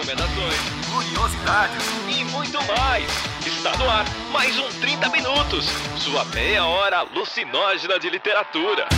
recomendações, 0.00 0.54
curiosidades 0.90 1.84
e 2.08 2.24
muito 2.32 2.58
mais. 2.66 3.04
Está 3.46 3.76
no 3.76 3.88
ar 3.88 4.06
mais 4.32 4.58
um 4.58 4.68
30 4.80 5.10
Minutos, 5.10 5.66
sua 5.98 6.24
meia 6.24 6.64
hora 6.64 6.98
alucinógena 6.98 7.98
de 7.98 8.08
literatura. 8.08 8.88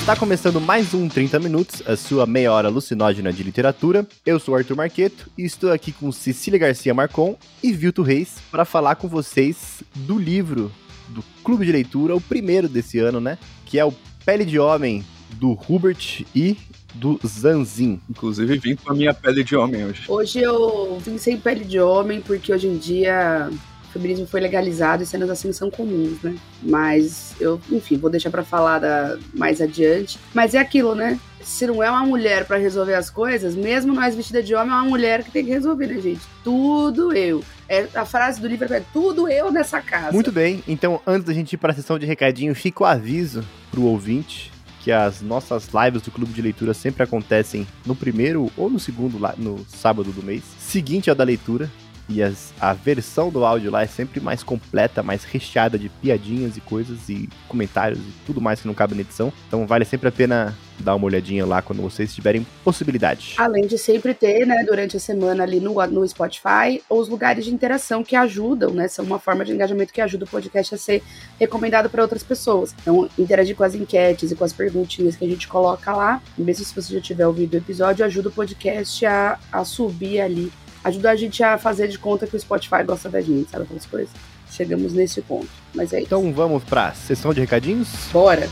Está 0.00 0.16
começando 0.16 0.60
mais 0.60 0.92
um 0.92 1.08
30 1.08 1.38
Minutos, 1.38 1.82
a 1.86 1.96
sua 1.96 2.26
meia 2.26 2.52
hora 2.52 2.66
alucinógena 2.66 3.32
de 3.32 3.44
literatura. 3.44 4.04
Eu 4.26 4.40
sou 4.40 4.56
Arthur 4.56 4.76
Marqueto 4.76 5.30
e 5.38 5.44
estou 5.44 5.72
aqui 5.72 5.92
com 5.92 6.10
Cecília 6.10 6.58
Garcia 6.58 6.92
Marcon 6.92 7.36
e 7.62 7.72
Vilto 7.72 8.02
Reis 8.02 8.34
para 8.50 8.64
falar 8.64 8.96
com 8.96 9.06
vocês 9.06 9.82
do 9.94 10.18
livro 10.18 10.72
do 11.08 11.22
Clube 11.42 11.66
de 11.66 11.72
Leitura, 11.72 12.14
o 12.14 12.20
primeiro 12.20 12.68
desse 12.68 12.98
ano, 12.98 13.20
né? 13.20 13.38
Que 13.66 13.78
é 13.78 13.84
o 13.84 13.92
Pele 14.24 14.44
de 14.44 14.58
Homem, 14.58 15.04
do 15.34 15.58
Hubert 15.68 16.24
e 16.34 16.56
do 16.94 17.18
Zanzin. 17.26 18.00
Inclusive 18.08 18.58
vim 18.58 18.76
com 18.76 18.92
a 18.92 18.94
minha 18.94 19.12
pele 19.12 19.42
de 19.42 19.56
homem 19.56 19.84
hoje. 19.84 20.04
Hoje 20.08 20.40
eu 20.40 20.98
vim 21.04 21.18
sem 21.18 21.36
pele 21.36 21.64
de 21.64 21.80
homem 21.80 22.20
porque 22.20 22.52
hoje 22.52 22.68
em 22.68 22.78
dia 22.78 23.50
feminismo 23.94 24.26
foi 24.26 24.40
legalizado 24.40 25.04
e 25.04 25.06
cenas 25.06 25.30
assim 25.30 25.52
são 25.52 25.70
comuns, 25.70 26.20
né? 26.20 26.34
Mas 26.60 27.34
eu, 27.40 27.60
enfim, 27.70 27.96
vou 27.96 28.10
deixar 28.10 28.28
para 28.28 28.42
falar 28.42 28.80
da, 28.80 29.16
mais 29.32 29.60
adiante. 29.60 30.18
Mas 30.34 30.52
é 30.52 30.58
aquilo, 30.58 30.96
né? 30.96 31.18
Se 31.44 31.66
não 31.66 31.82
é 31.82 31.90
uma 31.90 32.04
mulher 32.04 32.46
para 32.46 32.56
resolver 32.56 32.94
as 32.94 33.10
coisas, 33.10 33.54
mesmo 33.54 33.92
nós 33.92 34.14
vestida 34.14 34.42
de 34.42 34.54
homem, 34.54 34.70
é 34.70 34.74
uma 34.74 34.84
mulher 34.84 35.22
que 35.22 35.30
tem 35.30 35.44
que 35.44 35.50
resolver, 35.50 35.86
né, 35.86 36.00
gente? 36.00 36.22
Tudo 36.42 37.12
eu. 37.12 37.44
É, 37.68 37.86
a 37.94 38.04
frase 38.04 38.40
do 38.40 38.48
livro 38.48 38.72
é 38.72 38.82
tudo 38.92 39.28
eu 39.28 39.52
nessa 39.52 39.80
casa. 39.80 40.12
Muito 40.12 40.32
bem, 40.32 40.62
então 40.66 41.00
antes 41.06 41.24
da 41.26 41.32
gente 41.32 41.52
ir 41.52 41.56
para 41.56 41.72
a 41.72 41.74
sessão 41.74 41.98
de 41.98 42.06
recadinho, 42.06 42.54
fica 42.54 42.82
o 42.82 42.86
aviso 42.86 43.44
pro 43.70 43.82
ouvinte 43.82 44.52
que 44.84 44.92
as 44.92 45.22
nossas 45.22 45.70
lives 45.72 46.02
do 46.02 46.10
Clube 46.10 46.34
de 46.34 46.42
Leitura 46.42 46.74
sempre 46.74 47.02
acontecem 47.02 47.66
no 47.86 47.96
primeiro 47.96 48.50
ou 48.54 48.68
no 48.68 48.78
segundo, 48.78 49.18
no 49.38 49.64
sábado 49.66 50.12
do 50.12 50.22
mês, 50.22 50.42
seguinte 50.58 51.08
ao 51.08 51.16
da 51.16 51.24
leitura. 51.24 51.70
E 52.08 52.22
as, 52.22 52.52
a 52.60 52.72
versão 52.72 53.30
do 53.30 53.44
áudio 53.44 53.70
lá 53.70 53.82
é 53.82 53.86
sempre 53.86 54.20
mais 54.20 54.42
completa, 54.42 55.02
mais 55.02 55.24
recheada 55.24 55.78
de 55.78 55.88
piadinhas 55.88 56.56
e 56.56 56.60
coisas 56.60 57.08
e 57.08 57.28
comentários 57.48 57.98
e 57.98 58.12
tudo 58.26 58.40
mais 58.40 58.60
que 58.60 58.66
não 58.66 58.74
cabe 58.74 58.94
na 58.94 59.00
edição. 59.00 59.32
Então 59.48 59.66
vale 59.66 59.84
sempre 59.84 60.08
a 60.08 60.12
pena 60.12 60.54
dar 60.78 60.94
uma 60.94 61.06
olhadinha 61.06 61.46
lá 61.46 61.62
quando 61.62 61.82
vocês 61.82 62.14
tiverem 62.14 62.46
possibilidade. 62.64 63.34
Além 63.38 63.66
de 63.66 63.78
sempre 63.78 64.12
ter, 64.12 64.46
né, 64.46 64.64
durante 64.64 64.96
a 64.96 65.00
semana 65.00 65.42
ali 65.42 65.60
no, 65.60 65.74
no 65.86 66.06
Spotify, 66.06 66.82
os 66.88 67.08
lugares 67.08 67.44
de 67.44 67.54
interação 67.54 68.02
que 68.02 68.16
ajudam, 68.16 68.70
né? 68.70 68.88
São 68.88 69.04
uma 69.04 69.18
forma 69.18 69.44
de 69.44 69.52
engajamento 69.52 69.92
que 69.92 70.00
ajuda 70.00 70.24
o 70.24 70.28
podcast 70.28 70.74
a 70.74 70.78
ser 70.78 71.02
recomendado 71.38 71.88
para 71.88 72.02
outras 72.02 72.22
pessoas. 72.22 72.74
Então, 72.80 73.08
interagir 73.18 73.54
com 73.56 73.64
as 73.64 73.74
enquetes 73.74 74.30
e 74.30 74.34
com 74.34 74.44
as 74.44 74.52
perguntinhas 74.52 75.16
que 75.16 75.24
a 75.24 75.28
gente 75.28 75.46
coloca 75.46 75.92
lá, 75.94 76.22
mesmo 76.36 76.64
se 76.64 76.74
você 76.74 76.94
já 76.94 77.00
tiver 77.00 77.26
ouvido 77.26 77.54
o 77.54 77.58
episódio, 77.58 78.04
ajuda 78.04 78.28
o 78.28 78.32
podcast 78.32 79.06
a, 79.06 79.38
a 79.52 79.64
subir 79.64 80.20
ali 80.20 80.52
ajuda 80.84 81.10
a 81.10 81.16
gente 81.16 81.42
a 81.42 81.56
fazer 81.56 81.88
de 81.88 81.98
conta 81.98 82.26
que 82.26 82.36
o 82.36 82.40
Spotify 82.40 82.84
gosta 82.86 83.08
da 83.08 83.20
gente, 83.20 83.50
sabe 83.50 83.64
aquelas 83.64 83.86
coisas? 83.86 84.10
Chegamos 84.50 84.92
nesse 84.92 85.22
ponto. 85.22 85.48
Mas 85.74 85.92
é 85.92 85.98
isso. 85.98 86.06
Então 86.06 86.32
vamos 86.32 86.62
para 86.62 86.92
sessão 86.92 87.32
de 87.32 87.40
recadinhos? 87.40 87.88
Bora! 88.12 88.48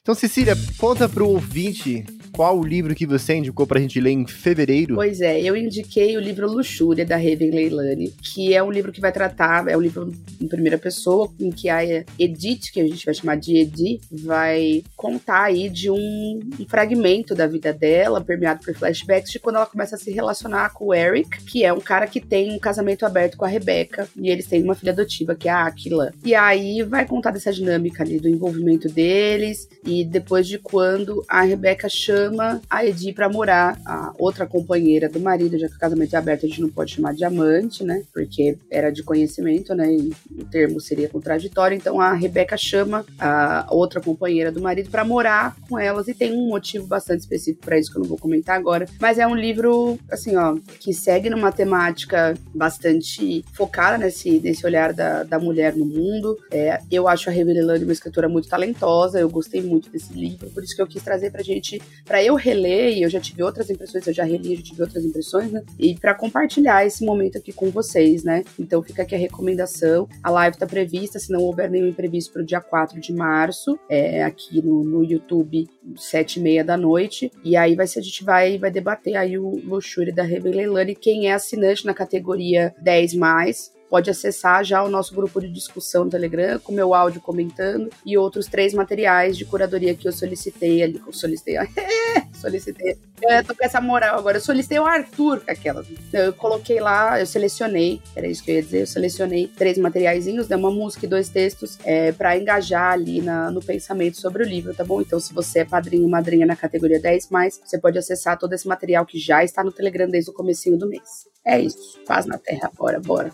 Então, 0.00 0.14
Cecília, 0.14 0.56
conta 0.78 1.06
pro 1.06 1.28
ouvinte 1.28 2.06
qual 2.38 2.56
o 2.56 2.64
livro 2.64 2.94
que 2.94 3.04
você 3.04 3.34
indicou 3.34 3.66
pra 3.66 3.80
gente 3.80 4.00
ler 4.00 4.12
em 4.12 4.24
fevereiro? 4.24 4.94
Pois 4.94 5.20
é, 5.20 5.40
eu 5.40 5.56
indiquei 5.56 6.16
o 6.16 6.20
livro 6.20 6.48
Luxúria, 6.48 7.04
da 7.04 7.16
Raven 7.16 7.50
Leilani, 7.50 8.14
que 8.22 8.54
é 8.54 8.62
um 8.62 8.70
livro 8.70 8.92
que 8.92 9.00
vai 9.00 9.10
tratar, 9.10 9.66
é 9.66 9.76
um 9.76 9.80
livro 9.80 10.12
em 10.40 10.46
primeira 10.46 10.78
pessoa, 10.78 11.28
em 11.40 11.50
que 11.50 11.68
a 11.68 11.82
Edith, 12.16 12.70
que 12.72 12.80
a 12.80 12.86
gente 12.86 13.04
vai 13.04 13.12
chamar 13.12 13.34
de 13.38 13.58
Edi, 13.58 14.00
vai 14.12 14.84
contar 14.94 15.46
aí 15.46 15.68
de 15.68 15.90
um, 15.90 16.40
um 16.60 16.64
fragmento 16.68 17.34
da 17.34 17.44
vida 17.48 17.72
dela, 17.72 18.20
permeado 18.20 18.64
por 18.64 18.72
flashbacks, 18.72 19.32
de 19.32 19.40
quando 19.40 19.56
ela 19.56 19.66
começa 19.66 19.96
a 19.96 19.98
se 19.98 20.12
relacionar 20.12 20.72
com 20.72 20.86
o 20.86 20.94
Eric, 20.94 21.42
que 21.42 21.64
é 21.64 21.72
um 21.72 21.80
cara 21.80 22.06
que 22.06 22.20
tem 22.20 22.54
um 22.54 22.58
casamento 22.60 23.04
aberto 23.04 23.36
com 23.36 23.46
a 23.46 23.48
Rebecca, 23.48 24.08
e 24.16 24.30
eles 24.30 24.46
têm 24.46 24.62
uma 24.62 24.76
filha 24.76 24.92
adotiva, 24.92 25.34
que 25.34 25.48
é 25.48 25.50
a 25.50 25.66
Aquila. 25.66 26.12
E 26.24 26.36
aí 26.36 26.84
vai 26.84 27.04
contar 27.04 27.32
dessa 27.32 27.52
dinâmica 27.52 28.04
ali 28.04 28.20
do 28.20 28.28
envolvimento 28.28 28.88
deles, 28.88 29.68
e 29.84 30.04
depois 30.04 30.46
de 30.46 30.56
quando 30.56 31.24
a 31.28 31.42
Rebecca 31.42 31.88
chama 31.88 32.27
chama 32.28 32.60
a 32.68 32.84
Edi 32.84 33.12
para 33.12 33.28
morar, 33.28 33.78
a 33.84 34.12
outra 34.18 34.46
companheira 34.46 35.08
do 35.08 35.20
marido, 35.20 35.58
já 35.58 35.68
que 35.68 35.76
o 35.76 35.78
casamento 35.78 36.14
é 36.14 36.18
aberto, 36.18 36.44
a 36.44 36.48
gente 36.48 36.60
não 36.60 36.68
pode 36.68 36.94
chamar 36.94 37.14
de 37.14 37.24
amante, 37.24 37.82
né? 37.82 38.02
Porque 38.12 38.58
era 38.70 38.90
de 38.90 39.02
conhecimento, 39.02 39.74
né? 39.74 39.92
E 39.92 40.12
o 40.30 40.44
termo 40.44 40.80
seria 40.80 41.08
contraditório. 41.08 41.76
Então 41.76 42.00
a 42.00 42.12
Rebeca 42.12 42.56
chama 42.56 43.04
a 43.18 43.66
outra 43.70 44.00
companheira 44.00 44.52
do 44.52 44.60
marido 44.60 44.90
para 44.90 45.04
morar 45.04 45.56
com 45.68 45.78
elas 45.78 46.08
e 46.08 46.14
tem 46.14 46.32
um 46.32 46.48
motivo 46.48 46.86
bastante 46.86 47.20
específico 47.20 47.64
para 47.64 47.78
isso 47.78 47.90
que 47.90 47.98
eu 47.98 48.02
não 48.02 48.08
vou 48.08 48.18
comentar 48.18 48.56
agora. 48.56 48.86
Mas 49.00 49.18
é 49.18 49.26
um 49.26 49.34
livro, 49.34 49.98
assim, 50.10 50.36
ó, 50.36 50.56
que 50.80 50.92
segue 50.92 51.30
numa 51.30 51.50
temática 51.50 52.34
bastante 52.54 53.44
focada 53.52 53.98
nesse, 53.98 54.40
nesse 54.40 54.64
olhar 54.66 54.92
da, 54.92 55.22
da 55.22 55.38
mulher 55.38 55.74
no 55.74 55.84
mundo. 55.84 56.36
É, 56.50 56.80
eu 56.90 57.08
acho 57.08 57.28
a 57.28 57.32
Revelelane 57.32 57.84
uma 57.84 57.92
escritora 57.92 58.28
muito 58.28 58.48
talentosa, 58.48 59.20
eu 59.20 59.28
gostei 59.28 59.62
muito 59.62 59.90
desse 59.90 60.12
livro, 60.12 60.50
por 60.50 60.62
isso 60.62 60.74
que 60.74 60.82
eu 60.82 60.86
quis 60.86 61.02
trazer 61.02 61.30
pra 61.30 61.42
gente, 61.42 61.80
pra 62.04 62.17
para 62.18 62.24
eu 62.24 62.34
reler, 62.34 62.98
e 62.98 63.02
eu 63.02 63.08
já 63.08 63.20
tive 63.20 63.44
outras 63.44 63.70
impressões, 63.70 64.04
eu 64.04 64.12
já 64.12 64.24
reli, 64.24 64.56
já 64.56 64.62
tive 64.62 64.82
outras 64.82 65.04
impressões, 65.04 65.52
né? 65.52 65.62
E 65.78 65.94
para 65.94 66.12
compartilhar 66.14 66.84
esse 66.84 67.04
momento 67.04 67.38
aqui 67.38 67.52
com 67.52 67.70
vocês, 67.70 68.24
né? 68.24 68.42
Então 68.58 68.82
fica 68.82 69.02
aqui 69.02 69.14
a 69.14 69.18
recomendação. 69.18 70.08
A 70.20 70.28
live 70.28 70.58
tá 70.58 70.66
prevista, 70.66 71.20
se 71.20 71.30
não 71.30 71.40
houver 71.40 71.70
nenhum 71.70 71.86
imprevisto, 71.86 72.32
para 72.32 72.42
o 72.42 72.44
dia 72.44 72.60
4 72.60 73.00
de 73.00 73.12
março, 73.12 73.78
é, 73.88 74.24
aqui 74.24 74.60
no, 74.60 74.82
no 74.82 75.04
YouTube, 75.04 75.68
sete 75.96 76.40
e 76.40 76.42
meia 76.42 76.64
da 76.64 76.76
noite. 76.76 77.30
E 77.44 77.56
aí 77.56 77.76
vai 77.76 77.86
ser, 77.86 78.00
a 78.00 78.02
gente 78.02 78.24
vai, 78.24 78.58
vai 78.58 78.72
debater 78.72 79.14
aí 79.14 79.38
o 79.38 79.50
Luxúria 79.64 80.12
da 80.12 80.24
Rebe 80.24 80.50
Leilani, 80.50 80.96
quem 80.96 81.28
é 81.28 81.34
assinante 81.34 81.86
na 81.86 81.94
categoria 81.94 82.74
10 82.82 83.14
mais, 83.14 83.72
pode 83.88 84.10
acessar 84.10 84.64
já 84.64 84.82
o 84.82 84.88
nosso 84.88 85.14
grupo 85.14 85.40
de 85.40 85.48
discussão 85.48 86.04
no 86.04 86.10
Telegram, 86.10 86.58
com 86.58 86.72
meu 86.72 86.94
áudio 86.94 87.20
comentando 87.20 87.90
e 88.04 88.16
outros 88.16 88.46
três 88.46 88.74
materiais 88.74 89.36
de 89.36 89.44
curadoria 89.44 89.94
que 89.94 90.06
eu 90.06 90.12
solicitei 90.12 90.82
ali. 90.82 91.00
Eu 91.06 91.12
solicitei, 91.12 91.56
solicitei. 92.34 92.98
Eu 93.22 93.44
tô 93.44 93.54
com 93.54 93.64
essa 93.64 93.80
moral 93.80 94.18
agora. 94.18 94.36
Eu 94.36 94.40
solicitei 94.40 94.78
o 94.78 94.86
Arthur, 94.86 95.42
aquela. 95.46 95.84
Eu 96.12 96.32
coloquei 96.32 96.80
lá, 96.80 97.18
eu 97.18 97.26
selecionei, 97.26 98.00
era 98.14 98.26
isso 98.26 98.42
que 98.42 98.50
eu 98.50 98.56
ia 98.56 98.62
dizer, 98.62 98.80
eu 98.82 98.86
selecionei 98.86 99.48
três 99.48 99.78
materiaizinhos, 99.78 100.48
né, 100.48 100.56
uma 100.56 100.70
música 100.70 101.06
e 101.06 101.08
dois 101.08 101.28
textos, 101.28 101.78
é, 101.84 102.12
para 102.12 102.36
engajar 102.36 102.92
ali 102.92 103.20
na, 103.20 103.50
no 103.50 103.60
pensamento 103.60 104.18
sobre 104.18 104.42
o 104.42 104.46
livro, 104.46 104.74
tá 104.74 104.84
bom? 104.84 105.00
Então, 105.00 105.18
se 105.18 105.32
você 105.32 105.60
é 105.60 105.64
padrinho 105.64 106.04
ou 106.04 106.10
madrinha 106.10 106.46
na 106.46 106.56
categoria 106.56 107.00
10, 107.00 107.28
você 107.64 107.78
pode 107.78 107.98
acessar 107.98 108.38
todo 108.38 108.52
esse 108.52 108.68
material 108.68 109.04
que 109.04 109.18
já 109.18 109.42
está 109.42 109.64
no 109.64 109.72
Telegram 109.72 110.08
desde 110.08 110.30
o 110.30 110.34
comecinho 110.34 110.78
do 110.78 110.88
mês. 110.88 111.26
É 111.44 111.58
isso. 111.58 111.98
Paz 112.06 112.26
na 112.26 112.38
Terra. 112.38 112.70
Bora, 112.76 113.00
bora. 113.00 113.32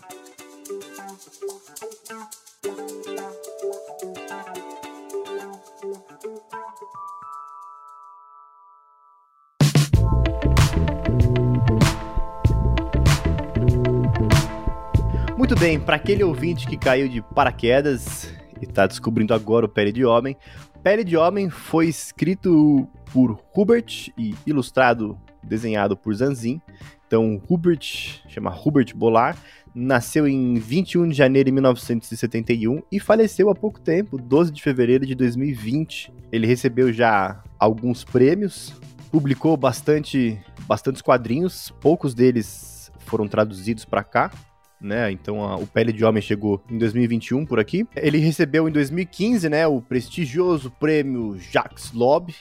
Muito 15.45 15.59
bem, 15.59 15.79
para 15.79 15.95
aquele 15.95 16.23
ouvinte 16.23 16.65
que 16.65 16.75
caiu 16.75 17.07
de 17.07 17.21
paraquedas 17.21 18.33
e 18.59 18.65
está 18.65 18.87
descobrindo 18.87 19.31
agora 19.31 19.67
o 19.67 19.69
Pele 19.69 19.91
de 19.91 20.03
Homem, 20.03 20.35
Pele 20.81 21.03
de 21.03 21.15
Homem 21.15 21.51
foi 21.51 21.87
escrito 21.87 22.89
por 23.13 23.39
Hubert 23.55 24.11
e 24.17 24.33
ilustrado, 24.43 25.15
desenhado 25.43 25.95
por 25.95 26.15
Zanzin. 26.15 26.59
Então, 27.05 27.39
Hubert, 27.47 28.23
chama 28.27 28.51
Hubert 28.51 28.95
Bolar, 28.95 29.37
nasceu 29.75 30.27
em 30.27 30.55
21 30.55 31.09
de 31.09 31.13
janeiro 31.15 31.45
de 31.45 31.51
1971 31.51 32.81
e 32.91 32.99
faleceu 32.99 33.47
há 33.47 33.53
pouco 33.53 33.79
tempo, 33.79 34.17
12 34.17 34.51
de 34.51 34.63
fevereiro 34.63 35.05
de 35.05 35.13
2020. 35.13 36.11
Ele 36.31 36.47
recebeu 36.47 36.91
já 36.91 37.43
alguns 37.59 38.03
prêmios, 38.03 38.73
publicou 39.11 39.55
bastante, 39.55 40.41
bastantes 40.67 41.03
quadrinhos, 41.03 41.71
poucos 41.79 42.15
deles 42.15 42.91
foram 43.05 43.27
traduzidos 43.27 43.85
para 43.85 44.03
cá 44.03 44.31
né? 44.79 45.11
Então 45.11 45.43
a, 45.43 45.55
o 45.55 45.65
Pele 45.67 45.91
de 45.91 46.03
Homem 46.03 46.21
chegou 46.21 46.61
em 46.69 46.77
2021 46.77 47.45
por 47.45 47.59
aqui. 47.59 47.85
Ele 47.95 48.17
recebeu 48.17 48.67
em 48.67 48.71
2015, 48.71 49.49
né, 49.49 49.67
o 49.67 49.81
prestigioso 49.81 50.71
prêmio 50.71 51.37
Jacques 51.37 51.91
Lob 51.91 52.33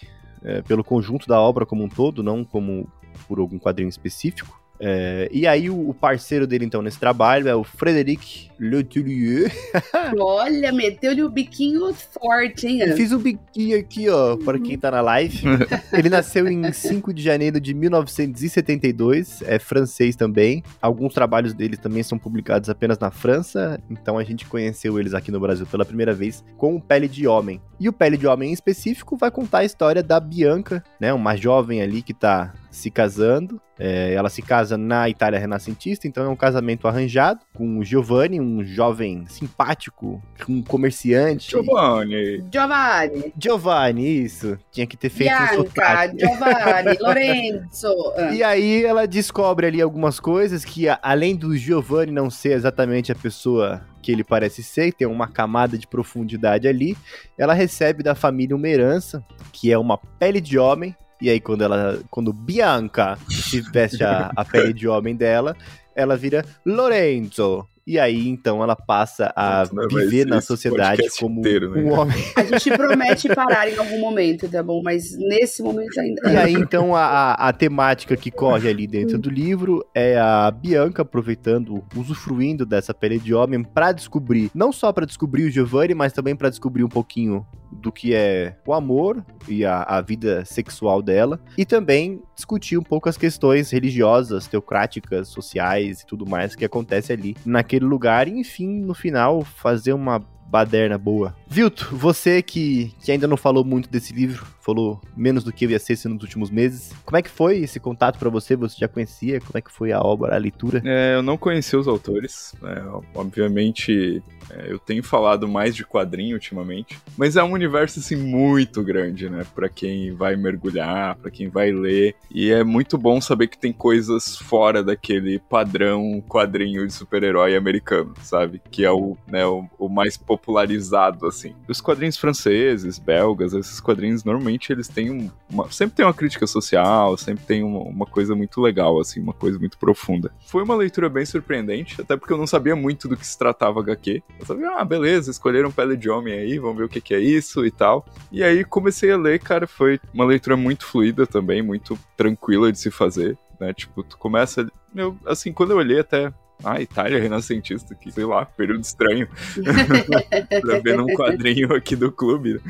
é, 0.43 0.63
pelo 0.63 0.85
conjunto 0.85 1.27
da 1.27 1.41
obra 1.41 1.65
como 1.65 1.83
um 1.83 1.89
todo, 1.89 2.23
não 2.23 2.45
como 2.45 2.87
por 3.27 3.39
algum 3.39 3.59
quadrinho 3.59 3.89
específico. 3.89 4.64
É, 4.81 5.29
e 5.33 5.47
aí 5.47 5.71
o, 5.71 5.91
o 5.91 5.95
parceiro 5.95 6.47
dele, 6.47 6.65
então, 6.65 6.83
nesse 6.83 6.99
trabalho 6.99 7.49
é 7.49 7.55
o 7.55 7.65
Frederic 7.65 8.51
Letellier. 8.59 9.53
Olha, 10.19 10.73
meteu-lhe 10.73 11.23
o 11.23 11.31
biquinho 11.31 11.93
forte, 11.95 12.67
hein? 12.67 12.81
Eu 12.81 12.97
fiz 12.97 13.13
um 13.13 13.19
biquinho 13.19 13.79
aqui, 13.79 14.09
ó, 14.09 14.37
para 14.37 14.59
quem 14.59 14.79
tá 14.79 14.91
na 14.91 15.01
live. 15.01 15.43
Ele 15.93 16.09
nasceu 16.09 16.49
em 16.49 16.73
5 16.73 17.13
de 17.13 17.23
janeiro 17.23 17.61
de 17.61 17.75
1972, 17.75 19.43
é 19.43 19.59
francês 19.59 20.17
também. 20.17 20.63
Alguns 20.81 21.15
trabalhos 21.15 21.55
dele 21.55 21.77
também 21.77 22.03
são 22.03 22.19
publicados 22.19 22.69
apenas 22.69 22.99
na 22.99 23.11
França, 23.11 23.81
então 23.89 24.19
a 24.19 24.25
gente 24.25 24.47
conheceu 24.47 24.99
eles 24.99 25.15
aqui 25.15 25.31
no 25.31 25.41
Brasil 25.41 25.67
pela 25.67 25.85
primeira 25.85 26.13
vez 26.13 26.45
com 26.57 26.77
o 26.77 26.81
Pele 26.81 27.09
de 27.09 27.27
Homem. 27.27 27.61
E 27.79 27.89
o 27.89 27.93
Pele 27.93 28.17
de 28.17 28.27
Homem 28.27 28.51
em 28.51 28.53
específico 28.53 29.17
vai 29.17 29.31
contar 29.31 29.59
a 29.59 29.65
história 29.65 30.03
da 30.03 30.19
Bianca, 30.21 30.83
né, 31.01 31.13
uma 31.13 31.37
jovem 31.37 31.83
ali 31.83 32.03
que 32.03 32.15
tá 32.15 32.53
se 32.75 32.91
casando. 32.91 33.61
É, 33.79 34.15
ela 34.15 34.29
se 34.29 34.41
casa 34.41 34.77
na 34.77 35.09
Itália 35.09 35.39
renascentista, 35.39 36.07
então 36.07 36.25
é 36.25 36.29
um 36.29 36.37
casamento 36.37 36.87
arranjado 36.87 37.41
com 37.53 37.79
o 37.79 37.85
Giovanni, 37.85 38.41
um 38.41 38.63
jovem 38.65 39.25
simpático, 39.27 40.23
um 40.49 40.63
comerciante. 40.63 41.51
Giovanni. 41.51 42.45
Giovanni. 42.53 43.33
Giovanni, 43.37 44.25
isso. 44.25 44.59
Tinha 44.71 44.87
que 44.87 44.97
ter 44.97 45.09
feito 45.09 45.31
Bianca, 45.31 45.55
um 45.55 45.57
sotaque. 45.57 46.19
Giovanni, 46.21 46.99
Lorenzo. 47.03 48.13
Ah. 48.17 48.33
E 48.33 48.43
aí 48.43 48.85
ela 48.85 49.07
descobre 49.07 49.67
ali 49.67 49.81
algumas 49.81 50.21
coisas 50.21 50.65
que, 50.65 50.87
além 51.03 51.35
do 51.35 51.57
Giovanni 51.57 52.13
não 52.13 52.31
ser 52.31 52.53
exatamente 52.53 53.11
a 53.11 53.17
pessoa 53.17 53.83
que 54.01 54.13
ele 54.13 54.23
parece 54.23 54.63
ser, 54.63 54.93
tem 54.93 55.09
uma 55.09 55.27
camada 55.27 55.79
de 55.79 55.87
profundidade 55.87 56.69
ali, 56.69 56.97
ela 57.39 57.55
recebe 57.55 58.03
da 58.03 58.15
família 58.15 58.55
uma 58.55 58.69
herança, 58.69 59.25
que 59.51 59.73
é 59.73 59.79
uma 59.79 59.97
pele 59.97 60.41
de 60.41 60.59
homem, 60.59 60.95
e 61.25 61.31
aí 61.31 61.41
quando 61.41 61.63
ela, 61.63 62.01
quando 62.11 62.33
Bianca 62.33 63.19
se 63.29 63.61
veste 63.61 64.03
a, 64.05 64.31
a 64.37 64.45
pele 64.45 64.73
de 64.73 64.87
homem 64.89 65.15
dela, 65.17 65.57
ela 65.95 66.17
vira 66.17 66.45
Lorenzo. 66.65 67.67
E 67.87 67.99
aí, 67.99 68.27
então, 68.31 68.63
ela 68.63 68.75
passa 68.75 69.31
a 69.37 69.65
vai 69.65 69.87
viver 69.89 70.25
na 70.27 70.41
sociedade 70.41 71.03
como 71.21 71.41
inteiro, 71.41 71.71
né, 71.71 71.83
um 71.83 71.93
homem. 71.93 72.17
A 72.35 72.43
gente 72.43 72.71
promete 72.71 73.29
parar 73.35 73.69
em 73.71 73.77
algum 73.77 74.01
momento, 74.01 74.49
tá 74.49 74.63
bom? 74.63 74.81
Mas 74.83 75.15
nesse 75.19 75.63
momento 75.63 76.01
ainda. 76.01 76.33
E 76.33 76.35
aí, 76.35 76.55
então, 76.55 76.97
a, 76.97 77.05
a- 77.05 77.49
a 77.49 77.53
temática 77.53 78.17
que 78.17 78.31
corre 78.31 78.71
ali 78.71 78.87
dentro 78.87 79.19
do 79.19 79.29
livro 79.29 79.85
é 79.95 80.19
a 80.19 80.51
Bianca 80.51 81.03
aproveitando, 81.03 81.85
usufruindo 81.95 82.65
dessa 82.65 82.95
pele 82.95 83.19
de 83.19 83.35
homem 83.35 83.63
pra 83.63 83.93
descobrir, 83.93 84.51
não 84.55 84.73
só 84.73 84.91
pra 84.91 85.05
descobrir 85.05 85.45
o 85.45 85.51
Giovanni, 85.51 85.93
mas 85.95 86.15
também 86.15 86.35
pra 86.35 86.49
descobrir 86.49 86.85
um 86.85 86.89
pouquinho 86.89 87.47
do 87.75 87.93
que 87.93 88.15
é 88.15 88.57
o 88.67 88.73
amor 88.73 89.25
e 89.49 89.65
a, 89.65 89.83
a 89.83 90.01
vida 90.01 90.45
sexual 90.45 91.03
dela, 91.03 91.41
e 91.57 91.65
também 91.65 92.23
discutir 92.35 92.79
um 92.79 92.83
pouco 92.83 93.09
as 93.09 93.17
questões 93.17 93.71
religiosas, 93.71 94.47
teocráticas, 94.47 95.29
sociais 95.29 96.01
e 96.01 96.07
tudo 96.07 96.27
mais 96.27 96.55
que 96.55 96.65
acontece 96.65 97.13
ali 97.13 97.37
naquele 97.45 97.85
lugar, 97.85 98.29
e 98.29 98.39
enfim, 98.39 98.81
no 98.81 98.95
final, 98.95 99.43
fazer 99.45 99.93
uma 99.93 100.23
baderna 100.55 100.97
boa. 100.97 101.35
Vilto, 101.49 101.97
você 101.97 102.41
que, 102.41 102.95
que 103.01 103.11
ainda 103.11 103.27
não 103.27 103.37
falou 103.37 103.65
muito 103.65 103.91
desse 103.91 104.13
livro, 104.13 104.47
falou 104.61 105.01
menos 105.17 105.43
do 105.43 105.53
que 105.53 105.65
eu 105.65 105.71
ia 105.71 105.79
ser 105.81 105.97
nos 106.09 106.23
últimos 106.23 106.49
meses, 106.49 106.93
como 107.05 107.17
é 107.17 107.23
que 107.23 107.31
foi 107.31 107.59
esse 107.59 107.81
contato 107.81 108.19
pra 108.19 108.31
você? 108.31 108.55
Você 108.55 108.77
já 108.79 108.87
conhecia? 108.87 109.41
Como 109.41 109.57
é 109.57 109.61
que 109.61 109.73
foi 109.73 109.91
a 109.91 110.01
obra, 110.01 110.35
a 110.35 110.39
leitura? 110.39 110.81
É, 110.85 111.17
eu 111.17 111.23
não 111.23 111.37
conheci 111.37 111.77
os 111.77 111.89
autores, 111.89 112.55
é, 112.63 112.83
obviamente 113.15 114.23
é, 114.51 114.71
eu 114.71 114.79
tenho 114.79 115.03
falado 115.03 115.49
mais 115.49 115.75
de 115.75 115.85
quadrinho 115.85 116.35
ultimamente, 116.35 116.99
mas 117.17 117.37
é 117.37 117.43
um 117.43 117.53
universo 117.53 118.01
assim 118.01 118.17
muito 118.17 118.83
grande, 118.83 119.29
né, 119.29 119.45
Pra 119.55 119.69
quem 119.69 120.13
vai 120.13 120.37
mergulhar, 120.37 121.17
pra 121.17 121.31
quem 121.31 121.49
vai 121.49 121.71
ler, 121.71 122.15
e 122.31 122.51
é 122.51 122.65
muito 122.65 122.99
bom 122.99 123.21
saber 123.21 123.47
que 123.47 123.59
tem 123.59 123.73
coisas 123.73 124.37
fora 124.37 124.83
daquele 124.83 125.39
padrão 125.39 126.23
quadrinho 126.29 126.87
de 126.87 126.93
super-herói 126.93 127.57
americano, 127.57 128.15
sabe? 128.23 128.61
Que 128.71 128.85
é 128.85 128.91
o, 128.91 129.17
né, 129.27 129.47
o, 129.47 129.69
o 129.79 129.89
mais 129.89 130.17
popularizado 130.17 131.27
assim. 131.27 131.55
Os 131.69 131.81
quadrinhos 131.81 132.17
franceses, 132.17 132.99
belgas, 132.99 133.53
esses 133.53 133.81
quadrinhos 133.81 134.25
normalmente 134.25 134.73
eles 134.73 134.89
têm 134.89 135.11
um, 135.11 135.31
uma, 135.51 135.71
sempre 135.71 135.97
tem 135.97 136.05
uma 136.05 136.15
crítica 136.15 136.47
social, 136.47 137.17
sempre 137.17 137.45
tem 137.45 137.63
uma, 137.63 137.81
uma 137.81 138.07
coisa 138.07 138.35
muito 138.35 138.61
legal 138.61 139.01
assim, 139.01 139.21
uma 139.21 139.33
coisa 139.33 139.59
muito 139.59 139.79
profunda. 139.79 140.33
Foi 140.47 140.63
uma 140.63 140.75
leitura 140.75 141.09
bem 141.09 141.25
surpreendente, 141.25 142.01
até 142.01 142.17
porque 142.17 142.33
eu 142.33 142.39
não 142.39 142.47
sabia 142.47 142.75
muito 142.75 143.09
do 143.09 143.17
que 143.17 143.27
se 143.27 143.39
tratava 143.39 143.81
HQ. 143.81 144.23
Eu 144.39 144.47
sabia, 144.47 144.71
ah, 144.77 144.85
beleza, 144.85 145.31
escolheram 145.31 145.71
pele 145.71 145.97
de 145.97 146.11
homem 146.11 146.35
aí, 146.35 146.59
vamos 146.59 146.77
ver 146.77 146.85
o 146.85 146.89
que, 146.89 147.01
que 147.01 147.15
é 147.15 147.21
isso 147.21 147.65
e 147.65 147.71
tal. 147.71 148.05
E 148.33 148.43
aí 148.43 148.65
comecei 148.65 149.11
a 149.11 149.17
ler, 149.17 149.39
cara, 149.39 149.67
foi 149.67 150.01
uma 150.13 150.25
leitura 150.25 150.57
muito 150.57 150.87
fluida 150.87 151.27
também, 151.27 151.63
muito 151.63 151.99
tranquila 152.17 152.71
de 152.73 152.79
se 152.79 152.91
fazer, 152.91 153.39
né? 153.61 153.73
Tipo, 153.73 154.03
tu 154.03 154.19
começa. 154.19 154.67
Eu, 154.95 155.17
assim, 155.27 155.53
quando 155.53 155.71
eu 155.71 155.79
olhei 155.79 156.01
até. 156.01 156.33
Ah, 156.65 156.81
Itália 156.81 157.21
renascentista, 157.21 157.95
que 157.95 158.11
sei 158.11 158.25
lá, 158.25 158.45
período 158.45 158.83
estranho. 158.83 159.29
pra 160.63 160.79
ver 160.81 160.97
num 160.97 161.07
quadrinho 161.15 161.73
aqui 161.75 161.95
do 161.95 162.11
clube. 162.11 162.55
né? 162.55 162.61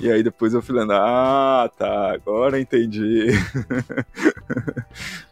E 0.00 0.08
aí 0.12 0.22
depois 0.22 0.54
eu 0.54 0.62
fui 0.62 0.78
lendo, 0.78 0.92
ah, 0.92 1.68
tá, 1.76 2.12
agora 2.12 2.60
entendi. 2.60 3.26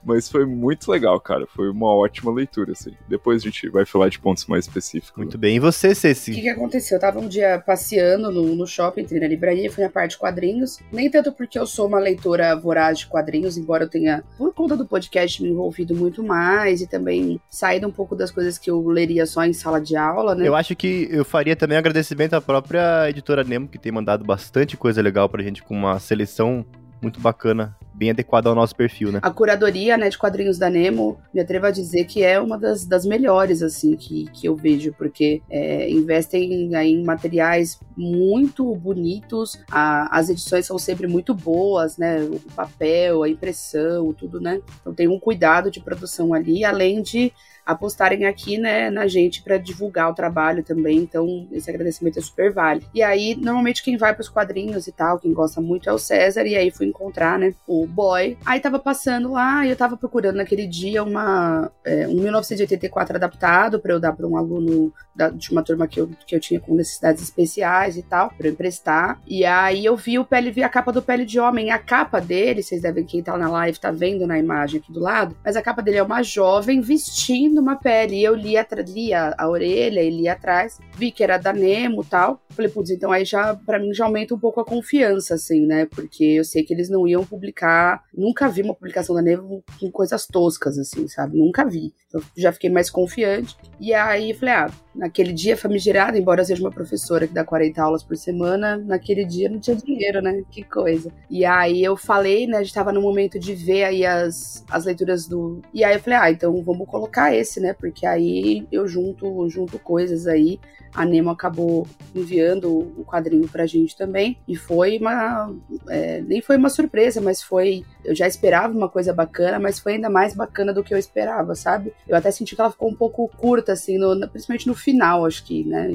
Mas 0.04 0.28
foi 0.28 0.44
muito 0.44 0.90
legal, 0.90 1.18
cara. 1.20 1.46
Foi 1.46 1.68
uma 1.68 1.92
ótima 1.94 2.32
leitura, 2.32 2.72
assim. 2.72 2.92
Depois 3.08 3.42
a 3.42 3.44
gente 3.44 3.68
vai 3.68 3.84
falar 3.84 4.08
de 4.08 4.18
pontos 4.18 4.46
mais 4.46 4.66
específicos. 4.66 5.16
Muito 5.16 5.38
bem. 5.38 5.56
E 5.56 5.60
você, 5.60 5.88
O 5.88 5.90
que, 5.90 5.94
Ceci? 5.96 6.32
que 6.32 6.48
aconteceu? 6.48 6.96
Eu 6.96 7.00
tava 7.00 7.18
um 7.18 7.28
dia 7.28 7.62
passeando 7.64 8.30
no, 8.30 8.54
no 8.54 8.66
shopping, 8.66 9.02
entrei 9.02 9.20
na 9.20 9.26
livraria, 9.26 9.70
fui 9.70 9.82
na 9.82 9.90
parte 9.90 10.12
de 10.12 10.18
quadrinhos. 10.18 10.78
Nem 10.92 11.10
tanto 11.10 11.32
porque 11.32 11.58
eu 11.58 11.66
sou 11.66 11.88
uma 11.88 11.98
leitora 11.98 12.54
voraz 12.54 13.00
de 13.00 13.06
quadrinhos, 13.06 13.56
embora 13.56 13.84
eu 13.84 13.88
tenha, 13.88 14.22
por 14.38 14.54
conta 14.54 14.76
do 14.76 14.86
podcast, 14.86 15.42
me 15.42 15.48
envolvido 15.48 15.94
muito 15.94 16.22
mais 16.22 16.80
e 16.80 16.86
também 16.86 17.40
saído 17.50 17.86
um 17.88 17.92
pouco 17.92 18.05
das 18.14 18.30
coisas 18.30 18.58
que 18.58 18.70
eu 18.70 18.86
leria 18.88 19.26
só 19.26 19.44
em 19.44 19.52
sala 19.52 19.80
de 19.80 19.96
aula, 19.96 20.34
né? 20.34 20.46
Eu 20.46 20.54
acho 20.54 20.76
que 20.76 21.08
eu 21.10 21.24
faria 21.24 21.56
também 21.56 21.76
um 21.76 21.80
agradecimento 21.80 22.34
à 22.34 22.40
própria 22.40 23.08
editora 23.10 23.42
Nemo, 23.42 23.66
que 23.68 23.78
tem 23.78 23.90
mandado 23.90 24.24
bastante 24.24 24.76
coisa 24.76 25.00
legal 25.02 25.28
pra 25.28 25.42
gente, 25.42 25.62
com 25.62 25.74
uma 25.74 25.98
seleção 25.98 26.64
muito 27.02 27.20
bacana, 27.20 27.76
bem 27.92 28.08
adequada 28.10 28.48
ao 28.48 28.54
nosso 28.54 28.74
perfil, 28.74 29.12
né? 29.12 29.20
A 29.22 29.30
curadoria 29.30 29.98
né, 29.98 30.08
de 30.08 30.16
quadrinhos 30.16 30.56
da 30.58 30.70
Nemo, 30.70 31.18
me 31.32 31.40
atrevo 31.42 31.66
a 31.66 31.70
dizer 31.70 32.04
que 32.06 32.22
é 32.24 32.40
uma 32.40 32.58
das, 32.58 32.86
das 32.86 33.04
melhores, 33.04 33.62
assim, 33.62 33.94
que, 33.96 34.24
que 34.32 34.48
eu 34.48 34.56
vejo, 34.56 34.94
porque 34.96 35.42
é, 35.48 35.90
investem 35.90 36.74
aí 36.74 36.90
em 36.92 37.04
materiais 37.04 37.78
muito 37.96 38.74
bonitos, 38.76 39.58
a- 39.70 40.08
as 40.10 40.30
edições 40.30 40.64
são 40.66 40.78
sempre 40.78 41.06
muito 41.06 41.34
boas, 41.34 41.98
né? 41.98 42.22
O 42.22 42.40
papel, 42.54 43.22
a 43.22 43.28
impressão, 43.28 44.12
tudo, 44.14 44.40
né? 44.40 44.60
Então 44.80 44.94
tem 44.94 45.06
um 45.06 45.20
cuidado 45.20 45.70
de 45.70 45.80
produção 45.80 46.32
ali, 46.32 46.64
além 46.64 47.02
de 47.02 47.30
apostarem 47.66 48.24
aqui, 48.24 48.56
né, 48.58 48.88
na 48.90 49.06
gente 49.08 49.42
para 49.42 49.58
divulgar 49.58 50.10
o 50.10 50.14
trabalho 50.14 50.62
também. 50.62 50.98
Então, 50.98 51.48
esse 51.50 51.68
agradecimento 51.68 52.18
é 52.18 52.22
super 52.22 52.52
válido. 52.52 52.86
E 52.94 53.02
aí, 53.02 53.34
normalmente 53.34 53.82
quem 53.82 53.96
vai 53.96 54.14
pros 54.14 54.28
quadrinhos 54.28 54.86
e 54.86 54.92
tal, 54.92 55.18
quem 55.18 55.32
gosta 55.32 55.60
muito 55.60 55.88
é 55.88 55.92
o 55.92 55.98
César, 55.98 56.46
e 56.46 56.54
aí 56.54 56.70
fui 56.70 56.86
encontrar, 56.86 57.38
né, 57.38 57.52
o 57.66 57.86
boy. 57.86 58.38
Aí 58.46 58.60
tava 58.60 58.78
passando 58.78 59.32
lá 59.32 59.66
e 59.66 59.70
eu 59.70 59.76
tava 59.76 59.96
procurando 59.96 60.36
naquele 60.36 60.66
dia 60.66 61.02
uma 61.02 61.70
é, 61.84 62.06
um 62.06 62.14
1984 62.14 63.16
adaptado 63.16 63.80
para 63.80 63.92
eu 63.92 64.00
dar 64.00 64.12
para 64.12 64.26
um 64.26 64.36
aluno 64.36 64.92
da- 65.14 65.30
de 65.30 65.50
uma 65.50 65.62
turma 65.62 65.86
que 65.88 65.98
eu, 66.00 66.10
que 66.26 66.34
eu 66.36 66.40
tinha 66.40 66.60
com 66.60 66.74
necessidades 66.74 67.22
especiais 67.22 67.96
e 67.96 68.02
tal, 68.02 68.30
para 68.36 68.48
emprestar. 68.48 69.20
E 69.26 69.44
aí 69.44 69.84
eu 69.84 69.96
vi 69.96 70.18
o 70.18 70.24
pele, 70.24 70.50
vi 70.50 70.62
a 70.62 70.68
capa 70.68 70.92
do 70.92 71.02
Pele 71.02 71.24
de 71.24 71.40
Homem. 71.40 71.70
A 71.70 71.78
capa 71.78 72.20
dele, 72.20 72.62
vocês 72.62 72.82
devem, 72.82 73.04
quem 73.04 73.22
tá 73.22 73.36
na 73.36 73.48
live 73.48 73.78
tá 73.78 73.90
vendo 73.90 74.26
na 74.26 74.38
imagem 74.38 74.80
aqui 74.80 74.92
do 74.92 75.00
lado, 75.00 75.36
mas 75.44 75.56
a 75.56 75.62
capa 75.62 75.82
dele 75.82 75.96
é 75.98 76.02
uma 76.02 76.22
jovem 76.22 76.80
vestindo 76.80 77.55
uma 77.60 77.76
pele. 77.76 78.16
E 78.16 78.24
eu 78.24 78.34
li, 78.34 78.54
li 78.88 79.12
a, 79.12 79.34
a 79.36 79.48
orelha 79.48 80.02
e 80.02 80.10
li 80.10 80.28
atrás, 80.28 80.78
vi 80.96 81.10
que 81.10 81.22
era 81.22 81.38
da 81.38 81.52
Nemo 81.52 82.02
e 82.02 82.06
tal. 82.06 82.40
Falei, 82.50 82.70
putz, 82.70 82.90
então 82.90 83.12
aí 83.12 83.24
já, 83.24 83.54
para 83.54 83.78
mim, 83.78 83.92
já 83.92 84.04
aumenta 84.04 84.34
um 84.34 84.38
pouco 84.38 84.60
a 84.60 84.64
confiança, 84.64 85.34
assim, 85.34 85.66
né? 85.66 85.86
Porque 85.86 86.24
eu 86.24 86.44
sei 86.44 86.62
que 86.62 86.72
eles 86.72 86.88
não 86.88 87.06
iam 87.06 87.24
publicar. 87.24 88.02
Nunca 88.14 88.48
vi 88.48 88.62
uma 88.62 88.74
publicação 88.74 89.14
da 89.14 89.22
Nemo 89.22 89.62
com 89.78 89.90
coisas 89.90 90.26
toscas, 90.26 90.78
assim, 90.78 91.06
sabe? 91.08 91.38
Nunca 91.38 91.64
vi. 91.64 91.92
Eu 92.12 92.22
já 92.36 92.52
fiquei 92.52 92.70
mais 92.70 92.88
confiante. 92.88 93.56
E 93.78 93.92
aí 93.92 94.32
falei, 94.32 94.54
ah, 94.54 94.70
naquele 94.94 95.32
dia 95.32 95.56
famigerado, 95.56 96.16
embora 96.16 96.40
eu 96.40 96.44
seja 96.44 96.62
uma 96.62 96.70
professora 96.70 97.26
que 97.26 97.34
dá 97.34 97.44
40 97.44 97.82
aulas 97.82 98.02
por 98.02 98.16
semana, 98.16 98.76
naquele 98.78 99.24
dia 99.24 99.48
não 99.48 99.60
tinha 99.60 99.76
dinheiro, 99.76 100.22
né? 100.22 100.42
Que 100.50 100.62
coisa. 100.62 101.12
E 101.30 101.44
aí 101.44 101.84
eu 101.84 101.96
falei, 101.96 102.46
né? 102.46 102.58
A 102.58 102.62
gente 102.62 102.74
tava 102.74 102.92
no 102.92 103.02
momento 103.02 103.38
de 103.38 103.54
ver 103.54 103.84
aí 103.84 104.06
as, 104.06 104.64
as 104.70 104.84
leituras 104.84 105.26
do. 105.26 105.60
E 105.72 105.84
aí 105.84 105.94
eu 105.94 106.00
falei, 106.00 106.18
ah, 106.18 106.30
então 106.30 106.62
vamos 106.62 106.86
colocar 106.86 107.34
esse, 107.34 107.45
né? 107.60 107.72
Porque 107.72 108.06
aí 108.06 108.66
eu 108.70 108.86
junto, 108.86 109.48
junto 109.48 109.78
coisas 109.78 110.26
aí. 110.26 110.58
A 110.94 111.04
Nemo 111.04 111.30
acabou 111.30 111.86
enviando 112.14 112.70
o 112.70 113.04
quadrinho 113.04 113.46
pra 113.48 113.66
gente 113.66 113.96
também. 113.96 114.38
E 114.48 114.56
foi 114.56 114.98
uma. 114.98 115.54
é, 115.88 116.20
nem 116.22 116.40
foi 116.40 116.56
uma 116.56 116.70
surpresa, 116.70 117.20
mas 117.20 117.42
foi. 117.42 117.84
Eu 118.06 118.14
já 118.14 118.26
esperava 118.26 118.72
uma 118.72 118.88
coisa 118.88 119.12
bacana, 119.12 119.58
mas 119.58 119.78
foi 119.78 119.94
ainda 119.94 120.08
mais 120.08 120.34
bacana 120.34 120.72
do 120.72 120.82
que 120.82 120.94
eu 120.94 120.98
esperava, 120.98 121.54
sabe? 121.54 121.92
Eu 122.08 122.16
até 122.16 122.30
senti 122.30 122.54
que 122.54 122.60
ela 122.60 122.70
ficou 122.70 122.88
um 122.88 122.94
pouco 122.94 123.28
curta, 123.36 123.72
assim, 123.72 123.98
no, 123.98 124.28
principalmente 124.28 124.66
no 124.66 124.74
final, 124.74 125.26
acho 125.26 125.44
que, 125.44 125.64
né? 125.64 125.92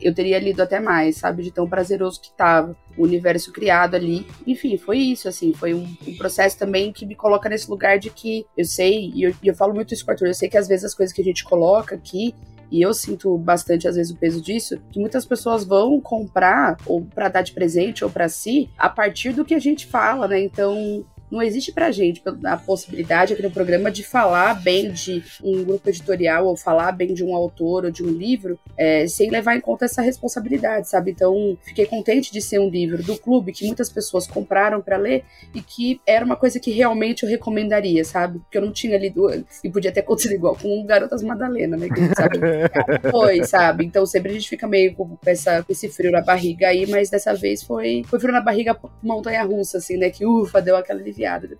Eu 0.00 0.14
teria 0.14 0.38
lido 0.38 0.62
até 0.62 0.78
mais, 0.78 1.16
sabe? 1.16 1.42
De 1.42 1.50
tão 1.50 1.68
prazeroso 1.68 2.20
que 2.20 2.32
tava 2.32 2.76
o 2.96 3.02
universo 3.02 3.52
criado 3.52 3.94
ali. 3.94 4.26
Enfim, 4.46 4.76
foi 4.76 4.98
isso, 4.98 5.28
assim, 5.28 5.52
foi 5.52 5.74
um, 5.74 5.84
um, 6.06 6.16
processo 6.16 6.58
também 6.58 6.92
que 6.92 7.04
me 7.04 7.14
coloca 7.14 7.48
nesse 7.48 7.68
lugar 7.68 7.98
de 7.98 8.10
que 8.10 8.46
eu 8.56 8.64
sei, 8.64 9.10
e 9.14 9.24
eu, 9.24 9.34
e 9.42 9.48
eu 9.48 9.54
falo 9.54 9.74
muito 9.74 9.92
isso 9.92 10.04
com 10.04 10.10
o 10.10 10.12
Arthur, 10.12 10.28
eu 10.28 10.34
sei 10.34 10.48
que 10.48 10.58
às 10.58 10.68
vezes 10.68 10.84
as 10.84 10.94
coisas 10.94 11.14
que 11.14 11.20
a 11.20 11.24
gente 11.24 11.44
coloca 11.44 11.94
aqui, 11.94 12.34
e 12.72 12.80
eu 12.80 12.94
sinto 12.94 13.36
bastante 13.36 13.86
às 13.86 13.96
vezes 13.96 14.10
o 14.10 14.16
peso 14.16 14.40
disso, 14.40 14.80
que 14.90 14.98
muitas 14.98 15.26
pessoas 15.26 15.62
vão 15.62 16.00
comprar 16.00 16.78
ou 16.86 17.04
para 17.04 17.28
dar 17.28 17.42
de 17.42 17.52
presente 17.52 18.02
ou 18.02 18.08
para 18.08 18.30
si 18.30 18.70
a 18.78 18.88
partir 18.88 19.34
do 19.34 19.44
que 19.44 19.54
a 19.54 19.58
gente 19.58 19.86
fala, 19.86 20.26
né? 20.26 20.40
Então, 20.40 21.04
não 21.32 21.40
existe 21.40 21.72
pra 21.72 21.90
gente 21.90 22.22
a 22.44 22.56
possibilidade 22.58 23.32
aqui 23.32 23.42
no 23.42 23.50
programa 23.50 23.90
de 23.90 24.04
falar 24.04 24.62
bem 24.62 24.92
de 24.92 25.24
um 25.42 25.64
grupo 25.64 25.88
editorial 25.88 26.46
ou 26.46 26.54
falar 26.54 26.92
bem 26.92 27.14
de 27.14 27.24
um 27.24 27.34
autor 27.34 27.86
ou 27.86 27.90
de 27.90 28.04
um 28.04 28.10
livro 28.10 28.58
é, 28.76 29.06
sem 29.06 29.30
levar 29.30 29.56
em 29.56 29.60
conta 29.60 29.86
essa 29.86 30.02
responsabilidade, 30.02 30.90
sabe? 30.90 31.12
Então, 31.12 31.56
fiquei 31.62 31.86
contente 31.86 32.30
de 32.30 32.42
ser 32.42 32.58
um 32.58 32.68
livro 32.68 33.02
do 33.02 33.16
clube 33.16 33.52
que 33.52 33.66
muitas 33.66 33.88
pessoas 33.88 34.26
compraram 34.26 34.82
para 34.82 34.98
ler 34.98 35.24
e 35.54 35.62
que 35.62 35.98
era 36.06 36.22
uma 36.22 36.36
coisa 36.36 36.60
que 36.60 36.70
realmente 36.70 37.22
eu 37.22 37.28
recomendaria, 37.30 38.04
sabe? 38.04 38.38
Porque 38.40 38.58
eu 38.58 38.62
não 38.62 38.72
tinha 38.72 38.98
lido 38.98 39.26
antes 39.26 39.64
e 39.64 39.70
podia 39.70 39.90
ter 39.90 40.00
acontecido 40.00 40.34
igual 40.34 40.54
com 40.54 40.84
Garotas 40.84 41.22
Madalena, 41.22 41.78
né? 41.78 41.88
Que 41.88 42.14
sabe 42.14 42.38
foi, 43.10 43.42
sabe? 43.44 43.86
Então 43.86 44.04
sempre 44.04 44.32
a 44.32 44.34
gente 44.34 44.50
fica 44.50 44.68
meio 44.68 44.94
com, 44.94 45.16
essa, 45.24 45.62
com 45.62 45.72
esse 45.72 45.88
frio 45.88 46.10
na 46.10 46.20
barriga 46.20 46.68
aí, 46.68 46.86
mas 46.86 47.08
dessa 47.08 47.32
vez 47.32 47.62
foi, 47.62 48.02
foi 48.06 48.20
frio 48.20 48.32
na 48.32 48.42
barriga 48.42 48.76
montanha 49.02 49.42
russa, 49.42 49.78
assim, 49.78 49.96
né? 49.96 50.10
Que 50.10 50.26
ufa, 50.26 50.60
deu 50.60 50.76
aquela 50.76 51.00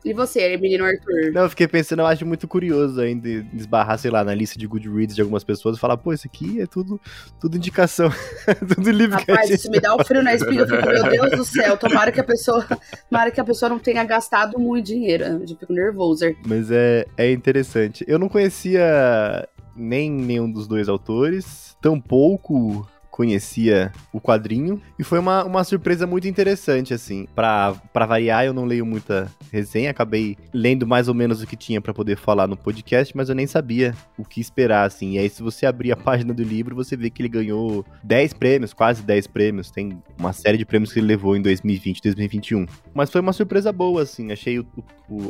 e 0.05 0.13
você, 0.13 0.57
menino 0.57 0.85
Arthur? 0.85 1.33
Não, 1.33 1.43
eu 1.43 1.51
fiquei 1.51 1.69
pensando, 1.69 2.01
eu 2.01 2.07
acho 2.07 2.27
muito 2.27 2.47
curioso 2.49 3.01
ainda 3.01 3.29
esbarrar, 3.55 3.99
sei 3.99 4.11
lá, 4.11 4.25
na 4.25 4.35
lista 4.35 4.59
de 4.59 4.67
Goodreads 4.67 5.15
de 5.15 5.21
algumas 5.23 5.45
pessoas 5.45 5.77
e 5.77 5.81
falar, 5.81 5.97
pô, 5.97 6.13
isso 6.13 6.27
aqui 6.27 6.61
é 6.61 6.67
tudo, 6.67 7.01
tudo 7.41 7.57
indicação. 7.57 8.11
tudo 8.69 8.91
livro 8.91 9.19
Rapaz, 9.19 9.51
isso 9.51 9.71
me 9.71 9.81
dá 9.81 9.95
um 9.95 10.05
frio 10.05 10.23
na 10.23 10.35
espinha. 10.35 10.61
Eu 10.61 10.69
fico, 10.69 10.87
meu 10.87 11.03
Deus 11.05 11.31
do 11.33 11.45
céu, 11.45 11.77
tomara 11.77 12.13
que 12.13 12.21
a 12.21 12.25
pessoa, 12.25 12.67
tomara 13.09 13.31
que 13.31 13.41
a 13.41 13.45
pessoa 13.45 13.69
não 13.69 13.79
tenha 13.79 14.05
gastado 14.05 14.59
muito 14.59 14.87
dinheiro. 14.87 15.25
Eu 15.25 15.49
fico 15.49 15.73
nervoso. 15.73 16.25
Mas 16.47 16.71
é, 16.71 17.07
é 17.17 17.31
interessante. 17.33 18.05
Eu 18.07 18.19
não 18.19 18.29
conhecia 18.29 19.49
nem 19.77 20.11
nenhum 20.11 20.51
dos 20.51 20.67
dois 20.67 20.89
autores, 20.89 21.77
tampouco 21.81 22.87
conhecia 23.13 23.93
o 24.11 24.19
quadrinho 24.19 24.81
e 24.99 25.05
foi 25.05 25.19
uma, 25.19 25.45
uma 25.45 25.63
surpresa 25.63 26.07
muito 26.07 26.27
interessante, 26.27 26.95
assim. 26.95 27.29
Pra, 27.35 27.77
variar, 27.93 28.47
eu 28.47 28.55
não 28.55 28.65
leio 28.65 28.87
muita 28.87 29.31
resenha, 29.53 29.91
acabei 29.91 30.37
lendo 30.53 30.87
mais 30.87 31.09
ou 31.09 31.15
menos 31.15 31.43
o 31.43 31.47
que 31.47 31.55
tinha 31.55 31.81
para 31.81 31.93
poder 31.93 32.17
falar 32.17 32.49
no 32.49 32.57
podcast, 32.57 33.15
mas 33.15 33.29
eu 33.29 33.35
nem 33.35 33.47
sabia 33.47 33.95
o 34.17 34.25
que 34.25 34.41
esperar, 34.41 34.87
assim. 34.87 35.13
E 35.13 35.19
aí, 35.19 35.29
se 35.29 35.43
você 35.43 35.67
abrir 35.67 35.93
a 35.93 35.97
página 35.97 36.33
do 36.33 36.43
livro, 36.43 36.75
você 36.75 36.97
vê 36.97 37.11
que 37.11 37.21
ele 37.21 37.29
ganhou 37.29 37.85
10 38.03 38.33
prêmios, 38.33 38.73
quase 38.73 39.03
10 39.03 39.27
prêmios. 39.27 39.71
Tem 39.71 40.03
uma 40.19 40.33
série 40.33 40.57
de 40.57 40.65
prêmios 40.65 40.91
que 40.91 40.99
ele 40.99 41.07
levou 41.07 41.37
em 41.37 41.43
2020 41.43 41.99
e 41.99 42.03
2021. 42.03 42.67
Mas 42.95 43.11
foi 43.11 43.21
uma 43.21 43.35
surpresa 43.35 43.71
boa, 43.71 44.03
assim. 44.03 44.33
Achei 44.33 44.59
o, 44.59 44.67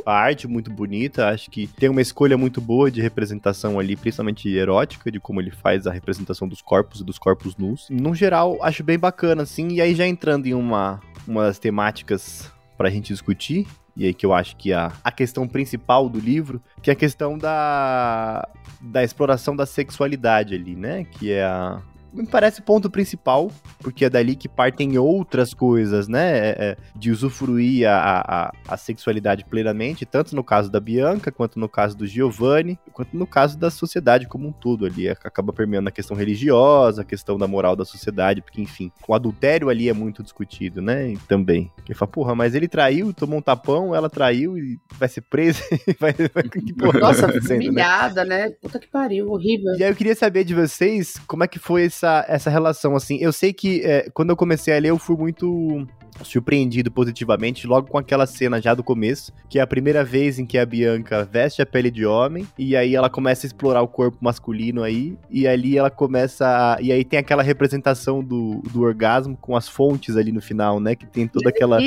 a 0.05 0.13
arte 0.13 0.47
muito 0.47 0.71
bonita, 0.71 1.29
acho 1.29 1.49
que 1.49 1.67
tem 1.67 1.89
uma 1.89 2.01
escolha 2.01 2.37
muito 2.37 2.61
boa 2.61 2.89
de 2.89 3.01
representação 3.01 3.79
ali, 3.79 3.95
principalmente 3.95 4.49
erótica, 4.49 5.11
de 5.11 5.19
como 5.19 5.41
ele 5.41 5.51
faz 5.51 5.87
a 5.87 5.91
representação 5.91 6.47
dos 6.47 6.61
corpos 6.61 7.01
e 7.01 7.03
dos 7.03 7.17
corpos 7.17 7.55
nus 7.57 7.87
no 7.89 8.13
geral, 8.13 8.57
acho 8.61 8.83
bem 8.83 8.97
bacana, 8.97 9.43
assim. 9.43 9.69
E 9.69 9.81
aí, 9.81 9.95
já 9.95 10.05
entrando 10.05 10.47
em 10.47 10.53
uma, 10.53 10.99
uma 11.27 11.43
das 11.43 11.59
temáticas 11.59 12.51
pra 12.77 12.89
gente 12.89 13.13
discutir, 13.13 13.67
e 13.95 14.05
aí 14.05 14.13
que 14.13 14.25
eu 14.25 14.33
acho 14.33 14.55
que 14.57 14.73
a, 14.73 14.91
a 15.03 15.11
questão 15.11 15.47
principal 15.47 16.09
do 16.09 16.19
livro, 16.19 16.61
que 16.81 16.89
é 16.89 16.93
a 16.93 16.95
questão 16.95 17.37
da, 17.37 18.47
da 18.81 19.03
exploração 19.03 19.55
da 19.55 19.65
sexualidade 19.65 20.55
ali, 20.55 20.75
né? 20.75 21.05
Que 21.05 21.31
é 21.31 21.43
a, 21.43 21.81
me 22.13 22.27
parece 22.27 22.59
o 22.59 22.63
ponto 22.63 22.89
principal, 22.89 23.51
porque 23.79 24.05
é 24.05 24.09
dali 24.09 24.35
que 24.35 24.47
partem 24.47 24.97
outras 24.97 25.53
coisas, 25.53 26.07
né? 26.07 26.37
É, 26.37 26.55
é, 26.59 26.77
de 26.95 27.11
usufruir 27.11 27.87
a, 27.87 28.23
a, 28.25 28.53
a, 28.67 28.77
sexualidade 28.77 29.45
plenamente, 29.45 30.05
tanto 30.05 30.35
no 30.35 30.43
caso 30.43 30.69
da 30.69 30.79
Bianca, 30.79 31.31
quanto 31.31 31.59
no 31.59 31.67
caso 31.69 31.97
do 31.97 32.05
Giovanni, 32.05 32.77
quanto 32.91 33.17
no 33.17 33.25
caso 33.25 33.57
da 33.57 33.71
sociedade 33.71 34.27
como 34.27 34.47
um 34.47 34.51
todo 34.51 34.85
ali. 34.85 35.09
Acaba 35.09 35.51
permeando 35.51 35.89
a 35.89 35.91
questão 35.91 36.15
religiosa, 36.15 37.01
a 37.01 37.05
questão 37.05 37.37
da 37.37 37.47
moral 37.47 37.75
da 37.75 37.85
sociedade, 37.85 38.41
porque, 38.41 38.61
enfim, 38.61 38.91
o 39.07 39.13
adultério 39.13 39.69
ali 39.69 39.89
é 39.89 39.93
muito 39.93 40.21
discutido, 40.21 40.81
né? 40.81 41.11
E 41.11 41.17
também. 41.17 41.71
Ele 41.85 41.95
fala, 41.95 42.11
porra, 42.11 42.35
mas 42.35 42.53
ele 42.53 42.67
traiu, 42.67 43.13
tomou 43.13 43.39
um 43.39 43.41
tapão, 43.41 43.95
ela 43.95 44.09
traiu 44.09 44.57
e 44.57 44.77
vai 44.97 45.07
ser 45.07 45.21
presa. 45.21 45.63
vai, 45.99 46.13
vai, 46.13 46.43
que 46.43 46.73
porra 46.73 46.99
Nossa, 46.99 47.27
humilhada, 47.27 48.23
né? 48.23 48.33
né? 48.33 48.49
Puta 48.61 48.79
que 48.79 48.87
pariu, 48.87 49.29
horrível. 49.29 49.75
E 49.77 49.83
aí 49.83 49.91
eu 49.91 49.95
queria 49.95 50.15
saber 50.15 50.43
de 50.43 50.53
vocês 50.53 51.15
como 51.27 51.43
é 51.43 51.47
que 51.47 51.59
foi 51.59 51.83
esse 51.83 52.02
essa, 52.03 52.25
essa 52.27 52.49
relação, 52.49 52.95
assim. 52.95 53.17
Eu 53.19 53.31
sei 53.31 53.53
que 53.53 53.81
é, 53.81 54.09
quando 54.13 54.31
eu 54.31 54.35
comecei 54.35 54.75
a 54.75 54.79
ler, 54.79 54.89
eu 54.89 54.99
fui 54.99 55.15
muito 55.15 55.87
surpreendido 56.21 56.91
positivamente 56.91 57.65
logo 57.65 57.87
com 57.87 57.97
aquela 57.97 58.27
cena 58.27 58.61
já 58.61 58.75
do 58.75 58.83
começo, 58.83 59.33
que 59.49 59.57
é 59.57 59.61
a 59.63 59.67
primeira 59.67 60.03
vez 60.03 60.37
em 60.37 60.45
que 60.45 60.59
a 60.59 60.65
Bianca 60.65 61.23
veste 61.25 61.59
a 61.59 61.65
pele 61.65 61.89
de 61.89 62.05
homem 62.05 62.47
e 62.55 62.75
aí 62.75 62.95
ela 62.95 63.09
começa 63.09 63.47
a 63.47 63.47
explorar 63.47 63.81
o 63.81 63.87
corpo 63.87 64.19
masculino 64.21 64.83
aí 64.83 65.17
e 65.27 65.47
ali 65.47 65.75
ela 65.75 65.89
começa 65.89 66.45
a, 66.45 66.77
e 66.79 66.91
aí 66.91 67.03
tem 67.03 67.17
aquela 67.17 67.41
representação 67.41 68.23
do, 68.23 68.61
do 68.71 68.83
orgasmo 68.83 69.35
com 69.35 69.55
as 69.55 69.67
fontes 69.67 70.15
ali 70.15 70.31
no 70.31 70.39
final, 70.39 70.79
né, 70.79 70.95
que 70.95 71.07
tem 71.07 71.27
toda 71.27 71.49
aquela 71.49 71.79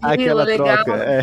aquela 0.00 0.44
legal. 0.44 0.82
troca. 0.82 0.96
É. 0.96 1.20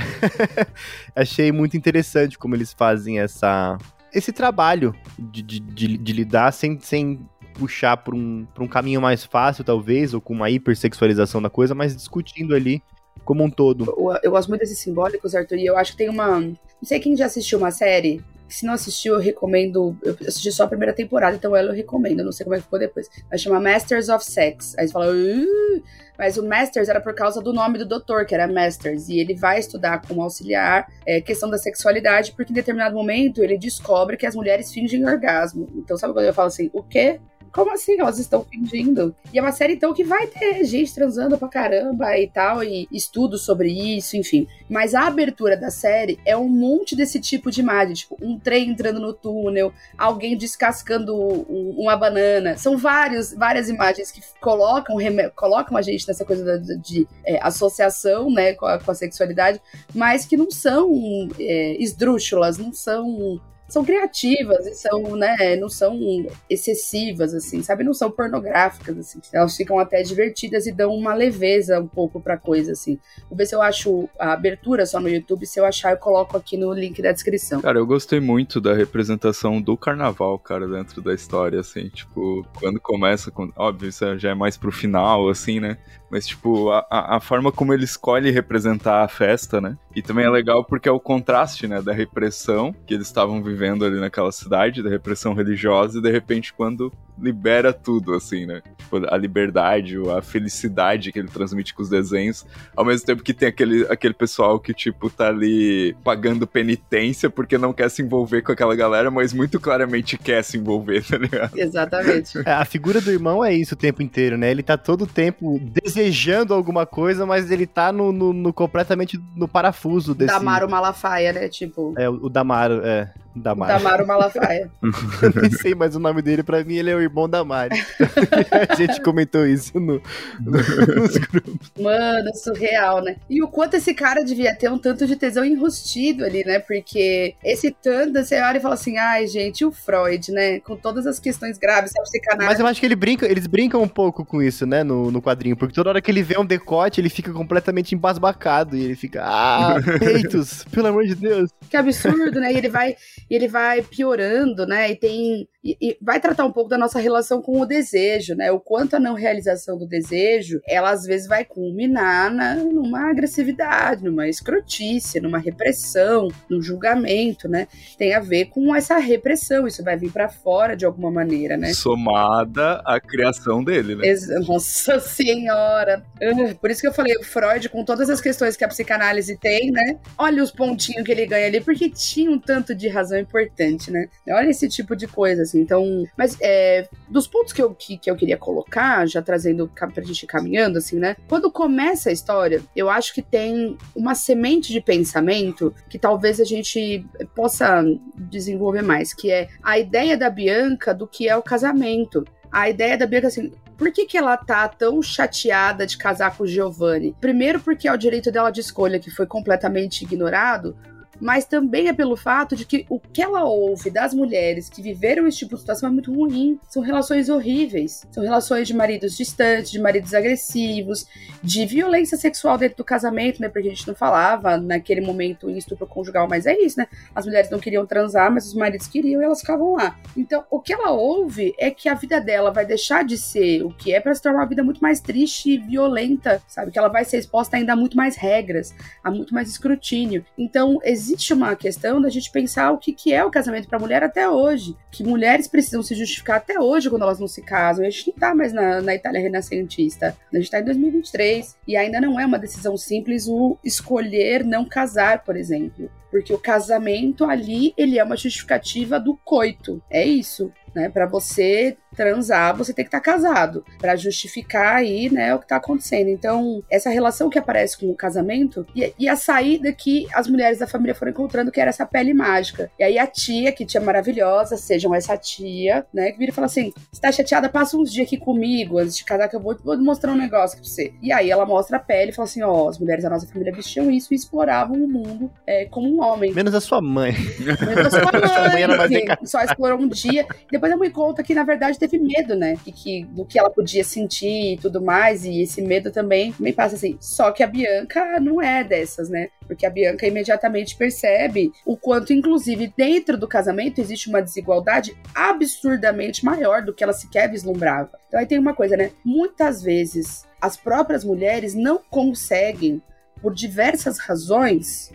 Achei 1.20 1.52
muito 1.52 1.76
interessante 1.76 2.38
como 2.38 2.54
eles 2.54 2.72
fazem 2.72 3.20
essa 3.20 3.80
esse 4.14 4.32
trabalho 4.32 4.96
de, 5.18 5.42
de, 5.42 5.60
de, 5.60 5.98
de 5.98 6.14
lidar 6.14 6.52
sem, 6.54 6.80
sem 6.80 7.20
puxar 7.54 7.98
para 7.98 8.16
um, 8.16 8.46
pra 8.54 8.64
um 8.64 8.68
caminho 8.68 9.02
mais 9.02 9.24
fácil, 9.24 9.64
talvez, 9.64 10.14
ou 10.14 10.22
com 10.22 10.34
uma 10.34 10.50
hipersexualização 10.50 11.42
da 11.42 11.50
coisa, 11.50 11.74
mas 11.76 11.96
discutindo 11.96 12.56
ali 12.56 12.82
como 13.24 13.44
um 13.44 13.50
todo. 13.50 13.86
Eu, 13.86 14.20
eu 14.24 14.32
gosto 14.32 14.50
muito 14.50 14.62
desses 14.62 14.80
simbólicos, 14.80 15.36
Arthur, 15.36 15.58
e 15.58 15.66
eu 15.66 15.78
acho 15.78 15.92
que 15.92 15.98
tem 15.98 16.10
uma. 16.10 16.40
Não 16.40 16.58
sei 16.84 17.00
quem 17.00 17.16
já 17.16 17.26
assistiu 17.26 17.58
uma 17.58 17.72
série. 17.72 18.24
Se 18.48 18.66
não 18.66 18.74
assistiu, 18.74 19.16
eu 19.16 19.20
recomendo. 19.20 19.98
Eu 20.04 20.16
assisti 20.28 20.52
só 20.52 20.66
a 20.66 20.68
primeira 20.68 20.94
temporada, 20.94 21.36
então 21.36 21.56
ela 21.56 21.72
eu 21.72 21.76
recomendo. 21.76 22.24
não 22.24 22.32
sei 22.32 22.44
como 22.44 22.56
é 22.56 22.60
que 22.60 22.66
ficou 22.66 22.78
depois. 22.78 23.10
Ela 23.32 23.38
chama 23.38 23.60
Masters 23.60 24.10
of 24.10 24.24
Sex. 24.24 24.76
Aí 24.78 24.88
você 24.88 24.94
fala. 24.94 25.12
Uh! 25.12 25.84
Mas 26.18 26.38
o 26.38 26.48
Masters 26.48 26.90
era 26.90 27.02
por 27.02 27.16
causa 27.16 27.42
do 27.42 27.52
nome 27.52 27.80
do 27.80 27.86
doutor, 27.86 28.26
que 28.26 28.36
era 28.36 28.48
Masters. 28.48 29.10
E 29.10 29.20
ele 29.20 29.34
vai 29.34 29.60
estudar 29.60 30.02
como 30.08 30.22
auxiliar 30.22 30.88
é, 31.06 31.20
questão 31.20 31.50
da 31.50 31.58
sexualidade, 31.58 32.34
porque 32.34 32.52
em 32.52 32.56
determinado 32.56 32.94
momento 32.94 33.44
ele 33.44 33.58
descobre 33.58 34.16
que 34.16 34.26
as 34.26 34.36
mulheres 34.36 34.72
fingem 34.72 35.04
orgasmo. 35.06 35.68
Então, 35.76 35.98
sabe 35.98 36.14
quando 36.14 36.26
eu 36.26 36.34
falo 36.34 36.50
assim, 36.50 36.70
o 36.72 36.84
quê? 36.84 37.20
Como 37.54 37.72
assim 37.72 38.00
elas 38.00 38.18
estão 38.18 38.44
fingindo? 38.44 39.16
E 39.32 39.38
é 39.38 39.42
uma 39.42 39.52
série, 39.52 39.74
então, 39.74 39.94
que 39.94 40.04
vai 40.04 40.26
ter 40.26 40.66
gente 40.66 40.94
transando 40.94 41.38
pra 41.38 41.48
caramba 41.48 42.18
e 42.18 42.28
tal, 42.28 42.64
e 42.64 42.88
estudos 42.92 43.46
sobre 43.46 43.70
isso, 43.70 44.18
enfim. 44.18 44.48
Mas 44.68 44.96
a 44.96 45.06
abertura 45.06 45.56
da 45.56 45.70
série 45.70 46.20
é 46.26 46.36
um 46.36 46.50
monte 46.50 46.96
desse 46.96 47.20
tipo 47.20 47.52
de 47.52 47.62
imagem, 47.62 47.94
tipo, 47.94 48.18
um 48.20 48.40
trem 48.40 48.70
entrando 48.70 49.00
no 49.00 49.14
túnel, 49.14 49.72
alguém 49.96 50.36
descascando 50.36 51.16
uma 51.16 51.96
banana. 51.96 52.58
São 52.58 52.76
vários, 52.76 53.34
várias 53.34 53.70
imagens 53.70 54.12
que 54.12 54.22
colocam, 54.42 54.98
colocam 55.36 55.78
a 55.78 55.82
gente 55.84 56.08
nessa 56.08 56.26
coisa 56.26 56.60
de, 56.60 56.78
de 56.78 57.08
é, 57.24 57.40
associação, 57.42 58.32
né, 58.32 58.54
com 58.54 58.66
a, 58.66 58.80
com 58.80 58.90
a, 58.90 58.96
sexualidade, 58.96 59.62
mas 59.94 60.26
que 60.26 60.36
não 60.36 60.50
são 60.50 61.30
é, 61.40 61.76
esdrúxulas, 61.82 62.58
não 62.58 62.74
são 62.74 63.40
são 63.74 63.84
criativas 63.84 64.68
e 64.68 64.76
são, 64.76 65.16
né, 65.16 65.56
não 65.56 65.68
são 65.68 66.00
excessivas, 66.48 67.34
assim, 67.34 67.64
sabe? 67.64 67.84
Não 67.84 67.94
são 67.94 68.12
pornográficas, 68.12 68.96
assim. 69.00 69.20
Elas 69.34 69.58
ficam 69.58 69.80
até 69.80 70.04
divertidas 70.04 70.68
e 70.68 70.72
dão 70.72 70.94
uma 70.94 71.16
leveza 71.16 71.80
um 71.80 71.88
pouco 71.88 72.22
pra 72.22 72.38
coisa, 72.38 72.74
assim. 72.74 73.00
Vou 73.28 73.36
ver 73.36 73.48
se 73.48 73.56
eu 73.56 73.64
acho 73.64 74.08
a 74.20 74.34
abertura 74.34 74.86
só 74.86 75.00
no 75.00 75.10
YouTube. 75.10 75.48
Se 75.48 75.60
eu 75.60 75.66
achar, 75.66 75.90
eu 75.90 75.98
coloco 75.98 76.38
aqui 76.38 76.56
no 76.56 76.72
link 76.72 77.02
da 77.02 77.12
descrição. 77.12 77.62
Cara, 77.62 77.80
eu 77.80 77.88
gostei 77.88 78.20
muito 78.20 78.62
da 78.62 78.76
representação 78.76 79.60
do 79.60 79.76
carnaval, 79.76 80.38
cara, 80.38 80.68
dentro 80.68 81.02
da 81.02 81.12
história, 81.12 81.60
assim. 81.60 81.90
Tipo, 81.90 82.46
quando 82.60 82.80
começa 82.80 83.32
com. 83.32 83.52
Óbvio, 83.56 83.90
isso 83.90 84.20
já 84.20 84.30
é 84.30 84.36
mais 84.36 84.56
pro 84.56 84.72
final, 84.72 85.28
assim, 85.30 85.60
né? 85.60 85.80
Mas, 86.12 86.28
tipo, 86.28 86.70
a, 86.70 86.86
a 86.92 87.20
forma 87.20 87.52
como 87.52 87.74
ele 87.74 87.86
escolhe 87.86 88.30
representar 88.30 89.04
a 89.04 89.08
festa, 89.08 89.60
né? 89.60 89.76
E 89.96 90.02
também 90.04 90.26
é 90.26 90.30
legal 90.30 90.64
porque 90.64 90.88
é 90.88 90.92
o 90.92 91.00
contraste, 91.00 91.68
né, 91.68 91.82
da 91.82 91.92
repressão 91.92 92.72
que 92.86 92.94
eles 92.94 93.08
estavam 93.08 93.42
vivendo 93.42 93.63
vivendo 93.64 93.86
ali 93.86 94.00
naquela 94.00 94.32
cidade 94.32 94.84
da 94.84 94.90
repressão 94.90 95.34
religiosa 95.34 95.98
e 95.98 96.02
de 96.02 96.12
repente 96.12 96.54
quando 96.54 96.92
libera 97.20 97.72
tudo, 97.74 98.14
assim, 98.14 98.46
né? 98.46 98.62
Tipo, 98.78 98.98
a 99.08 99.18
liberdade, 99.18 99.98
a 100.10 100.22
felicidade 100.22 101.12
que 101.12 101.20
ele 101.20 101.28
transmite 101.28 101.74
com 101.74 101.82
os 101.82 101.90
desenhos, 101.90 102.46
ao 102.76 102.86
mesmo 102.86 103.06
tempo 103.06 103.24
que 103.24 103.34
tem 103.34 103.48
aquele, 103.48 103.84
aquele 103.90 104.14
pessoal 104.14 104.60
que, 104.60 104.74
tipo, 104.74 105.10
tá 105.10 105.28
ali 105.28 105.96
pagando 106.04 106.48
penitência 106.48 107.30
porque 107.30 107.58
não 107.58 107.74
quer 107.74 107.90
se 107.90 108.02
envolver 108.02 108.42
com 108.42 108.52
aquela 108.52 108.76
galera, 108.76 109.10
mas 109.12 109.34
muito 109.34 109.60
claramente 109.60 110.18
quer 110.18 110.44
se 110.44 110.58
envolver, 110.58 111.04
tá 111.04 111.18
ligado? 111.18 111.58
Exatamente. 111.58 112.40
É, 112.46 112.52
a 112.52 112.66
figura 112.66 113.00
do 113.00 113.12
irmão 113.12 113.44
é 113.44 113.54
isso 113.54 113.74
o 113.74 113.78
tempo 113.78 114.02
inteiro, 114.02 114.38
né? 114.38 114.52
Ele 114.52 114.64
tá 114.64 114.78
todo 114.78 115.04
o 115.04 115.08
tempo 115.08 115.60
desejando 115.62 116.54
alguma 116.54 116.86
coisa, 116.86 117.26
mas 117.26 117.52
ele 117.52 117.68
tá 117.68 117.92
no, 117.92 118.12
no, 118.12 118.34
no 118.34 118.54
completamente 118.54 119.20
no 119.36 119.48
parafuso 119.48 120.14
desse... 120.14 120.34
Damaro 120.34 120.70
Malafaia, 120.70 121.34
né? 121.34 121.50
Tipo... 121.50 121.94
É, 121.98 122.10
o 122.10 122.30
Damaro, 122.30 122.82
é. 122.84 123.12
Damaro. 123.36 123.74
Damaro 123.74 124.08
Malafaia. 124.08 124.70
Eu 125.22 125.42
nem 125.42 125.52
sei 125.52 125.74
mais 125.74 125.96
o 125.96 126.00
nome 126.00 126.22
dele, 126.22 126.44
pra 126.44 126.64
mim 126.64 126.76
ele 126.76 126.92
é 126.92 126.96
o 126.96 127.02
irmão 127.04 127.30
da 127.30 127.44
Mari. 127.44 127.76
a 128.70 128.76
gente 128.76 129.02
comentou 129.02 129.46
isso 129.46 129.80
no, 129.80 130.02
no, 130.40 130.52
nos 131.02 131.18
grupos. 131.18 131.72
Mano, 131.80 132.36
surreal, 132.36 133.02
né? 133.02 133.18
E 133.30 133.42
o 133.42 133.48
quanto 133.48 133.76
esse 133.76 133.94
cara 133.94 134.24
devia 134.24 134.56
ter 134.56 134.70
um 134.70 134.78
tanto 134.78 135.06
de 135.06 135.16
tesão 135.16 135.46
enrustido 135.46 136.26
ali, 136.26 136.44
né? 136.46 136.60
Porque 136.60 137.36
esse 137.44 137.72
tanto, 137.72 138.24
você 138.24 138.42
olha 138.42 138.58
e 138.58 138.62
fala 138.62 138.74
assim, 138.74 138.98
ai, 138.98 139.28
gente, 139.28 139.66
o 139.66 139.72
Freud, 139.72 140.32
né? 140.32 140.60
Com 140.60 140.76
todas 140.76 141.06
as 141.06 141.20
questões 141.20 141.58
graves, 141.58 141.92
sabe, 141.92 142.06
psicanálise. 142.06 142.50
Mas 142.50 142.60
eu 142.60 142.68
acho 142.68 142.80
que 142.80 142.86
ele 142.86 142.96
brinca, 142.96 143.26
eles 143.26 143.48
brincam 143.48 143.82
um 143.82 143.88
pouco 143.88 144.26
com 144.26 144.42
isso, 144.42 144.66
né, 144.66 144.84
no, 144.84 145.12
no 145.12 145.22
quadrinho, 145.22 145.56
porque 145.56 145.74
toda 145.74 145.90
hora 145.90 146.02
que 146.02 146.12
ele 146.12 146.24
vê 146.24 146.38
um 146.38 146.46
decote, 146.46 147.00
ele 147.00 147.10
fica 147.10 147.32
completamente 147.32 147.96
embasbacado 147.96 148.76
e 148.76 148.84
ele 148.84 148.96
fica, 148.96 149.24
ah, 149.24 149.76
peitos, 150.00 150.66
pelo 150.72 150.88
amor 150.88 151.06
de 151.06 151.16
Deus. 151.16 151.50
Que 151.70 151.78
absurdo, 151.78 152.40
né? 152.40 152.54
E 152.54 152.58
ele 152.58 152.70
vai, 152.70 152.96
ele 153.30 153.48
vai 153.48 153.82
piorando, 153.82 154.66
né? 154.66 154.92
E 154.92 154.96
tem 154.96 155.48
e, 155.64 155.78
e, 155.80 155.98
vai 156.02 156.20
tratar 156.20 156.46
um 156.46 156.52
pouco 156.52 156.70
da 156.70 156.78
nossa 156.78 157.00
relação 157.00 157.42
com 157.42 157.62
o 157.62 157.66
desejo, 157.66 158.36
né? 158.36 158.52
O 158.52 158.60
quanto 158.60 158.96
a 158.96 159.00
não 159.00 159.14
realização 159.14 159.78
do 159.78 159.88
desejo, 159.88 160.60
ela 160.68 160.92
às 160.92 161.04
vezes 161.04 161.26
vai 161.26 161.46
culminar 161.46 162.30
na, 162.34 162.56
numa 162.56 163.10
agressividade, 163.10 164.04
numa 164.04 164.28
escrotícia, 164.28 165.22
numa 165.22 165.38
repressão, 165.38 166.28
num 166.50 166.62
julgamento, 166.62 167.48
né? 167.48 167.68
Tem 167.98 168.14
a 168.14 168.20
ver 168.20 168.46
com 168.46 168.76
essa 168.76 168.98
repressão, 168.98 169.66
isso 169.66 169.84
vai 169.84 169.96
vir 169.96 170.12
para 170.12 170.28
fora 170.28 170.76
de 170.76 170.86
alguma 170.86 171.10
maneira, 171.10 171.56
né? 171.56 171.74
Somada 171.74 172.82
à 172.86 173.00
criação 173.00 173.64
dele, 173.64 173.96
né? 173.96 174.06
Ex 174.06 174.28
Nossa 174.46 175.00
senhora! 175.00 176.04
Uh, 176.22 176.56
por 176.56 176.72
isso 176.72 176.82
que 176.82 176.88
eu 176.88 176.94
falei, 176.94 177.16
o 177.16 177.24
Freud, 177.24 177.70
com 177.70 177.86
todas 177.86 178.10
as 178.10 178.20
questões 178.20 178.58
que 178.58 178.66
a 178.66 178.68
psicanálise 178.68 179.38
tem, 179.38 179.72
né? 179.72 179.98
Olha 180.18 180.44
os 180.44 180.52
pontinhos 180.52 181.06
que 181.06 181.12
ele 181.12 181.26
ganha 181.26 181.48
ali, 181.48 181.62
porque 181.62 181.90
tinha 181.90 182.30
um 182.30 182.40
tanto 182.40 182.76
de 182.76 182.90
razão 182.90 183.18
importante, 183.18 183.90
né? 183.90 184.10
Olha 184.30 184.50
esse 184.50 184.68
tipo 184.68 184.94
de 184.94 185.08
coisa, 185.08 185.44
assim. 185.54 185.62
Então, 185.62 186.04
mas 186.18 186.38
é, 186.42 186.88
dos 187.08 187.28
pontos 187.28 187.54
que 187.54 187.62
eu, 187.62 187.74
que, 187.74 187.98
que 187.98 188.10
eu 188.10 188.16
queria 188.16 188.38
colocar, 188.38 189.08
já 189.08 189.22
trazendo 189.22 189.70
pra 189.94 190.04
gente 190.04 190.26
caminhando, 190.26 190.80
assim, 190.80 190.98
né? 190.98 191.16
Quando 191.28 191.52
começa 191.52 192.10
a 192.10 192.14
história, 192.14 192.62
eu 192.76 192.90
acho 192.90 193.14
que 193.14 193.22
tem 193.22 193.78
uma 193.96 194.16
semente 194.16 194.72
de 194.72 194.82
pensamento 194.82 195.74
que 195.90 196.00
talvez 196.00 196.40
a 196.40 196.46
gente 196.46 197.06
possa 197.36 197.84
desenvolver 198.16 198.82
mais, 198.82 199.14
que 199.14 199.32
é 199.32 199.48
a 199.62 199.78
ideia 199.78 200.18
da 200.18 200.30
Bianca 200.30 200.94
do 200.94 201.08
que 201.08 201.30
é 201.30 201.38
o 201.38 201.44
casamento. 201.44 202.26
A 202.52 202.70
ideia 202.70 202.98
da 202.98 203.06
Bianca, 203.06 203.28
assim, 203.28 203.52
por 203.78 203.92
que, 203.92 204.06
que 204.06 204.18
ela 204.18 204.38
tá 204.38 204.68
tão 204.68 205.02
chateada 205.02 205.86
de 205.86 205.98
casar 205.98 206.38
com 206.38 206.44
o 206.44 206.48
Giovanni? 206.48 207.16
Primeiro, 207.20 207.60
porque 207.60 207.88
é 207.88 207.92
o 207.92 207.98
direito 207.98 208.32
dela 208.32 208.52
de 208.52 208.62
escolha 208.62 209.00
que 209.00 209.10
foi 209.10 209.26
completamente 209.26 210.04
ignorado 210.04 210.76
mas 211.20 211.46
também 211.46 211.88
é 211.88 211.94
pelo 211.94 212.16
fato 212.16 212.56
de 212.56 212.66
que 212.66 212.86
o 212.90 213.00
que 213.00 213.22
ela 213.22 213.44
ouve 213.44 213.90
das 213.90 214.14
mulheres 214.14 214.70
que 214.70 214.82
viveram 214.82 215.28
esse 215.28 215.40
tipo 215.40 215.56
de 215.56 215.62
situação 215.62 215.90
é 215.90 215.92
muito 215.92 216.14
ruim. 216.14 216.60
São 216.70 216.82
relações 216.82 217.30
horríveis. 217.30 218.06
São 218.12 218.24
relações 218.24 218.68
de 218.68 218.74
maridos 218.74 219.16
distantes, 219.16 219.72
de 219.72 219.80
maridos 219.80 220.14
agressivos, 220.14 221.06
de 221.42 221.66
violência 221.66 222.18
sexual 222.18 222.58
dentro 222.58 222.78
do 222.78 222.84
casamento, 222.84 223.42
né? 223.42 223.50
Porque 223.50 223.68
a 223.68 223.72
gente 223.72 223.88
não 223.88 223.96
falava 223.96 224.58
naquele 224.58 225.02
momento 225.02 225.50
em 225.50 225.58
estupro 225.58 225.88
conjugal, 225.88 226.28
mas 226.28 226.46
é 226.46 226.58
isso, 226.58 226.78
né? 226.80 226.88
As 227.14 227.26
mulheres 227.26 227.50
não 227.50 227.60
queriam 227.60 227.86
transar, 227.86 228.32
mas 228.32 228.48
os 228.48 228.54
maridos 228.54 228.88
queriam 228.88 229.22
e 229.22 229.26
elas 229.26 229.40
ficavam 229.40 229.74
lá. 229.74 229.98
Então, 230.16 230.44
o 230.50 230.60
que 230.60 230.74
ela 230.74 230.92
ouve 230.92 231.54
é 231.58 231.72
que 231.72 231.90
a 231.90 231.94
vida 231.94 232.20
dela 232.20 232.52
vai 232.52 232.66
deixar 232.66 233.04
de 233.04 233.18
ser 233.18 233.64
o 233.64 233.70
que 233.70 233.94
é 233.94 234.00
para 234.00 234.14
se 234.14 234.22
tornar 234.22 234.40
uma 234.40 234.48
vida 234.48 234.64
muito 234.64 234.82
mais 234.82 235.00
triste 235.00 235.52
e 235.52 235.58
violenta, 235.58 236.42
sabe? 236.48 236.72
Que 236.72 236.80
ela 236.80 236.88
vai 236.88 237.06
ser 237.06 237.18
exposta 237.18 237.58
ainda 237.58 237.74
a 237.74 237.76
muito 237.76 237.96
mais 237.98 238.16
regras, 238.16 238.74
a 239.04 239.12
muito 239.12 239.34
mais 239.34 239.50
escrutínio. 239.50 240.26
Então, 240.38 240.80
existe 240.84 241.13
existe 241.14 241.34
uma 241.34 241.56
questão 241.56 242.02
da 242.02 242.10
gente 242.10 242.32
pensar 242.32 242.72
o 242.72 242.78
que, 242.78 242.92
que 242.92 243.14
é 243.14 243.24
o 243.24 243.32
casamento 243.32 243.68
para 243.68 243.80
mulher 243.80 244.04
até 244.04 244.30
hoje. 244.30 244.76
Que 244.92 245.04
mulheres 245.04 245.48
precisam 245.48 245.84
se 245.84 245.96
justificar 245.96 246.38
até 246.38 246.60
hoje 246.60 246.90
quando 246.90 247.04
elas 247.04 247.20
não 247.20 247.28
se 247.28 247.42
casam. 247.42 247.86
A 247.86 247.90
gente 247.90 248.08
não 248.08 248.16
tá 248.16 248.36
mais 248.36 248.52
na, 248.52 248.82
na 248.82 248.96
Itália 248.96 249.22
renascentista. 249.22 250.16
A 250.32 250.36
gente 250.36 250.50
tá 250.50 250.60
em 250.60 250.66
2023. 250.66 251.56
E 251.68 251.78
ainda 251.78 252.02
não 252.02 252.20
é 252.20 252.26
uma 252.26 252.40
decisão 252.40 252.76
simples 252.76 253.28
o 253.28 253.58
escolher 253.64 254.44
não 254.44 254.66
casar, 254.66 255.24
por 255.24 255.36
exemplo. 255.36 255.90
Porque 256.14 256.32
o 256.32 256.38
casamento 256.38 257.26
ali, 257.26 257.74
ele 257.76 257.98
é 257.98 258.04
uma 258.04 258.16
justificativa 258.16 259.00
do 259.00 259.18
coito. 259.26 259.82
É 259.90 260.06
isso 260.06 260.54
né? 260.74 260.90
Para 260.90 261.06
você 261.06 261.78
transar, 261.96 262.56
você 262.56 262.74
tem 262.74 262.84
que 262.84 262.88
estar 262.88 263.00
tá 263.00 263.04
casado, 263.04 263.64
para 263.78 263.96
justificar 263.96 264.78
aí, 264.78 265.12
né, 265.12 265.36
o 265.36 265.40
que 265.40 265.48
tá 265.48 265.58
acontecendo. 265.58 266.10
Então, 266.10 266.64
essa 266.70 266.90
relação 266.90 267.30
que 267.30 267.38
aparece 267.38 267.78
com 267.78 267.92
o 267.92 267.96
casamento 267.96 268.66
e, 268.76 268.92
e, 268.98 269.08
a 269.08 269.16
saída 269.16 269.72
que 269.72 270.08
as 270.12 270.28
mulheres 270.28 270.58
da 270.58 270.66
família 270.66 270.96
foram 270.96 271.12
encontrando, 271.12 271.52
que 271.52 271.62
era 271.62 271.70
essa 271.70 271.86
pele 271.86 272.14
mágica. 272.14 272.72
E 272.80 272.84
aí 272.84 272.98
a 272.98 273.06
tia, 273.06 273.52
que 273.52 273.66
tia 273.66 273.80
maravilhosa, 273.80 274.58
sejam 274.58 274.94
essa 274.96 275.16
tia, 275.16 275.86
né, 275.94 276.12
que 276.12 276.18
vira 276.18 276.32
e 276.32 276.34
fala 276.34 276.48
assim: 276.48 276.74
"Você 276.92 277.02
tá 277.02 277.12
chateada, 277.12 277.48
passa 277.48 277.78
uns 277.78 277.92
dias 277.92 278.08
aqui 278.08 278.18
comigo 278.18 278.80
antes 278.80 278.98
de 278.98 279.06
casar 279.06 279.30
que 279.30 279.36
eu 279.36 279.40
vou, 279.40 279.56
vou 279.64 279.78
mostrar 279.78 280.12
um 280.12 280.18
negócio 280.18 280.58
pra 280.58 280.68
você". 280.68 280.94
E 281.02 281.12
aí 281.12 281.30
ela 281.30 281.46
mostra 281.46 281.78
a 281.78 281.80
pele 281.80 282.12
e 282.12 282.16
fala 282.16 282.28
assim: 282.28 282.42
"Ó, 282.42 282.64
oh, 282.64 282.70
as 282.70 282.80
mulheres 282.80 283.04
da 283.04 283.10
nossa 283.10 283.28
família 283.28 283.54
vestiam 283.54 283.92
isso 283.92 284.14
e 284.14 284.16
exploravam 284.16 284.78
o 284.78 284.88
mundo 284.88 285.32
é, 285.46 285.66
como 285.66 285.88
um 285.88 286.02
homem". 286.04 286.34
Menos 286.34 286.54
a 286.54 286.62
sua 286.62 286.82
mãe. 286.82 287.14
Menos 287.40 287.62
a 287.62 287.90
sua 287.90 288.12
mãe. 288.12 288.28
sua 288.28 288.50
mãe 288.50 288.64
era 288.64 288.78
mais 288.78 288.92
só 289.26 289.42
explorou 289.42 289.80
um 289.80 289.88
dia, 289.88 290.26
depois 290.52 290.72
a 290.72 290.78
mãe 290.78 290.90
conta 290.90 291.24
que, 291.24 291.34
na 291.34 291.44
verdade, 291.44 291.80
teve 291.80 291.98
medo, 291.98 292.36
né? 292.36 292.56
E 292.66 292.72
que, 292.72 293.06
do 293.06 293.26
que 293.26 293.40
ela 293.40 293.50
podia 293.50 293.84
sentir 293.84 294.54
e 294.54 294.58
tudo 294.58 294.82
mais. 294.82 295.26
E 295.26 295.42
esse 295.42 295.62
medo 295.62 295.92
também 295.92 296.34
me 296.40 296.54
passa 296.54 296.76
assim. 296.76 296.98
Só 297.00 297.32
que 297.32 297.44
a 297.44 297.48
Bianca 297.48 298.20
não 298.20 298.42
é 298.42 298.64
dessas, 298.64 299.10
né? 299.10 299.30
Porque 299.48 299.66
a 299.66 299.70
Bianca 299.70 300.08
imediatamente 300.08 300.76
percebe 300.76 301.52
o 301.66 301.78
quanto, 301.78 302.14
inclusive, 302.14 302.74
dentro 302.76 303.18
do 303.18 303.28
casamento 303.28 303.80
existe 303.80 304.10
uma 304.10 304.22
desigualdade 304.22 304.96
absurdamente 305.14 306.24
maior 306.24 306.62
do 306.62 306.74
que 306.74 306.84
ela 306.84 306.94
sequer 306.94 307.30
vislumbrava. 307.30 307.92
Então 308.08 308.20
aí 308.20 308.26
tem 308.26 308.40
uma 308.40 308.54
coisa, 308.54 308.78
né? 308.78 308.92
Muitas 309.04 309.62
vezes 309.62 310.26
as 310.40 310.58
próprias 310.58 311.04
mulheres 311.04 311.56
não 311.56 311.80
conseguem, 311.90 312.82
por 313.24 313.34
diversas 313.34 314.00
razões, 314.00 314.92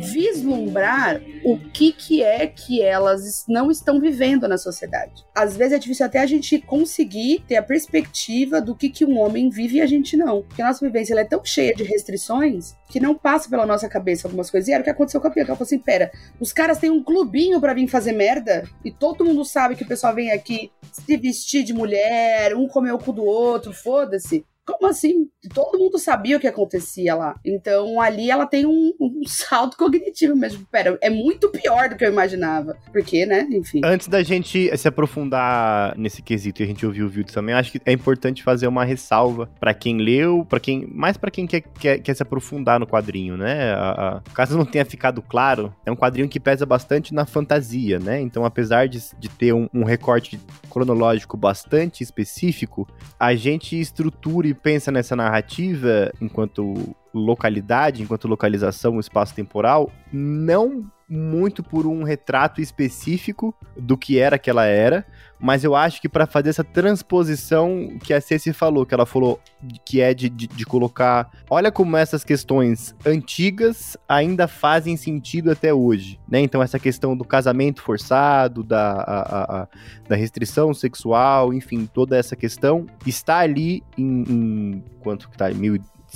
vislumbrar 0.00 1.20
o 1.44 1.58
que, 1.58 1.92
que 1.92 2.22
é 2.22 2.46
que 2.46 2.80
elas 2.80 3.44
não 3.46 3.70
estão 3.70 4.00
vivendo 4.00 4.48
na 4.48 4.56
sociedade. 4.56 5.24
Às 5.34 5.54
vezes 5.54 5.74
é 5.74 5.78
difícil 5.78 6.06
até 6.06 6.20
a 6.20 6.26
gente 6.26 6.58
conseguir 6.58 7.44
ter 7.46 7.56
a 7.56 7.62
perspectiva 7.62 8.62
do 8.62 8.74
que, 8.74 8.88
que 8.88 9.04
um 9.04 9.18
homem 9.20 9.50
vive 9.50 9.76
e 9.76 9.82
a 9.82 9.86
gente 9.86 10.16
não. 10.16 10.42
Porque 10.42 10.62
a 10.62 10.66
nossa 10.66 10.84
vivência 10.84 11.14
é 11.14 11.24
tão 11.24 11.44
cheia 11.44 11.74
de 11.74 11.84
restrições 11.84 12.74
que 12.88 12.98
não 12.98 13.14
passa 13.14 13.48
pela 13.48 13.66
nossa 13.66 13.88
cabeça 13.88 14.26
algumas 14.26 14.50
coisas. 14.50 14.68
E 14.68 14.72
era 14.72 14.80
o 14.80 14.84
que 14.84 14.90
aconteceu 14.90 15.20
com 15.20 15.26
a 15.26 15.30
Bianca. 15.30 15.50
Ela 15.50 15.56
falou 15.56 15.66
assim: 15.66 15.78
pera, 15.78 16.10
os 16.40 16.50
caras 16.50 16.78
têm 16.78 16.90
um 16.90 17.04
clubinho 17.04 17.60
para 17.60 17.74
vir 17.74 17.86
fazer 17.86 18.12
merda 18.12 18.66
e 18.82 18.90
todo 18.90 19.24
mundo 19.24 19.44
sabe 19.44 19.76
que 19.76 19.84
o 19.84 19.88
pessoal 19.88 20.14
vem 20.14 20.32
aqui 20.32 20.72
se 20.90 21.16
vestir 21.18 21.62
de 21.62 21.74
mulher, 21.74 22.56
um 22.56 22.66
comer 22.66 22.92
o 22.92 22.98
cu 22.98 23.12
do 23.12 23.24
outro, 23.24 23.72
foda-se. 23.72 24.44
Como 24.66 24.86
assim? 24.86 25.28
Todo 25.52 25.78
mundo 25.78 25.98
sabia 25.98 26.36
o 26.36 26.40
que 26.40 26.46
acontecia 26.46 27.14
lá. 27.14 27.38
Então 27.44 28.00
ali 28.00 28.30
ela 28.30 28.46
tem 28.46 28.64
um, 28.64 28.92
um, 29.00 29.22
salto 29.28 29.76
cognitivo 29.76 30.34
mesmo. 30.34 30.66
Pera, 30.70 30.98
é 31.00 31.10
muito 31.10 31.50
pior 31.50 31.88
do 31.88 31.96
que 31.96 32.04
eu 32.04 32.10
imaginava. 32.10 32.76
Porque, 32.90 33.26
né? 33.26 33.46
Enfim. 33.50 33.80
Antes 33.84 34.08
da 34.08 34.22
gente 34.22 34.74
se 34.76 34.88
aprofundar 34.88 35.96
nesse 35.98 36.22
quesito 36.22 36.62
e 36.62 36.64
a 36.64 36.66
gente 36.66 36.86
ouvir 36.86 37.02
o 37.02 37.08
vídeo 37.08 37.32
também, 37.32 37.54
acho 37.54 37.72
que 37.72 37.80
é 37.84 37.92
importante 37.92 38.42
fazer 38.42 38.66
uma 38.66 38.84
ressalva 38.84 39.48
para 39.60 39.74
quem 39.74 39.98
leu, 39.98 40.46
para 40.48 40.60
quem. 40.60 40.86
Mais 40.86 41.16
para 41.16 41.30
quem 41.30 41.46
quer, 41.46 41.60
quer, 41.60 41.98
quer, 41.98 42.14
se 42.14 42.22
aprofundar 42.22 42.80
no 42.80 42.86
quadrinho, 42.86 43.36
né? 43.36 43.72
A, 43.72 43.90
a, 43.90 44.20
caso 44.32 44.56
não 44.56 44.64
tenha 44.64 44.84
ficado 44.84 45.20
claro, 45.20 45.74
é 45.84 45.90
um 45.90 45.96
quadrinho 45.96 46.28
que 46.28 46.40
pesa 46.40 46.64
bastante 46.64 47.12
na 47.12 47.26
fantasia, 47.26 47.98
né? 47.98 48.20
Então, 48.20 48.44
apesar 48.44 48.88
de, 48.88 49.02
de 49.18 49.28
ter 49.28 49.52
um, 49.52 49.68
um 49.74 49.84
recorte 49.84 50.40
cronológico 50.70 51.36
bastante 51.36 52.02
específico, 52.02 52.88
a 53.18 53.34
gente 53.34 53.78
estrutura 53.78 54.48
e 54.48 54.53
pensa 54.54 54.90
nessa 54.90 55.14
narrativa 55.16 56.12
enquanto 56.20 56.94
localidade, 57.12 58.02
enquanto 58.02 58.28
localização, 58.28 58.98
espaço 58.98 59.34
temporal, 59.34 59.90
não 60.12 60.90
muito 61.08 61.62
por 61.62 61.86
um 61.86 62.02
retrato 62.02 62.60
específico 62.60 63.54
do 63.76 63.96
que 63.96 64.18
era 64.18 64.36
aquela 64.36 64.64
era, 64.64 65.06
mas 65.44 65.62
eu 65.62 65.76
acho 65.76 66.00
que 66.00 66.08
para 66.08 66.26
fazer 66.26 66.48
essa 66.48 66.64
transposição 66.64 67.98
que 68.02 68.14
a 68.14 68.20
Ceci 68.20 68.50
falou, 68.50 68.86
que 68.86 68.94
ela 68.94 69.04
falou 69.04 69.38
que 69.84 70.00
é 70.00 70.14
de, 70.14 70.30
de, 70.30 70.46
de, 70.46 70.64
colocar. 70.64 71.30
Olha 71.50 71.70
como 71.70 71.98
essas 71.98 72.24
questões 72.24 72.94
antigas 73.04 73.94
ainda 74.08 74.48
fazem 74.48 74.96
sentido 74.96 75.50
até 75.50 75.72
hoje, 75.74 76.18
né? 76.26 76.40
Então, 76.40 76.62
essa 76.62 76.78
questão 76.78 77.14
do 77.14 77.26
casamento 77.26 77.82
forçado, 77.82 78.62
da, 78.62 78.92
a, 78.92 79.62
a, 79.62 79.68
da 80.08 80.16
restrição 80.16 80.72
sexual, 80.72 81.52
enfim, 81.52 81.84
toda 81.92 82.16
essa 82.16 82.34
questão 82.34 82.86
está 83.06 83.40
ali 83.40 83.82
em. 83.98 84.22
em 84.22 84.84
quanto 85.00 85.28
que 85.28 85.36
tá? 85.36 85.50
Em 85.50 85.56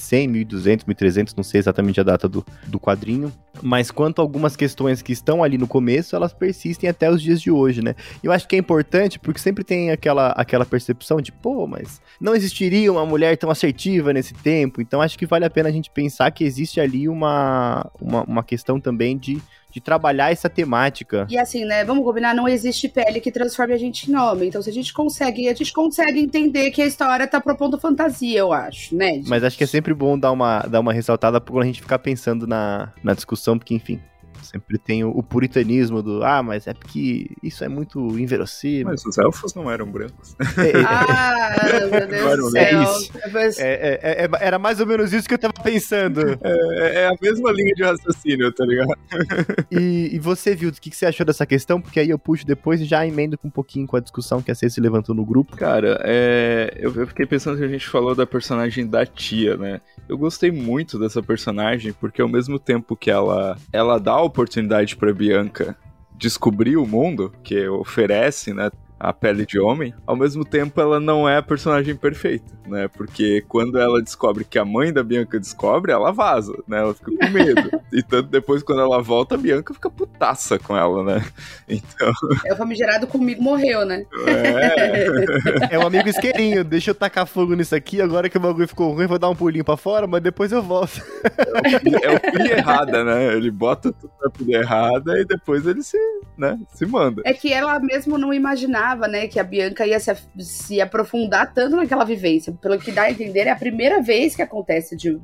100, 0.01 0.29
1200, 0.29 0.87
1300, 0.87 1.35
não 1.35 1.45
sei 1.45 1.59
exatamente 1.61 2.01
a 2.01 2.03
data 2.03 2.29
do, 2.29 2.45
do 2.67 2.79
quadrinho. 2.79 3.33
Mas 3.63 3.91
quanto 3.91 4.21
a 4.21 4.23
algumas 4.23 4.57
questões 4.57 5.03
que 5.03 5.13
estão 5.13 5.43
ali 5.43 5.59
no 5.59 5.67
começo, 5.67 6.15
elas 6.15 6.33
persistem 6.33 6.89
até 6.89 7.11
os 7.11 7.21
dias 7.21 7.41
de 7.41 7.51
hoje, 7.51 7.83
né? 7.83 7.95
Eu 8.23 8.31
acho 8.31 8.47
que 8.47 8.57
é 8.57 8.59
importante 8.59 9.19
porque 9.19 9.41
sempre 9.41 9.65
tem 9.65 9.91
aquela, 9.91 10.29
aquela 10.29 10.65
percepção 10.65 11.21
de, 11.21 11.33
pô, 11.33 11.67
mas 11.67 12.01
não 12.21 12.35
existiria 12.35 12.93
uma 12.93 13.05
mulher 13.05 13.37
tão 13.37 13.51
assertiva 13.51 14.13
nesse 14.13 14.35
tempo. 14.35 14.81
Então 14.81 15.01
acho 15.01 15.19
que 15.19 15.27
vale 15.27 15.45
a 15.45 15.51
pena 15.51 15.69
a 15.69 15.73
gente 15.73 15.91
pensar 15.91 16.31
que 16.31 16.45
existe 16.45 16.81
ali 16.81 17.09
uma, 17.09 17.91
uma, 18.01 18.23
uma 18.23 18.43
questão 18.43 18.81
também 18.81 19.17
de 19.17 19.41
de 19.71 19.81
trabalhar 19.81 20.33
essa 20.33 20.49
temática. 20.49 21.27
E 21.29 21.39
assim, 21.39 21.65
né, 21.65 21.85
vamos 21.85 22.05
combinar, 22.05 22.35
não 22.35 22.49
existe 22.49 22.89
pele 22.89 23.21
que 23.21 23.31
transforme 23.31 23.75
a 23.75 23.79
gente 23.79 24.11
em 24.11 24.17
homem. 24.17 24.49
Então, 24.49 24.63
se 24.63 24.71
a 24.71 24.73
gente 24.73 24.93
consegue, 24.93 25.49
a 25.49 25.55
gente 25.55 25.73
consegue 25.73 26.19
entender 26.21 26.71
que 26.71 26.83
a 26.83 26.87
história 26.87 27.27
tá 27.27 27.41
propondo 27.41 27.79
fantasia, 27.79 28.39
eu 28.39 28.53
acho, 28.53 28.95
né? 28.97 29.23
Mas 29.27 29.45
acho 29.45 29.57
que 29.57 29.65
é 29.65 29.67
sempre 29.67 29.93
bom 29.93 30.19
dar 30.19 30.33
uma, 30.33 30.61
dar 30.61 30.81
uma 30.81 30.93
ressaltada 30.93 31.41
quando 31.41 31.63
a 31.63 31.67
gente 31.67 31.81
ficar 31.81 31.99
pensando 31.99 32.47
na, 32.47 32.93
na 33.03 33.15
discussão, 33.15 33.59
porque, 33.59 33.75
enfim, 33.75 34.01
Sempre 34.43 34.79
tem 34.79 35.05
o, 35.05 35.11
o, 35.11 35.23
puritanismo 35.23 36.03
do, 36.03 36.25
ah, 36.25 36.43
mas 36.43 36.67
é 36.67 36.75
porque 36.75 37.31
isso 37.43 37.65
é 37.65 37.69
muito 37.69 38.19
inverossímil. 38.19 38.87
Mas 38.87 39.05
os 39.05 39.19
elfos 39.19 39.55
não 39.55 39.71
eram 39.71 39.87
brancos. 39.87 40.37
É, 40.59 40.71
é, 40.71 40.85
ah, 40.85 41.89
meu 41.91 42.07
Deus 42.07 42.37
do 42.39 42.51
céu. 42.51 42.85
É, 43.59 43.99
é, 44.03 44.25
é, 44.25 44.29
era 44.41 44.59
mais 44.59 44.81
ou 44.81 44.87
menos 44.87 45.13
isso 45.13 45.29
que 45.29 45.35
eu 45.35 45.39
tava 45.39 45.55
pensando. 45.63 46.39
É, 46.43 47.07
a 47.07 47.15
mesma 47.21 47.53
linha 47.53 47.75
de 47.75 47.83
raciocínio, 47.83 48.53
tá 48.53 48.65
ligado? 48.65 48.95
e, 49.71 50.11
e 50.13 50.19
você, 50.19 50.55
viu, 50.55 50.71
o 50.71 50.73
que, 50.73 50.91
que 50.91 50.97
você 50.97 51.07
achou 51.07 51.25
dessa 51.25 51.47
questão? 51.47 51.81
Porque 51.81 52.01
aí 52.01 52.11
eu 52.11 52.19
puxo 52.19 52.47
depois 52.47 52.81
e 52.81 52.85
já 52.85 53.07
emendo 53.07 53.37
com 53.39 53.49
um 53.49 53.51
pouquinho 53.51 53.87
com 53.87 53.97
a 53.97 54.01
discussão 54.01 54.43
que 54.43 54.51
a 54.51 54.55
Ceci 54.55 54.81
levantou 54.81 55.15
no 55.15 55.25
grupo. 55.25 55.57
Cara, 55.57 56.01
eu, 56.77 56.95
eu 56.95 57.07
fiquei 57.07 57.27
pensando 57.27 57.59
que 57.59 57.65
a 57.65 57.69
gente 57.69 57.89
falou 57.89 58.15
da 58.15 58.27
personagem 58.27 58.87
da 58.87 59.05
tia, 59.05 59.57
né? 59.57 59.81
Eu 60.09 60.17
gostei 60.17 60.51
muito 60.51 60.99
dessa 60.99 61.23
personagem 61.23 61.93
porque 61.93 62.23
ao 62.23 62.29
mesmo 62.29 62.59
tempo 62.59 62.97
que 62.97 63.11
ela, 63.11 63.57
ela 63.73 63.99
dá 63.99 64.21
o 64.21 64.28
oportunidade 64.29 64.97
para 64.97 65.13
Bianca 65.13 65.77
descobrir 66.17 66.77
o 66.77 66.87
mundo 66.87 67.33
que 67.43 67.69
oferece, 67.69 68.53
né? 68.53 68.71
A 68.99 69.13
pele 69.13 69.47
de 69.47 69.61
homem, 69.61 69.95
ao 70.07 70.17
mesmo 70.17 70.45
tempo 70.45 70.81
ela 70.81 70.99
não 70.99 71.29
é 71.29 71.37
a 71.37 71.43
personagem 71.43 71.95
perfeita, 71.95 72.53
né? 72.67 72.89
Porque 72.89 73.45
quando 73.47 73.79
ela 73.79 74.03
descobre 74.03 74.45
que 74.45 74.59
a 74.59 74.65
mãe 74.65 74.93
da 74.93 75.03
Bianca 75.03 75.39
descobre, 75.39 75.93
ela 75.93 76.11
vaza, 76.11 76.53
né? 76.67 76.79
Ela 76.79 76.95
fica 76.95 77.13
com 77.13 77.31
medo. 77.31 77.71
e 77.93 78.03
tanto 78.03 78.29
depois, 78.29 78.63
quando 78.63 78.81
ela 78.81 79.01
volta, 79.01 79.37
a 79.37 79.39
Bianca 79.39 79.73
fica 79.73 79.89
putaça 79.89 80.59
com 80.59 80.77
ela, 80.77 81.05
né? 81.05 81.25
Então. 81.69 82.13
É 82.45 82.53
o 82.53 82.57
famigerado 82.57 83.07
comigo 83.07 83.43
morreu, 83.43 83.85
né? 83.85 84.05
É. 84.27 85.75
é 85.77 85.79
um 85.79 85.87
amigo 85.87 86.09
isqueirinho. 86.09 86.65
Deixa 86.65 86.91
eu 86.91 86.95
tacar 86.95 87.27
fogo 87.27 87.55
nisso 87.55 87.75
aqui, 87.75 88.03
agora 88.03 88.29
que 88.29 88.37
o 88.37 88.41
bagulho 88.41 88.67
ficou 88.67 88.93
ruim, 88.93 89.07
vou 89.07 89.19
dar 89.19 89.29
um 89.29 89.37
pulinho 89.37 89.65
pra 89.65 89.77
fora, 89.77 90.07
mas 90.07 90.23
depois 90.23 90.51
eu 90.51 90.63
volto. 90.63 91.01
É 92.03 92.11
o 92.11 92.21
pilha 92.33 92.59
errada, 92.59 93.05
né? 93.05 93.35
Ele 93.35 93.51
bota 93.51 93.93
tudo 93.93 94.13
na 94.21 94.31
pilha 94.31 94.57
errada 94.59 95.21
e 95.21 95.25
depois 95.25 95.67
ele 95.67 95.83
se, 95.83 95.99
né, 96.37 96.59
se 96.73 96.85
manda. 96.85 97.23
É 97.25 97.33
que 97.33 97.53
ela 97.53 97.79
mesmo 97.79 98.19
não 98.19 98.33
imaginava 98.33 98.88
imaginava, 98.89 99.09
né, 99.09 99.27
que 99.27 99.39
a 99.39 99.45
Bianca 99.45 99.87
ia 99.87 100.01
se, 100.01 100.15
se 100.39 100.81
aprofundar 100.81 101.53
tanto 101.53 101.77
naquela 101.77 102.05
vivência. 102.05 102.53
Pelo 102.53 102.79
que 102.79 102.93
dá 102.93 103.03
a 103.03 103.11
entender, 103.11 103.47
é 103.47 103.51
a 103.51 103.57
primeira 103.57 104.01
vez 104.01 104.35
que 104.35 104.43
acontece 104.43 104.97
de, 104.97 105.19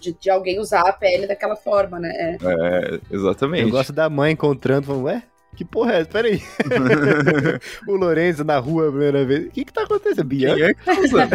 de, 0.00 0.12
de 0.18 0.30
alguém 0.30 0.60
usar 0.60 0.82
a 0.82 0.92
pele 0.92 1.26
daquela 1.26 1.56
forma, 1.56 1.98
né? 1.98 2.10
É, 2.10 2.36
é 2.40 3.00
exatamente. 3.10 3.64
Eu 3.64 3.70
gosto 3.70 3.92
da 3.92 4.08
mãe 4.08 4.32
encontrando, 4.32 4.86
falando, 4.86 5.04
ué? 5.04 5.22
Que 5.56 5.64
porra 5.64 5.94
é 5.94 6.00
essa? 6.00 6.10
Peraí. 6.10 6.40
o 7.88 7.96
Lorenzo 7.96 8.44
na 8.44 8.58
rua 8.58 8.88
a 8.88 8.90
primeira 8.90 9.24
vez. 9.24 9.46
O 9.46 9.50
que 9.50 9.64
que 9.64 9.72
tá 9.72 9.82
acontecendo? 9.82 10.24
Bianca? 10.24 10.76
Tá 10.84 11.00
usando? 11.00 11.30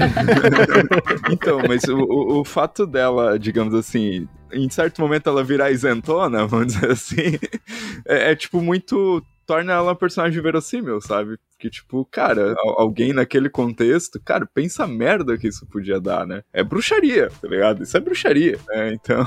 então, 1.29 1.59
mas 1.67 1.83
o, 1.83 1.97
o, 1.97 2.39
o, 2.39 2.45
fato 2.45 2.87
dela, 2.87 3.37
digamos 3.37 3.73
assim, 3.73 4.25
em 4.53 4.69
certo 4.69 5.01
momento 5.01 5.27
ela 5.29 5.43
virar 5.43 5.71
isentona, 5.71 6.47
vamos 6.47 6.67
dizer 6.73 6.91
assim, 6.91 7.37
é, 8.07 8.31
é 8.31 8.35
tipo 8.35 8.61
muito 8.61 9.21
torna 9.45 9.73
ela 9.73 9.83
uma 9.83 9.95
personagem 9.95 10.41
verossímil, 10.41 11.01
sabe? 11.01 11.37
Que, 11.63 11.69
tipo, 11.69 12.03
cara, 12.11 12.55
alguém 12.75 13.13
naquele 13.13 13.49
contexto, 13.49 14.19
cara, 14.19 14.45
pensa 14.53 14.83
a 14.83 14.87
merda 14.87 15.37
que 15.37 15.47
isso 15.47 15.65
podia 15.65 15.97
dar, 15.97 16.27
né? 16.27 16.43
É 16.51 16.61
bruxaria, 16.61 17.29
tá 17.41 17.47
ligado? 17.47 17.83
Isso 17.83 17.95
é 17.95 18.01
bruxaria, 18.01 18.59
né? 18.67 18.91
Então. 19.03 19.23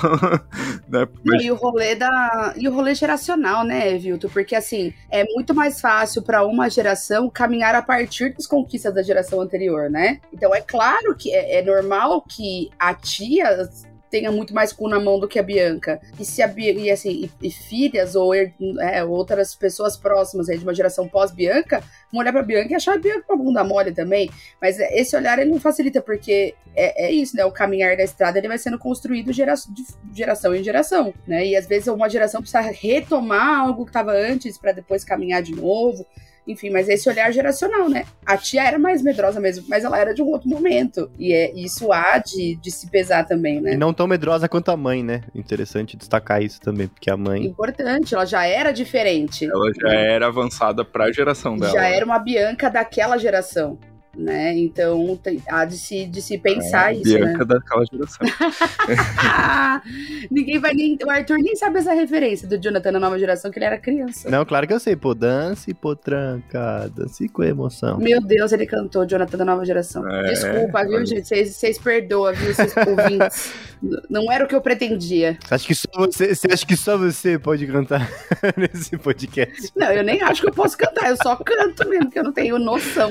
né? 0.87 1.09
Mas... 1.25 1.43
E 1.43 1.51
o 1.51 1.55
rolê 1.55 1.95
da. 1.95 2.53
E 2.55 2.69
o 2.69 2.75
rolê 2.75 2.95
geracional, 2.95 3.65
né, 3.65 3.97
Vilto? 3.97 4.29
Porque, 4.29 4.55
assim, 4.55 4.93
é 5.11 5.25
muito 5.33 5.55
mais 5.55 5.81
fácil 5.81 6.21
para 6.21 6.45
uma 6.45 6.69
geração 6.69 7.31
caminhar 7.31 7.75
a 7.75 7.81
partir 7.81 8.35
das 8.35 8.47
conquistas 8.47 8.93
da 8.93 9.03
geração 9.03 9.41
anterior, 9.41 9.89
né? 9.89 10.21
Então, 10.31 10.55
é 10.55 10.61
claro 10.61 11.17
que 11.17 11.33
é, 11.33 11.61
é 11.61 11.63
normal 11.63 12.21
que 12.21 12.69
a 12.79 12.93
tia 12.93 13.67
tenha 14.11 14.31
muito 14.31 14.55
mais 14.55 14.73
cu 14.73 14.89
na 14.89 15.01
mão 15.01 15.19
do 15.19 15.29
que 15.29 15.39
a 15.39 15.43
Bianca. 15.43 16.01
E 16.19 16.25
se 16.25 16.43
a 16.43 16.53
e, 16.57 16.91
assim, 16.91 17.31
e, 17.41 17.49
e 17.49 17.51
filhas 17.51 18.15
ou 18.15 18.35
é, 18.35 19.05
outras 19.05 19.55
pessoas 19.55 19.97
próximas 19.97 20.49
aí 20.49 20.59
de 20.59 20.65
uma 20.65 20.75
geração 20.75 21.09
pós-Bianca, 21.09 21.83
vão 22.11 22.21
olhar 22.21 22.33
pra 22.33 22.43
Bianca 22.43 22.73
e 22.73 22.75
achar 22.75 22.95
a 22.95 22.99
Bianca 22.99 23.25
uma 23.29 23.45
bunda 23.45 23.65
mole 23.65 23.93
também. 23.93 24.31
Mas 24.61 24.79
esse 24.79 25.17
olhar 25.17 25.39
ele 25.39 25.51
não 25.51 25.61
facilita, 25.61 26.01
porque 26.01 26.55
é, 26.75 27.07
é 27.07 27.13
isso, 27.13 27.37
né? 27.37 27.45
O 27.45 27.53
caminhar 27.53 27.97
da 27.97 28.05
estrada 28.05 28.39
ele 28.39 28.49
vai 28.49 28.59
sendo 28.59 28.79
construído 28.79 29.33
gera, 29.33 29.55
de 29.55 29.85
geração 30.15 30.55
em 30.55 30.63
geração, 30.63 31.13
né? 31.27 31.47
E 31.47 31.57
às 31.57 31.67
vezes 31.67 31.89
uma 31.89 32.09
geração 32.09 32.41
precisa 32.41 32.61
retomar 32.61 33.61
algo 33.61 33.85
que 33.85 33.91
estava 33.91 34.13
antes 34.13 34.57
para 34.59 34.73
depois 34.73 35.05
caminhar 35.05 35.43
de 35.43 35.55
novo. 35.55 36.07
Enfim, 36.47 36.71
mas 36.71 36.89
esse 36.89 37.09
olhar 37.09 37.33
geracional, 37.33 37.89
né? 37.89 38.05
A 38.25 38.37
tia 38.37 38.63
era 38.63 38.79
mais 38.79 39.03
medrosa 39.03 39.41
mesmo, 39.41 39.65
mas 39.69 39.85
ela 39.85 39.99
era 39.99 40.15
de 40.15 40.23
um 40.23 40.27
outro 40.27 40.49
momento. 40.49 41.11
E 41.19 41.33
é, 41.33 41.53
isso 41.55 41.93
há 41.93 42.19
de, 42.19 42.57
de 42.57 42.71
se 42.71 42.89
pesar 42.89 43.25
também, 43.25 43.61
né? 43.61 43.73
E 43.73 43.77
não 43.77 43.93
tão 43.93 44.07
medrosa 44.07 44.49
quanto 44.49 44.71
a 44.71 44.77
mãe, 44.77 45.03
né? 45.03 45.23
Interessante 45.35 45.97
destacar 45.97 46.43
isso 46.43 46.61
também, 46.61 46.87
porque 46.87 47.11
a 47.11 47.17
mãe. 47.17 47.45
Importante, 47.45 48.15
ela 48.15 48.25
já 48.25 48.45
era 48.45 48.73
diferente. 48.73 49.45
Ela 49.45 49.73
já 49.81 49.93
era 49.93 50.27
avançada 50.29 50.85
para 50.85 51.07
a 51.07 51.13
geração 51.13 51.57
dela. 51.57 51.73
Já 51.73 51.87
era 51.89 52.05
uma 52.05 52.19
Bianca 52.19 52.71
daquela 52.71 53.19
geração 53.19 53.79
né? 54.17 54.57
Então 54.57 55.19
tem, 55.23 55.43
há 55.49 55.65
de 55.65 55.77
se, 55.77 56.07
de 56.07 56.23
se 56.23 56.39
pensar 56.39 56.93
é, 56.93 56.97
isso. 56.97 57.05
Bianca 57.05 57.39
né? 57.39 57.45
daquela 57.45 57.85
geração. 57.85 58.27
Ninguém 60.31 60.59
vai 60.59 60.73
nem. 60.73 60.99
O 61.05 61.11
Arthur 61.11 61.39
nem 61.39 61.55
sabe 61.55 61.79
essa 61.79 61.93
referência 61.93 62.49
do 62.49 62.59
Jonathan 62.59 62.93
na 62.93 63.01
nova 63.01 63.19
geração, 63.19 63.51
que 63.51 63.59
ele 63.59 63.67
era 63.67 63.79
criança. 63.79 64.31
Não, 64.31 64.45
claro 64.45 64.67
que 64.67 64.73
eu 64.73 64.81
sei, 64.81 64.97
pô, 64.97 65.15
dance, 65.15 65.73
pô, 65.75 65.95
tranca, 65.95 66.91
dance 66.95 67.29
com 67.29 67.43
emoção. 67.43 67.99
Meu 67.99 68.21
Deus, 68.21 68.53
ele 68.53 68.67
cantou 68.67 69.07
Jonathan 69.07 69.39
da 69.39 69.45
nova 69.45 69.65
geração. 69.65 70.09
É, 70.09 70.23
Desculpa, 70.25 70.87
viu, 70.87 71.05
gente? 71.05 71.27
Vocês 71.27 71.79
perdoam, 71.79 72.35
viu, 72.35 72.55
vocês 72.55 72.75
ouvintes. 72.77 73.53
Não 74.09 74.31
era 74.31 74.45
o 74.45 74.49
que 74.49 74.55
eu 74.55 74.61
pretendia. 74.61 75.39
Acho 75.51 75.67
que 75.67 75.75
só 75.75 75.89
você, 75.95 76.35
você 76.35 76.49
acha 76.51 76.67
que 76.67 76.77
só 76.77 76.97
você 76.97 77.39
pode 77.39 77.67
cantar 77.67 78.09
nesse 78.57 78.97
podcast? 78.97 79.71
Não, 79.77 79.91
eu 79.93 80.03
nem 80.03 80.23
acho 80.23 80.43
que 80.43 80.49
eu 80.49 80.53
posso 80.53 80.77
cantar, 80.77 81.11
eu 81.11 81.17
só 81.17 81.37
canto 81.37 81.89
mesmo, 81.89 82.11
que 82.11 82.19
eu 82.19 82.25
não 82.25 82.33
tenho 82.33 82.59
noção. 82.59 83.11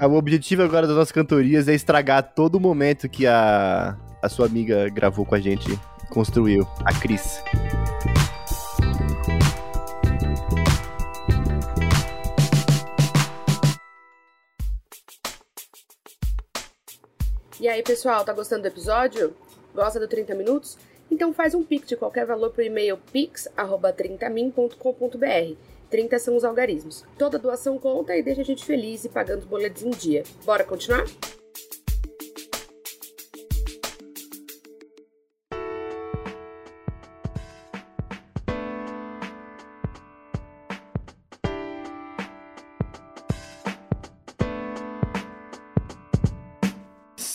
O 0.00 0.14
objetivo 0.14 0.62
agora 0.62 0.86
das 0.86 0.96
nossas 0.96 1.12
cantorias 1.12 1.68
é 1.68 1.74
estragar 1.74 2.34
todo 2.34 2.56
o 2.56 2.60
momento 2.60 3.08
que 3.08 3.26
a, 3.26 3.96
a 4.22 4.28
sua 4.28 4.46
amiga 4.46 4.88
gravou 4.88 5.24
com 5.24 5.34
a 5.34 5.40
gente, 5.40 5.78
construiu, 6.10 6.66
a 6.84 6.92
Cris. 6.92 7.42
E 17.60 17.68
aí, 17.68 17.82
pessoal, 17.82 18.24
tá 18.24 18.32
gostando 18.32 18.62
do 18.62 18.68
episódio? 18.68 19.34
Gosta 19.74 19.98
do 19.98 20.06
30 20.06 20.34
minutos? 20.34 20.76
Então 21.10 21.32
faz 21.32 21.54
um 21.54 21.62
pix 21.62 21.88
de 21.88 21.96
qualquer 21.96 22.26
valor 22.26 22.50
pro 22.50 22.62
e-mail 22.62 22.98
pix@30min.com.br. 23.12 25.56
30 25.90 26.18
são 26.18 26.36
os 26.36 26.44
algarismos. 26.44 27.04
Toda 27.18 27.38
doação 27.38 27.78
conta 27.78 28.16
e 28.16 28.22
deixa 28.22 28.40
a 28.40 28.44
gente 28.44 28.64
feliz 28.64 29.04
e 29.04 29.08
pagando 29.08 29.40
os 29.40 29.46
boletos 29.46 29.82
em 29.82 29.90
dia. 29.90 30.22
Bora 30.44 30.64
continuar? 30.64 31.04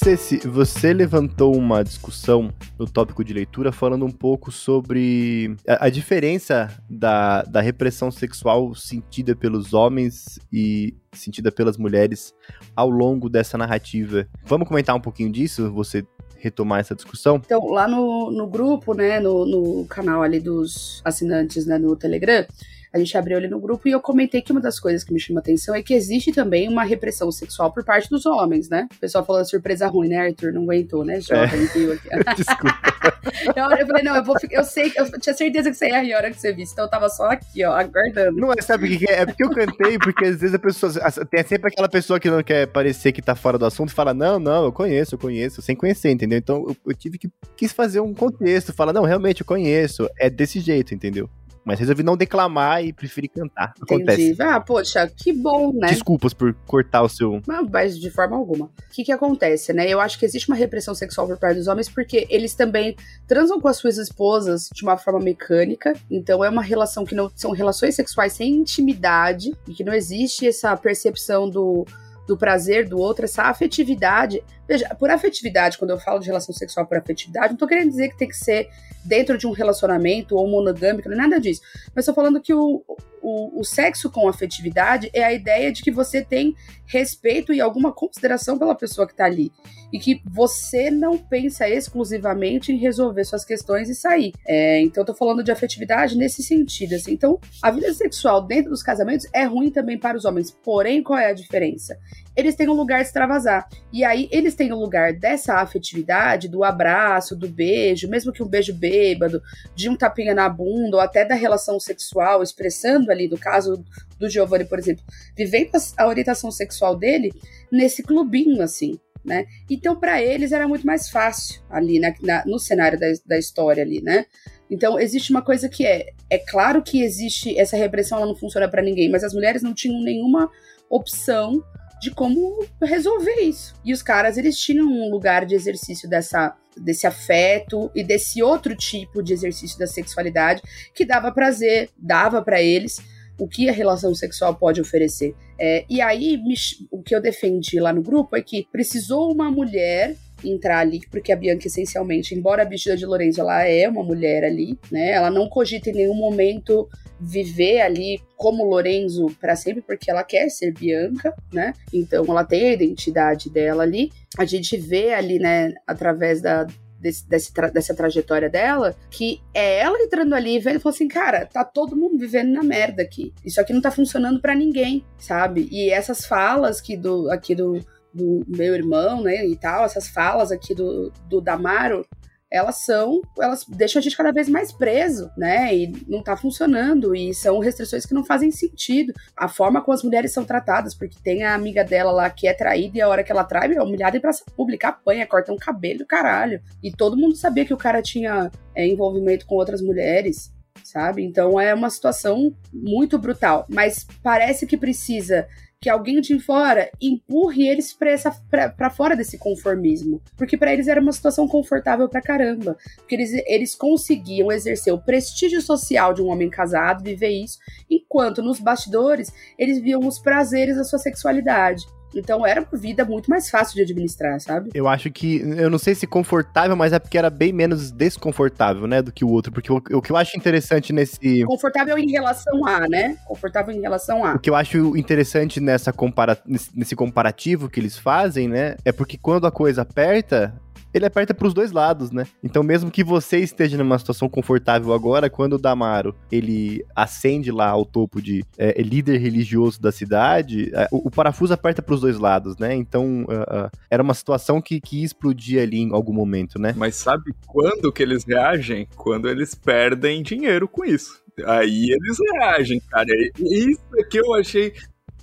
Ceci, 0.09 0.39
você 0.39 0.91
levantou 0.91 1.55
uma 1.55 1.83
discussão 1.83 2.51
no 2.79 2.89
tópico 2.89 3.23
de 3.23 3.31
leitura, 3.31 3.71
falando 3.71 4.03
um 4.03 4.11
pouco 4.11 4.51
sobre 4.51 5.55
a, 5.67 5.85
a 5.85 5.89
diferença 5.91 6.67
da, 6.89 7.43
da 7.43 7.61
repressão 7.61 8.09
sexual 8.09 8.73
sentida 8.73 9.35
pelos 9.35 9.71
homens 9.71 10.39
e 10.51 10.95
sentida 11.13 11.51
pelas 11.51 11.77
mulheres 11.77 12.33
ao 12.75 12.89
longo 12.89 13.29
dessa 13.29 13.55
narrativa. 13.55 14.27
Vamos 14.45 14.67
comentar 14.67 14.95
um 14.95 14.99
pouquinho 14.99 15.31
disso? 15.31 15.71
Você 15.73 16.03
retomar 16.39 16.79
essa 16.79 16.95
discussão? 16.95 17.35
Então, 17.45 17.67
lá 17.67 17.87
no, 17.87 18.31
no 18.31 18.47
grupo, 18.47 18.95
né, 18.95 19.19
no, 19.19 19.45
no 19.45 19.85
canal 19.85 20.23
ali 20.23 20.39
dos 20.39 21.03
assinantes, 21.05 21.67
né, 21.67 21.77
no 21.77 21.95
Telegram, 21.95 22.47
a 22.93 22.97
gente 22.97 23.17
abriu 23.17 23.37
ali 23.37 23.47
no 23.47 23.59
grupo 23.59 23.87
e 23.87 23.91
eu 23.91 24.01
comentei 24.01 24.41
que 24.41 24.51
uma 24.51 24.61
das 24.61 24.79
coisas 24.79 25.03
que 25.03 25.13
me 25.13 25.19
chama 25.19 25.39
atenção 25.39 25.75
é 25.75 25.83
que 25.83 25.93
existe 25.93 26.31
também 26.31 26.67
uma 26.67 26.83
repressão 26.83 27.31
sexual 27.31 27.71
por 27.71 27.83
parte 27.83 28.09
dos 28.09 28.25
homens, 28.25 28.69
né? 28.69 28.87
O 28.91 28.99
pessoal 28.99 29.25
falou 29.25 29.45
surpresa 29.45 29.87
ruim, 29.87 30.09
né, 30.09 30.17
Arthur? 30.17 30.51
Não 30.51 30.63
aguentou, 30.63 31.05
né? 31.05 31.21
Já 31.21 31.43
é. 31.43 31.47
Desculpa. 32.35 32.79
eu, 33.55 33.77
eu 33.77 33.87
falei, 33.87 34.03
não, 34.03 34.15
eu, 34.15 34.23
vou, 34.23 34.35
eu 34.49 34.63
sei, 34.63 34.91
eu 34.95 35.19
tinha 35.19 35.33
certeza 35.33 35.69
que 35.69 35.77
você 35.77 35.87
ia 35.87 36.01
rir 36.01 36.13
a 36.13 36.17
hora 36.17 36.31
que 36.31 36.39
você 36.39 36.51
visse, 36.53 36.73
então 36.73 36.85
eu 36.85 36.89
tava 36.89 37.09
só 37.09 37.27
aqui, 37.27 37.63
ó, 37.63 37.73
aguardando. 37.73 38.39
Não 38.39 38.51
é, 38.51 38.61
sabe 38.61 38.85
o 38.93 38.97
que 38.97 39.09
é? 39.09 39.21
É 39.21 39.25
porque 39.25 39.43
eu 39.43 39.49
cantei, 39.49 39.97
porque 39.99 40.25
às 40.25 40.39
vezes 40.39 40.55
a 40.55 40.59
pessoa, 40.59 40.91
tem 41.29 41.43
sempre 41.43 41.71
aquela 41.71 41.89
pessoa 41.89 42.19
que 42.19 42.29
não 42.29 42.41
quer 42.41 42.67
parecer 42.67 43.11
que 43.11 43.21
tá 43.21 43.35
fora 43.35 43.57
do 43.57 43.65
assunto 43.65 43.89
e 43.89 43.93
fala, 43.93 44.13
não, 44.13 44.39
não, 44.39 44.65
eu 44.65 44.71
conheço, 44.71 45.15
eu 45.15 45.19
conheço, 45.19 45.61
sem 45.61 45.75
conhecer, 45.75 46.09
entendeu? 46.09 46.37
Então 46.37 46.65
eu, 46.67 46.77
eu 46.87 46.95
tive 46.95 47.17
que, 47.17 47.29
quis 47.55 47.71
fazer 47.71 47.99
um 47.99 48.13
contexto, 48.13 48.73
falar, 48.73 48.93
não, 48.93 49.03
realmente 49.03 49.41
eu 49.41 49.45
conheço, 49.45 50.09
é 50.17 50.29
desse 50.29 50.59
jeito, 50.59 50.93
entendeu? 50.93 51.29
Mas 51.63 51.79
resolvi 51.79 52.03
não 52.03 52.17
declamar 52.17 52.83
e 52.83 52.93
preferi 52.93 53.27
cantar. 53.27 53.73
Acontece. 53.81 54.21
Entendi. 54.21 54.41
Ah, 54.41 54.59
poxa, 54.59 55.07
que 55.07 55.31
bom, 55.33 55.71
né? 55.73 55.89
Desculpas 55.89 56.33
por 56.33 56.53
cortar 56.65 57.03
o 57.03 57.09
seu. 57.09 57.41
Não, 57.47 57.67
mas 57.67 57.97
de 57.99 58.09
forma 58.09 58.35
alguma. 58.35 58.65
O 58.65 58.71
que 58.91 59.03
que 59.03 59.11
acontece, 59.11 59.73
né? 59.73 59.87
Eu 59.87 59.99
acho 59.99 60.17
que 60.17 60.25
existe 60.25 60.49
uma 60.49 60.55
repressão 60.55 60.95
sexual 60.95 61.27
por 61.27 61.37
parte 61.37 61.57
dos 61.57 61.67
homens 61.67 61.89
porque 61.89 62.27
eles 62.29 62.53
também 62.53 62.95
transam 63.27 63.59
com 63.59 63.67
as 63.67 63.77
suas 63.77 63.97
esposas 63.97 64.69
de 64.73 64.83
uma 64.83 64.97
forma 64.97 65.19
mecânica. 65.19 65.93
Então 66.09 66.43
é 66.43 66.49
uma 66.49 66.61
relação 66.61 67.05
que 67.05 67.15
não 67.15 67.29
são 67.35 67.51
relações 67.51 67.95
sexuais 67.95 68.33
sem 68.33 68.55
intimidade 68.55 69.55
e 69.67 69.73
que 69.73 69.83
não 69.83 69.93
existe 69.93 70.47
essa 70.47 70.75
percepção 70.75 71.49
do 71.49 71.85
do 72.29 72.37
prazer 72.37 72.87
do 72.87 72.99
outro, 72.99 73.25
essa 73.25 73.43
afetividade. 73.45 74.43
Veja, 74.69 74.87
por 74.93 75.09
afetividade, 75.09 75.79
quando 75.79 75.89
eu 75.89 75.99
falo 75.99 76.19
de 76.19 76.27
relação 76.27 76.53
sexual 76.53 76.85
por 76.85 76.95
afetividade, 76.95 77.53
não 77.53 77.57
tô 77.57 77.65
querendo 77.65 77.89
dizer 77.89 78.09
que 78.09 78.17
tem 78.19 78.27
que 78.27 78.37
ser 78.37 78.69
dentro 79.03 79.35
de 79.35 79.47
um 79.47 79.51
relacionamento 79.51 80.35
ou 80.35 80.47
monogâmico, 80.47 81.09
nada 81.09 81.39
disso. 81.39 81.61
Mas 81.95 82.05
tô 82.05 82.13
falando 82.13 82.39
que 82.39 82.53
o, 82.53 82.83
o, 83.19 83.59
o, 83.59 83.63
sexo 83.63 84.11
com 84.11 84.29
afetividade 84.29 85.09
é 85.11 85.23
a 85.23 85.33
ideia 85.33 85.71
de 85.71 85.81
que 85.81 85.89
você 85.89 86.23
tem 86.23 86.55
respeito 86.85 87.51
e 87.51 87.59
alguma 87.59 87.91
consideração 87.91 88.59
pela 88.59 88.75
pessoa 88.75 89.07
que 89.07 89.15
tá 89.15 89.25
ali. 89.25 89.51
E 89.91 89.97
que 89.97 90.21
você 90.23 90.91
não 90.91 91.17
pensa 91.17 91.67
exclusivamente 91.67 92.71
em 92.71 92.77
resolver 92.77 93.23
suas 93.23 93.43
questões 93.43 93.89
e 93.89 93.95
sair. 93.95 94.33
É, 94.47 94.81
então, 94.81 95.03
tô 95.03 95.15
falando 95.15 95.43
de 95.43 95.51
afetividade 95.51 96.15
nesse 96.15 96.43
sentido. 96.43 96.93
Assim. 96.93 97.13
Então, 97.13 97.39
a 97.63 97.71
vida 97.71 97.91
sexual 97.93 98.45
dentro 98.45 98.69
dos 98.69 98.83
casamentos 98.83 99.27
é 99.33 99.45
ruim 99.45 99.71
também 99.71 99.97
para 99.97 100.15
os 100.15 100.25
homens. 100.25 100.51
Porém, 100.51 101.01
qual 101.01 101.17
é 101.17 101.31
a 101.31 101.33
diferença? 101.33 101.97
Eles 102.39 102.55
têm 102.55 102.69
um 102.69 102.73
lugar 102.73 103.01
de 103.01 103.07
extravasar. 103.07 103.67
E 103.91 104.03
aí, 104.03 104.29
eles 104.31 104.55
têm 104.55 104.71
um 104.71 104.79
lugar 104.79 105.13
dessa 105.13 105.55
afetividade, 105.55 106.47
do 106.47 106.63
abraço, 106.63 107.35
do 107.35 107.47
beijo, 107.47 108.07
mesmo 108.07 108.31
que 108.31 108.41
um 108.41 108.47
beijo 108.47 108.73
bêbado, 108.73 109.41
de 109.75 109.89
um 109.89 109.95
tapinha 109.95 110.33
na 110.33 110.47
bunda, 110.47 110.97
ou 110.97 111.01
até 111.01 111.25
da 111.25 111.35
relação 111.35 111.79
sexual, 111.79 112.41
expressando 112.41 113.11
ali, 113.11 113.27
no 113.27 113.37
caso 113.37 113.83
do 114.17 114.29
Giovanni, 114.29 114.65
por 114.65 114.79
exemplo, 114.79 115.03
vivendo 115.37 115.71
a 115.97 116.07
orientação 116.07 116.51
sexual 116.51 116.95
dele 116.95 117.33
nesse 117.71 118.01
clubinho, 118.01 118.61
assim. 118.61 118.99
Né? 119.23 119.45
Então, 119.69 119.99
para 119.99 120.21
eles 120.21 120.53
era 120.53 120.67
muito 120.67 120.87
mais 120.87 121.09
fácil 121.09 121.61
ali 121.69 121.99
na, 121.99 122.13
na, 122.21 122.45
no 122.45 122.57
cenário 122.57 122.97
da, 122.97 123.07
da 123.25 123.37
história 123.37 123.83
ali, 123.83 124.01
né? 124.01 124.25
Então, 124.69 124.99
existe 124.99 125.31
uma 125.31 125.41
coisa 125.41 125.67
que 125.67 125.85
é, 125.85 126.11
é 126.29 126.37
claro 126.37 126.81
que 126.81 127.01
existe 127.01 127.57
essa 127.57 127.75
repressão, 127.75 128.19
ela 128.19 128.27
não 128.27 128.35
funciona 128.35 128.69
para 128.69 128.81
ninguém, 128.81 129.09
mas 129.09 129.23
as 129.23 129.33
mulheres 129.33 129.61
não 129.61 129.73
tinham 129.73 130.01
nenhuma 130.01 130.49
opção 130.89 131.63
de 131.99 132.11
como 132.11 132.65
resolver 132.81 133.41
isso. 133.41 133.73
E 133.83 133.93
os 133.93 134.01
caras, 134.01 134.37
eles 134.37 134.57
tinham 134.57 134.87
um 134.87 135.09
lugar 135.09 135.45
de 135.45 135.55
exercício 135.55 136.09
dessa 136.09 136.55
desse 136.77 137.05
afeto 137.05 137.91
e 137.93 138.03
desse 138.03 138.41
outro 138.41 138.73
tipo 138.73 139.21
de 139.21 139.33
exercício 139.33 139.77
da 139.77 139.85
sexualidade 139.85 140.61
que 140.93 141.03
dava 141.03 141.29
prazer, 141.29 141.89
dava 141.97 142.41
para 142.41 142.61
eles 142.61 143.01
o 143.37 143.47
que 143.47 143.69
a 143.69 143.73
relação 143.73 144.13
sexual 144.13 144.55
pode 144.55 144.81
oferecer. 144.81 145.33
É, 145.57 145.85
e 145.89 146.01
aí, 146.01 146.37
me, 146.37 146.53
o 146.91 147.01
que 147.01 147.15
eu 147.15 147.21
defendi 147.21 147.79
lá 147.79 147.93
no 147.93 148.01
grupo 148.01 148.35
é 148.35 148.41
que 148.41 148.67
precisou 148.71 149.31
uma 149.31 149.49
mulher 149.49 150.15
entrar 150.43 150.79
ali, 150.79 151.01
porque 151.09 151.31
a 151.31 151.35
Bianca, 151.35 151.67
essencialmente, 151.67 152.35
embora 152.35 152.63
a 152.63 152.65
Bichida 152.65 152.95
de 152.95 153.05
Lourenço, 153.05 153.41
ela 153.41 153.63
é 153.63 153.87
uma 153.87 154.03
mulher 154.03 154.43
ali, 154.43 154.77
né? 154.91 155.11
Ela 155.11 155.29
não 155.29 155.47
cogita 155.47 155.89
em 155.89 155.93
nenhum 155.93 156.15
momento 156.15 156.87
viver 157.19 157.81
ali 157.81 158.21
como 158.37 158.63
Lorenzo 158.63 159.27
para 159.39 159.55
sempre, 159.55 159.81
porque 159.81 160.09
ela 160.09 160.23
quer 160.23 160.49
ser 160.49 160.71
Bianca, 160.71 161.35
né? 161.51 161.73
Então 161.93 162.23
ela 162.27 162.45
tem 162.45 162.69
a 162.69 162.73
identidade 162.73 163.49
dela 163.49 163.83
ali. 163.83 164.11
A 164.37 164.45
gente 164.45 164.77
vê 164.77 165.13
ali, 165.13 165.39
né, 165.39 165.73
através 165.85 166.41
da, 166.41 166.65
Desse, 166.99 167.25
desse 167.29 167.53
tra 167.53 167.69
dessa 167.69 167.95
trajetória 167.95 168.49
dela, 168.49 168.93
que 169.09 169.39
é 169.53 169.79
ela 169.79 169.97
entrando 170.01 170.35
ali 170.35 170.57
e 170.57 170.59
vendo 170.59 170.81
falou 170.81 170.93
assim: 170.93 171.07
cara, 171.07 171.45
tá 171.45 171.63
todo 171.63 171.95
mundo 171.95 172.17
vivendo 172.17 172.51
na 172.51 172.61
merda 172.61 173.01
aqui. 173.01 173.33
Isso 173.45 173.61
aqui 173.61 173.71
não 173.71 173.79
tá 173.79 173.89
funcionando 173.89 174.41
para 174.41 174.53
ninguém, 174.53 175.05
sabe? 175.17 175.69
E 175.71 175.89
essas 175.89 176.25
falas 176.25 176.81
que 176.81 176.97
do, 176.97 177.31
aqui 177.31 177.55
do, 177.55 177.79
do 178.13 178.43
meu 178.47 178.75
irmão, 178.75 179.21
né, 179.21 179.45
e 179.45 179.55
tal, 179.55 179.85
essas 179.85 180.07
falas 180.07 180.51
aqui 180.51 180.73
do, 180.73 181.11
do 181.27 181.39
Damaro, 181.39 182.05
elas 182.51 182.83
são, 182.83 183.21
elas 183.39 183.63
deixam 183.67 183.99
a 183.99 184.03
gente 184.03 184.17
cada 184.17 184.31
vez 184.31 184.49
mais 184.49 184.71
preso, 184.71 185.29
né? 185.37 185.75
E 185.75 185.93
não 186.07 186.23
tá 186.23 186.35
funcionando, 186.35 187.15
e 187.15 187.33
são 187.33 187.59
restrições 187.59 188.05
que 188.05 188.13
não 188.13 188.25
fazem 188.25 188.49
sentido. 188.49 189.13
A 189.37 189.47
forma 189.47 189.81
como 189.81 189.93
as 189.93 190.03
mulheres 190.03 190.31
são 190.31 190.43
tratadas, 190.43 190.95
porque 190.95 191.17
tem 191.23 191.43
a 191.43 191.53
amiga 191.53 191.83
dela 191.83 192.11
lá 192.11 192.29
que 192.29 192.47
é 192.47 192.53
traída 192.53 192.97
e 192.97 193.01
a 193.01 193.07
hora 193.07 193.23
que 193.23 193.31
ela 193.31 193.43
trai, 193.43 193.71
é 193.73 193.81
humilhada 193.81 194.17
em 194.17 194.21
praça 194.21 194.43
pública, 194.55 194.89
apanha, 194.89 195.27
corta 195.27 195.53
um 195.53 195.57
cabelo, 195.57 196.05
caralho. 196.07 196.59
E 196.81 196.91
todo 196.91 197.17
mundo 197.17 197.35
sabia 197.35 197.65
que 197.65 197.73
o 197.73 197.77
cara 197.77 198.01
tinha 198.01 198.49
é, 198.73 198.87
envolvimento 198.87 199.45
com 199.45 199.55
outras 199.55 199.81
mulheres, 199.81 200.51
sabe? 200.83 201.23
Então 201.23 201.59
é 201.59 201.71
uma 201.73 201.89
situação 201.89 202.55
muito 202.73 203.19
brutal, 203.19 203.67
mas 203.69 204.07
parece 204.23 204.65
que 204.65 204.77
precisa 204.77 205.47
que 205.81 205.89
alguém 205.89 206.19
de 206.19 206.37
fora 206.39 206.91
empurre 207.01 207.67
eles 207.67 207.93
para 207.93 208.89
fora 208.89 209.15
desse 209.15 209.37
conformismo. 209.37 210.21
Porque 210.37 210.57
para 210.57 210.73
eles 210.73 210.87
era 210.87 210.99
uma 210.99 211.11
situação 211.11 211.47
confortável 211.47 212.09
pra 212.09 212.21
caramba. 212.21 212.77
Porque 212.97 213.15
eles, 213.15 213.31
eles 213.47 213.75
conseguiam 213.75 214.51
exercer 214.51 214.93
o 214.93 215.01
prestígio 215.01 215.61
social 215.61 216.13
de 216.13 216.21
um 216.21 216.27
homem 216.27 216.49
casado, 216.49 217.03
viver 217.03 217.29
isso, 217.29 217.59
enquanto 217.89 218.41
nos 218.41 218.59
bastidores 218.59 219.31
eles 219.57 219.79
viam 219.79 220.05
os 220.05 220.19
prazeres 220.19 220.75
da 220.75 220.83
sua 220.83 220.99
sexualidade. 220.99 221.85
Então 222.15 222.45
era 222.45 222.61
uma 222.61 222.79
vida 222.79 223.05
muito 223.05 223.29
mais 223.29 223.49
fácil 223.49 223.75
de 223.75 223.81
administrar, 223.81 224.39
sabe? 224.39 224.69
Eu 224.73 224.87
acho 224.87 225.11
que, 225.11 225.37
eu 225.37 225.69
não 225.69 225.77
sei 225.77 225.95
se 225.95 226.07
confortável, 226.07 226.75
mas 226.75 226.93
é 226.93 226.99
porque 226.99 227.17
era 227.17 227.29
bem 227.29 227.53
menos 227.53 227.91
desconfortável, 227.91 228.87
né, 228.87 229.01
do 229.01 229.11
que 229.11 229.23
o 229.23 229.29
outro. 229.29 229.51
Porque 229.51 229.71
o, 229.71 229.77
o 229.77 230.01
que 230.01 230.11
eu 230.11 230.17
acho 230.17 230.37
interessante 230.37 230.91
nesse. 230.91 231.43
Confortável 231.45 231.97
em 231.97 232.11
relação 232.11 232.65
a, 232.65 232.87
né? 232.87 233.17
Confortável 233.27 233.73
em 233.73 233.81
relação 233.81 234.23
a. 234.23 234.35
O 234.35 234.39
que 234.39 234.49
eu 234.49 234.55
acho 234.55 234.97
interessante 234.97 235.59
nessa 235.59 235.91
compara... 235.93 236.37
nesse 236.45 236.95
comparativo 236.95 237.69
que 237.69 237.79
eles 237.79 237.97
fazem, 237.97 238.47
né, 238.47 238.75
é 238.83 238.91
porque 238.91 239.17
quando 239.17 239.47
a 239.47 239.51
coisa 239.51 239.81
aperta, 239.81 240.53
ele 240.93 241.05
aperta 241.05 241.33
para 241.33 241.47
os 241.47 241.53
dois 241.53 241.71
lados, 241.71 242.11
né? 242.11 242.25
Então, 242.43 242.63
mesmo 242.63 242.91
que 242.91 243.03
você 243.03 243.37
esteja 243.39 243.77
numa 243.77 243.99
situação 243.99 244.29
confortável 244.29 244.93
agora, 244.93 245.29
quando 245.29 245.53
o 245.53 245.59
Damaro 245.59 246.15
ele 246.31 246.85
ascende 246.95 247.51
lá 247.51 247.69
ao 247.69 247.85
topo 247.85 248.21
de 248.21 248.43
é, 248.57 248.81
líder 248.81 249.17
religioso 249.17 249.81
da 249.81 249.91
cidade, 249.91 250.71
é, 250.73 250.87
o, 250.91 251.07
o, 251.07 251.11
parafuso 251.11 251.53
aperta 251.53 251.81
para 251.81 251.93
os 251.95 252.01
dois 252.01 252.17
lados, 252.17 252.57
né? 252.57 252.73
Então, 252.75 253.23
uh, 253.23 253.65
uh, 253.65 253.69
era 253.89 254.01
uma 254.01 254.13
situação 254.13 254.61
que, 254.61 254.79
que 254.79 254.99
ia 254.99 255.05
explodir 255.05 255.61
ali 255.61 255.79
em 255.79 255.93
algum 255.93 256.13
momento, 256.13 256.59
né? 256.59 256.73
Mas 256.77 256.95
sabe 256.95 257.33
quando 257.45 257.91
que 257.91 258.03
eles 258.03 258.23
reagem? 258.23 258.87
Quando 258.95 259.29
eles 259.29 259.53
perdem 259.55 260.23
dinheiro 260.23 260.67
com 260.67 260.85
isso. 260.85 261.21
Aí 261.45 261.89
eles 261.89 262.17
reagem, 262.33 262.81
cara. 262.89 263.07
Isso 263.39 263.81
é 263.97 264.03
que 264.03 264.19
eu 264.19 264.33
achei 264.33 264.73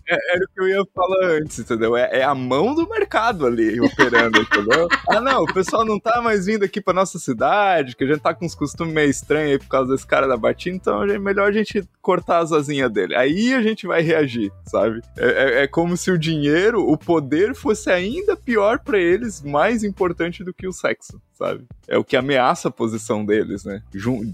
é, 0.08 0.34
era 0.34 0.44
o 0.44 0.48
que 0.48 0.60
eu 0.60 0.68
ia 0.68 0.84
falar 0.94 1.26
antes, 1.36 1.58
entendeu? 1.58 1.96
É, 1.96 2.20
é, 2.20 2.22
a 2.22 2.34
mão 2.34 2.74
do 2.74 2.88
mercado 2.88 3.46
ali 3.46 3.80
operando, 3.80 4.38
entendeu? 4.40 4.88
Ah, 5.08 5.20
não, 5.20 5.42
o 5.42 5.52
pessoal 5.52 5.84
não 5.84 5.98
tá 5.98 6.20
mais 6.22 6.46
vindo 6.46 6.64
aqui 6.64 6.80
pra 6.80 6.94
nossa 6.94 7.18
cidade, 7.18 7.96
que 7.96 8.04
a 8.04 8.06
gente 8.06 8.20
tá 8.20 8.34
com 8.34 8.44
uns 8.44 8.54
costumes 8.54 8.94
meio 8.94 9.10
estranhos 9.10 9.52
aí 9.52 9.58
por 9.58 9.68
causa 9.68 9.92
desse 9.92 10.06
cara 10.06 10.26
da 10.26 10.36
batina, 10.36 10.76
então 10.76 11.02
é 11.02 11.18
melhor 11.18 11.48
a 11.48 11.52
gente 11.52 11.86
cortar 12.00 12.38
as 12.38 12.52
asinhas 12.52 12.90
dele. 12.90 13.16
Aí 13.16 13.52
a 13.52 13.62
gente 13.62 13.86
vai 13.86 14.00
reagir, 14.00 14.52
sabe? 14.66 15.00
É, 15.16 15.26
é, 15.26 15.62
é 15.62 15.66
como 15.66 15.96
se 15.96 16.10
o 16.10 16.18
dinheiro, 16.18 16.88
o 16.88 16.96
poder 16.96 17.54
fosse 17.54 17.90
ainda 17.90 18.36
pior 18.36 18.78
para 18.78 18.98
eles, 18.98 19.42
mais 19.42 19.82
importante 19.82 20.44
do 20.44 20.54
que 20.54 20.66
o 20.68 20.72
sexo, 20.72 21.20
sabe? 21.37 21.64
É 21.87 21.96
o 21.96 22.05
que 22.05 22.16
ameaça 22.16 22.68
a 22.68 22.70
posição 22.70 23.25
deles, 23.25 23.64
né? 23.64 23.83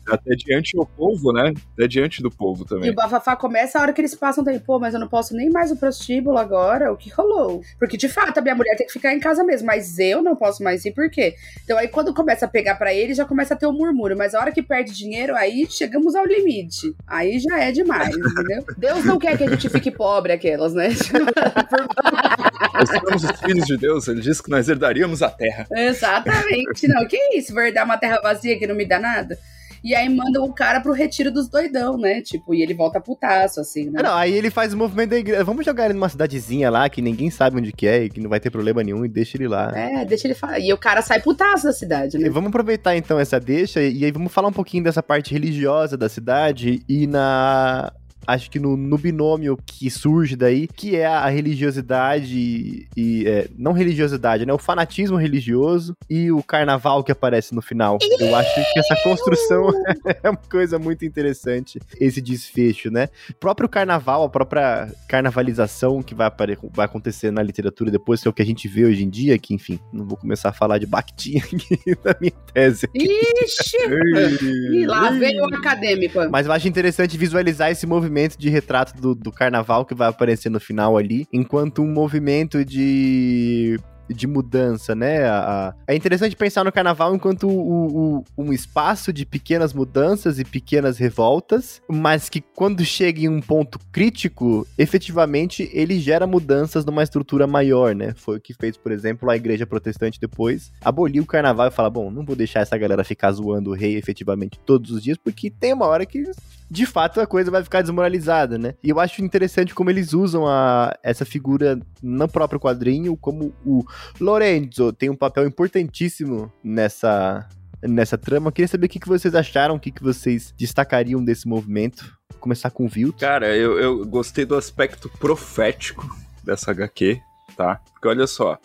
Até 0.08 0.34
diante 0.34 0.76
do 0.76 0.86
povo, 0.86 1.32
né? 1.32 1.52
Até 1.74 1.86
diante 1.86 2.22
do 2.22 2.30
povo 2.30 2.64
também. 2.64 2.88
E 2.88 2.92
o 2.92 2.94
bafafá 2.94 3.36
começa 3.36 3.78
a 3.78 3.82
hora 3.82 3.92
que 3.92 4.00
eles 4.00 4.14
passam, 4.14 4.44
tem, 4.44 4.58
pô, 4.58 4.78
mas 4.78 4.94
eu 4.94 5.00
não 5.00 5.08
posso 5.08 5.34
nem 5.34 5.50
mais 5.50 5.70
o 5.70 5.76
prostíbulo 5.76 6.38
agora, 6.38 6.92
o 6.92 6.96
que 6.96 7.10
rolou? 7.10 7.62
Porque 7.78 7.96
de 7.96 8.08
fato 8.08 8.38
a 8.38 8.40
minha 8.40 8.54
mulher 8.54 8.76
tem 8.76 8.86
que 8.86 8.92
ficar 8.92 9.12
em 9.12 9.20
casa 9.20 9.44
mesmo, 9.44 9.66
mas 9.66 9.98
eu 9.98 10.22
não 10.22 10.36
posso 10.36 10.62
mais 10.62 10.84
ir, 10.84 10.92
por 10.92 11.10
quê? 11.10 11.34
Então 11.64 11.76
aí 11.76 11.88
quando 11.88 12.14
começa 12.14 12.46
a 12.46 12.48
pegar 12.48 12.76
para 12.76 12.94
ele, 12.94 13.14
já 13.14 13.24
começa 13.24 13.54
a 13.54 13.56
ter 13.56 13.66
o 13.66 13.70
um 13.70 13.76
murmúrio, 13.76 14.16
mas 14.16 14.34
a 14.34 14.40
hora 14.40 14.52
que 14.52 14.62
perde 14.62 14.92
dinheiro, 14.92 15.34
aí 15.34 15.66
chegamos 15.68 16.14
ao 16.14 16.24
limite. 16.24 16.94
Aí 17.06 17.38
já 17.38 17.58
é 17.58 17.72
demais, 17.72 18.14
entendeu? 18.16 18.64
Deus 18.78 19.04
não 19.04 19.18
quer 19.18 19.36
que 19.36 19.44
a 19.44 19.50
gente 19.50 19.68
fique 19.68 19.90
pobre, 19.90 20.32
aquelas, 20.32 20.72
né? 20.72 20.88
nós 22.72 22.88
somos 22.88 23.24
os 23.24 23.40
filhos 23.40 23.66
de 23.66 23.76
Deus, 23.76 24.08
ele 24.08 24.20
disse 24.20 24.42
que 24.42 24.50
nós 24.50 24.68
herdaríamos 24.68 25.22
a 25.22 25.30
terra. 25.30 25.66
Exatamente, 25.70 26.91
não, 26.92 27.06
que 27.06 27.16
isso, 27.36 27.52
vou 27.52 27.62
herdar 27.62 27.84
uma 27.84 27.98
terra 27.98 28.20
vazia 28.22 28.58
que 28.58 28.66
não 28.66 28.74
me 28.74 28.84
dá 28.84 28.98
nada? 28.98 29.38
E 29.84 29.96
aí 29.96 30.08
manda 30.08 30.40
o 30.40 30.52
cara 30.52 30.80
pro 30.80 30.92
retiro 30.92 31.32
dos 31.32 31.48
doidão, 31.48 31.98
né? 31.98 32.20
Tipo, 32.20 32.54
e 32.54 32.62
ele 32.62 32.72
volta 32.72 33.00
putaço, 33.00 33.58
assim, 33.58 33.90
né? 33.90 34.00
Não, 34.00 34.14
aí 34.14 34.32
ele 34.32 34.48
faz 34.48 34.72
o 34.72 34.76
movimento 34.76 35.10
da 35.10 35.18
igreja. 35.18 35.42
Vamos 35.42 35.66
jogar 35.66 35.86
ele 35.86 35.94
numa 35.94 36.08
cidadezinha 36.08 36.70
lá, 36.70 36.88
que 36.88 37.02
ninguém 37.02 37.30
sabe 37.30 37.56
onde 37.56 37.72
que 37.72 37.88
é 37.88 38.04
e 38.04 38.08
que 38.08 38.20
não 38.20 38.30
vai 38.30 38.38
ter 38.38 38.48
problema 38.48 38.82
nenhum, 38.84 39.04
e 39.04 39.08
deixa 39.08 39.36
ele 39.36 39.48
lá. 39.48 39.72
É, 39.74 40.04
deixa 40.04 40.28
ele 40.28 40.34
falar. 40.34 40.60
E 40.60 40.72
o 40.72 40.78
cara 40.78 41.02
sai 41.02 41.20
putaço 41.20 41.64
da 41.64 41.72
cidade, 41.72 42.16
né? 42.16 42.28
E 42.28 42.30
vamos 42.30 42.50
aproveitar 42.50 42.96
então 42.96 43.18
essa 43.18 43.40
deixa, 43.40 43.82
e 43.82 44.04
aí 44.04 44.12
vamos 44.12 44.32
falar 44.32 44.48
um 44.48 44.52
pouquinho 44.52 44.84
dessa 44.84 45.02
parte 45.02 45.32
religiosa 45.32 45.96
da 45.96 46.08
cidade 46.08 46.82
e 46.88 47.08
na 47.08 47.92
acho 48.26 48.50
que 48.50 48.58
no, 48.58 48.76
no, 48.76 48.96
binômio 48.96 49.58
que 49.64 49.90
surge 49.90 50.36
daí, 50.36 50.68
que 50.68 50.96
é 50.96 51.06
a 51.06 51.28
religiosidade 51.28 52.36
e, 52.36 52.88
e 52.96 53.26
é, 53.26 53.48
não 53.56 53.72
religiosidade, 53.72 54.46
né? 54.46 54.52
O 54.52 54.58
fanatismo 54.58 55.16
religioso 55.16 55.96
e 56.08 56.30
o 56.30 56.42
carnaval 56.42 57.02
que 57.02 57.12
aparece 57.12 57.54
no 57.54 57.62
final. 57.62 57.98
Eu 58.18 58.34
acho 58.34 58.54
que 58.54 58.78
essa 58.78 58.96
construção 59.02 59.68
é 60.22 60.30
uma 60.30 60.38
coisa 60.50 60.78
muito 60.78 61.04
interessante, 61.04 61.80
esse 62.00 62.20
desfecho, 62.20 62.90
né? 62.90 63.08
O 63.30 63.34
próprio 63.34 63.68
carnaval, 63.68 64.22
a 64.24 64.28
própria 64.28 64.92
carnavalização 65.08 66.02
que 66.02 66.14
vai, 66.14 66.30
vai 66.72 66.86
acontecer 66.86 67.30
na 67.30 67.42
literatura 67.42 67.90
depois, 67.90 68.20
que 68.20 68.28
é 68.28 68.30
o 68.30 68.34
que 68.34 68.42
a 68.42 68.46
gente 68.46 68.68
vê 68.68 68.84
hoje 68.84 69.02
em 69.02 69.10
dia, 69.10 69.38
que 69.38 69.54
enfim, 69.54 69.78
não 69.92 70.06
vou 70.06 70.16
começar 70.16 70.50
a 70.50 70.52
falar 70.52 70.78
de 70.78 70.86
Bakhtin 70.86 71.38
aqui 71.42 71.96
na 72.04 72.16
minha 72.20 72.32
tese. 72.52 72.88
Ixi! 72.94 73.76
e 74.72 74.86
lá 74.86 75.10
veio 75.10 75.42
o 75.42 75.54
acadêmico. 75.54 76.18
Mas 76.30 76.46
eu 76.46 76.52
acho 76.52 76.68
interessante 76.68 77.18
visualizar 77.18 77.70
esse 77.70 77.86
movimento 77.86 78.11
movimento 78.12 78.36
de 78.36 78.50
retrato 78.50 79.00
do, 79.00 79.14
do 79.14 79.32
carnaval 79.32 79.86
que 79.86 79.94
vai 79.94 80.08
aparecer 80.08 80.50
no 80.50 80.60
final 80.60 80.98
ali, 80.98 81.26
enquanto 81.32 81.82
um 81.82 81.90
movimento 81.90 82.62
de 82.64 83.78
de 84.12 84.26
mudança, 84.26 84.94
né? 84.94 85.24
A, 85.24 85.68
a... 85.68 85.74
É 85.86 85.94
interessante 85.94 86.36
pensar 86.36 86.64
no 86.64 86.72
carnaval 86.72 87.14
enquanto 87.14 87.48
o, 87.48 88.18
o, 88.18 88.24
um 88.36 88.52
espaço 88.52 89.12
de 89.12 89.24
pequenas 89.24 89.72
mudanças 89.72 90.38
e 90.38 90.44
pequenas 90.44 90.98
revoltas, 90.98 91.80
mas 91.88 92.28
que 92.28 92.40
quando 92.40 92.84
chega 92.84 93.22
em 93.22 93.28
um 93.28 93.40
ponto 93.40 93.78
crítico, 93.90 94.66
efetivamente 94.76 95.70
ele 95.72 95.98
gera 95.98 96.26
mudanças 96.26 96.84
numa 96.84 97.02
estrutura 97.02 97.46
maior, 97.46 97.94
né? 97.94 98.12
Foi 98.14 98.36
o 98.36 98.40
que 98.40 98.52
fez, 98.52 98.76
por 98.76 98.92
exemplo, 98.92 99.30
a 99.30 99.36
igreja 99.36 99.66
protestante 99.66 100.20
depois 100.20 100.72
aboliu 100.82 101.22
o 101.22 101.26
carnaval 101.26 101.68
e 101.68 101.70
fala: 101.70 101.88
bom, 101.88 102.10
não 102.10 102.24
vou 102.24 102.36
deixar 102.36 102.60
essa 102.60 102.76
galera 102.76 103.04
ficar 103.04 103.32
zoando 103.32 103.70
o 103.70 103.74
rei 103.74 103.96
efetivamente 103.96 104.58
todos 104.58 104.90
os 104.90 105.02
dias, 105.02 105.16
porque 105.16 105.50
tem 105.50 105.72
uma 105.72 105.86
hora 105.86 106.04
que 106.04 106.30
de 106.72 106.86
fato 106.86 107.20
a 107.20 107.26
coisa 107.26 107.50
vai 107.50 107.62
ficar 107.62 107.82
desmoralizada, 107.82 108.56
né? 108.56 108.74
E 108.82 108.88
eu 108.88 108.98
acho 108.98 109.22
interessante 109.22 109.74
como 109.74 109.90
eles 109.90 110.14
usam 110.14 110.48
a, 110.48 110.96
essa 111.02 111.22
figura 111.22 111.78
no 112.02 112.26
próprio 112.26 112.58
quadrinho, 112.58 113.14
como 113.14 113.54
o 113.62 113.84
Lorenzo 114.18 114.90
tem 114.90 115.10
um 115.10 115.14
papel 115.14 115.46
importantíssimo 115.46 116.50
nessa, 116.64 117.46
nessa 117.82 118.16
trama. 118.16 118.48
Eu 118.48 118.52
queria 118.52 118.68
saber 118.68 118.86
o 118.86 118.88
que, 118.88 118.98
que 118.98 119.08
vocês 119.08 119.34
acharam, 119.34 119.74
o 119.74 119.80
que, 119.80 119.90
que 119.90 120.02
vocês 120.02 120.54
destacariam 120.56 121.22
desse 121.22 121.46
movimento. 121.46 122.04
Vou 122.30 122.40
começar 122.40 122.70
com 122.70 122.86
o 122.86 122.88
Vilto. 122.88 123.18
Cara, 123.18 123.54
eu, 123.54 123.78
eu 123.78 124.06
gostei 124.06 124.46
do 124.46 124.56
aspecto 124.56 125.10
profético 125.10 126.08
dessa 126.42 126.70
HQ, 126.70 127.20
tá? 127.54 127.82
Porque 127.92 128.08
olha 128.08 128.26
só, 128.26 128.58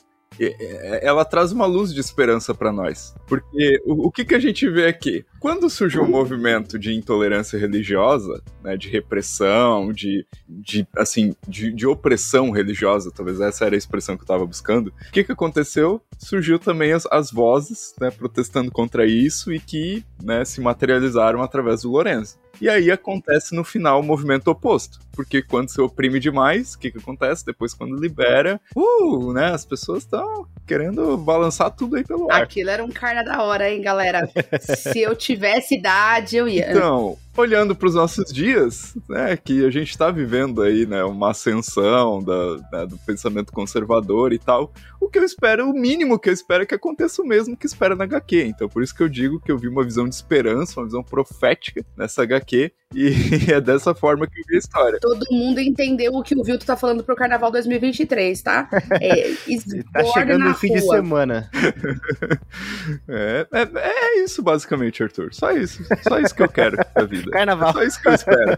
ela 1.02 1.26
traz 1.26 1.52
uma 1.52 1.66
luz 1.66 1.94
de 1.94 2.00
esperança 2.00 2.54
para 2.54 2.72
nós. 2.72 3.16
Porque 3.28 3.82
o, 3.86 4.08
o, 4.08 4.12
que, 4.12 4.24
que 4.26 4.36
a 4.36 4.40
gente 4.40 4.70
vê 4.70 4.88
aqui? 4.88 5.26
Quando 5.40 5.70
surgiu 5.70 6.04
um 6.04 6.10
movimento 6.10 6.78
de 6.78 6.94
intolerância 6.94 7.58
religiosa, 7.58 8.42
né, 8.64 8.78
de 8.78 8.90
repressão, 8.90 9.92
de, 9.92 10.26
de 10.48 10.88
assim, 10.96 11.36
de, 11.48 11.72
de, 11.72 11.88
opressão 11.88 12.52
religiosa, 12.52 13.12
talvez 13.12 13.40
essa 13.40 13.66
era 13.66 13.76
a 13.76 13.78
expressão 13.78 14.16
que 14.16 14.22
eu 14.22 14.26
estava 14.26 14.46
buscando, 14.46 14.88
o 14.88 15.12
que, 15.12 15.24
que 15.24 15.32
aconteceu? 15.32 16.02
Surgiu 16.18 16.60
também 16.60 16.92
as, 16.92 17.06
as 17.12 17.32
vozes 17.32 17.96
né, 18.00 18.12
protestando 18.12 18.72
contra 18.72 19.06
isso 19.06 19.52
e 19.54 19.60
que 19.60 20.04
né, 20.24 20.44
se 20.46 20.62
materializaram 20.62 21.42
através 21.42 21.82
do 21.82 21.92
Lourenço. 21.92 22.38
E 22.62 22.70
aí 22.70 22.92
acontece 22.92 23.56
no 23.56 23.64
final 23.64 24.00
o 24.00 24.04
movimento 24.04 24.50
oposto. 24.50 25.00
Porque 25.14 25.42
quando 25.42 25.70
você 25.70 25.82
oprime 25.82 26.20
demais, 26.20 26.74
o 26.74 26.80
que, 26.80 26.92
que 26.92 27.00
acontece? 27.00 27.46
Depois, 27.46 27.74
quando 27.74 27.96
libera, 27.96 28.62
uh, 28.76 29.34
né? 29.34 29.48
As 29.48 29.66
pessoas 29.66 30.04
estão 30.04 30.48
querendo 30.68 31.18
balançar 31.18 31.72
tudo 31.72 31.96
aí 31.96 32.04
pelo 32.04 32.32
ar. 32.32 32.44
Aquilo 32.44 32.70
era 32.70 32.84
um 32.84 32.92
carna 32.92 33.24
da 33.24 33.42
hora, 33.42 33.70
hein, 33.70 33.82
galera? 33.82 34.30
Se 34.62 35.00
eu 35.00 35.16
tivesse 35.16 35.76
idade, 35.76 36.38
eu 36.38 36.48
ia. 36.48 36.70
Então, 36.70 37.18
olhando 37.42 37.76
para 37.76 37.88
os 37.88 37.96
nossos 37.96 38.32
dias, 38.32 38.96
né, 39.08 39.38
que 39.38 39.66
a 39.66 39.70
gente 39.70 39.90
está 39.90 40.12
vivendo 40.12 40.62
aí, 40.62 40.86
né, 40.86 41.04
uma 41.04 41.32
ascensão 41.32 42.24
da, 42.24 42.58
né, 42.72 42.86
do 42.86 42.98
pensamento 43.00 43.52
conservador 43.52 44.34
e 44.34 44.40
tal, 44.40 44.72
o 45.00 45.08
que 45.10 45.20
eu 45.20 45.24
espero, 45.24 45.70
o 45.70 45.74
mínimo 45.74 46.20
que 46.20 46.30
eu 46.30 46.34
espero 46.34 46.64
é 46.64 46.66
que 46.66 46.76
aconteça 46.76 47.22
o 47.22 47.26
mesmo 47.26 47.56
que 47.56 47.66
espera 47.66 47.96
na 47.96 48.04
HQ. 48.04 48.44
Então, 48.44 48.68
por 48.68 48.82
isso 48.82 48.96
que 48.96 49.04
eu 49.04 49.10
digo 49.10 49.40
que 49.40 49.52
eu 49.52 49.58
vi 49.58 49.68
uma 49.68 49.84
visão 49.84 50.08
de 50.08 50.16
esperança, 50.16 50.80
uma 50.80 50.86
visão 50.86 51.04
profética 51.04 51.86
nessa 51.96 52.24
HQ, 52.24 52.72
e 52.94 53.12
é 53.52 53.60
dessa 53.60 53.94
forma 53.94 54.26
que 54.28 54.40
eu 54.40 54.44
vi 54.48 54.56
a 54.56 54.60
história. 54.60 55.00
Todo 55.02 55.26
mundo 55.32 55.60
entendeu 55.60 56.14
o 56.14 56.24
que 56.24 56.36
o 56.36 56.44
Vilto 56.44 56.66
tá 56.66 56.78
falando 56.78 57.04
pro 57.04 57.16
Carnaval 57.16 57.52
2023, 57.52 58.42
tá? 58.42 58.70
É, 59.02 59.34
tá 59.94 60.06
chegando 60.14 60.46
no 60.46 60.54
fim 60.54 60.74
de 60.74 60.82
semana. 60.82 61.50
é, 63.08 63.48
é, 63.52 63.70
é, 63.76 64.24
isso, 64.24 64.42
basicamente, 64.42 65.04
Arthur. 65.04 65.34
Só 65.34 65.52
isso. 65.52 65.84
Só 66.08 66.20
isso 66.20 66.34
que 66.34 66.44
eu 66.44 66.50
quero 66.50 66.78
da 66.96 67.04
vida. 67.04 67.27
Carnaval. 67.30 67.70
É 67.70 67.74
só 67.74 67.84
isso 67.84 68.02
que 68.02 68.08
eu 68.08 68.14
espero. 68.14 68.58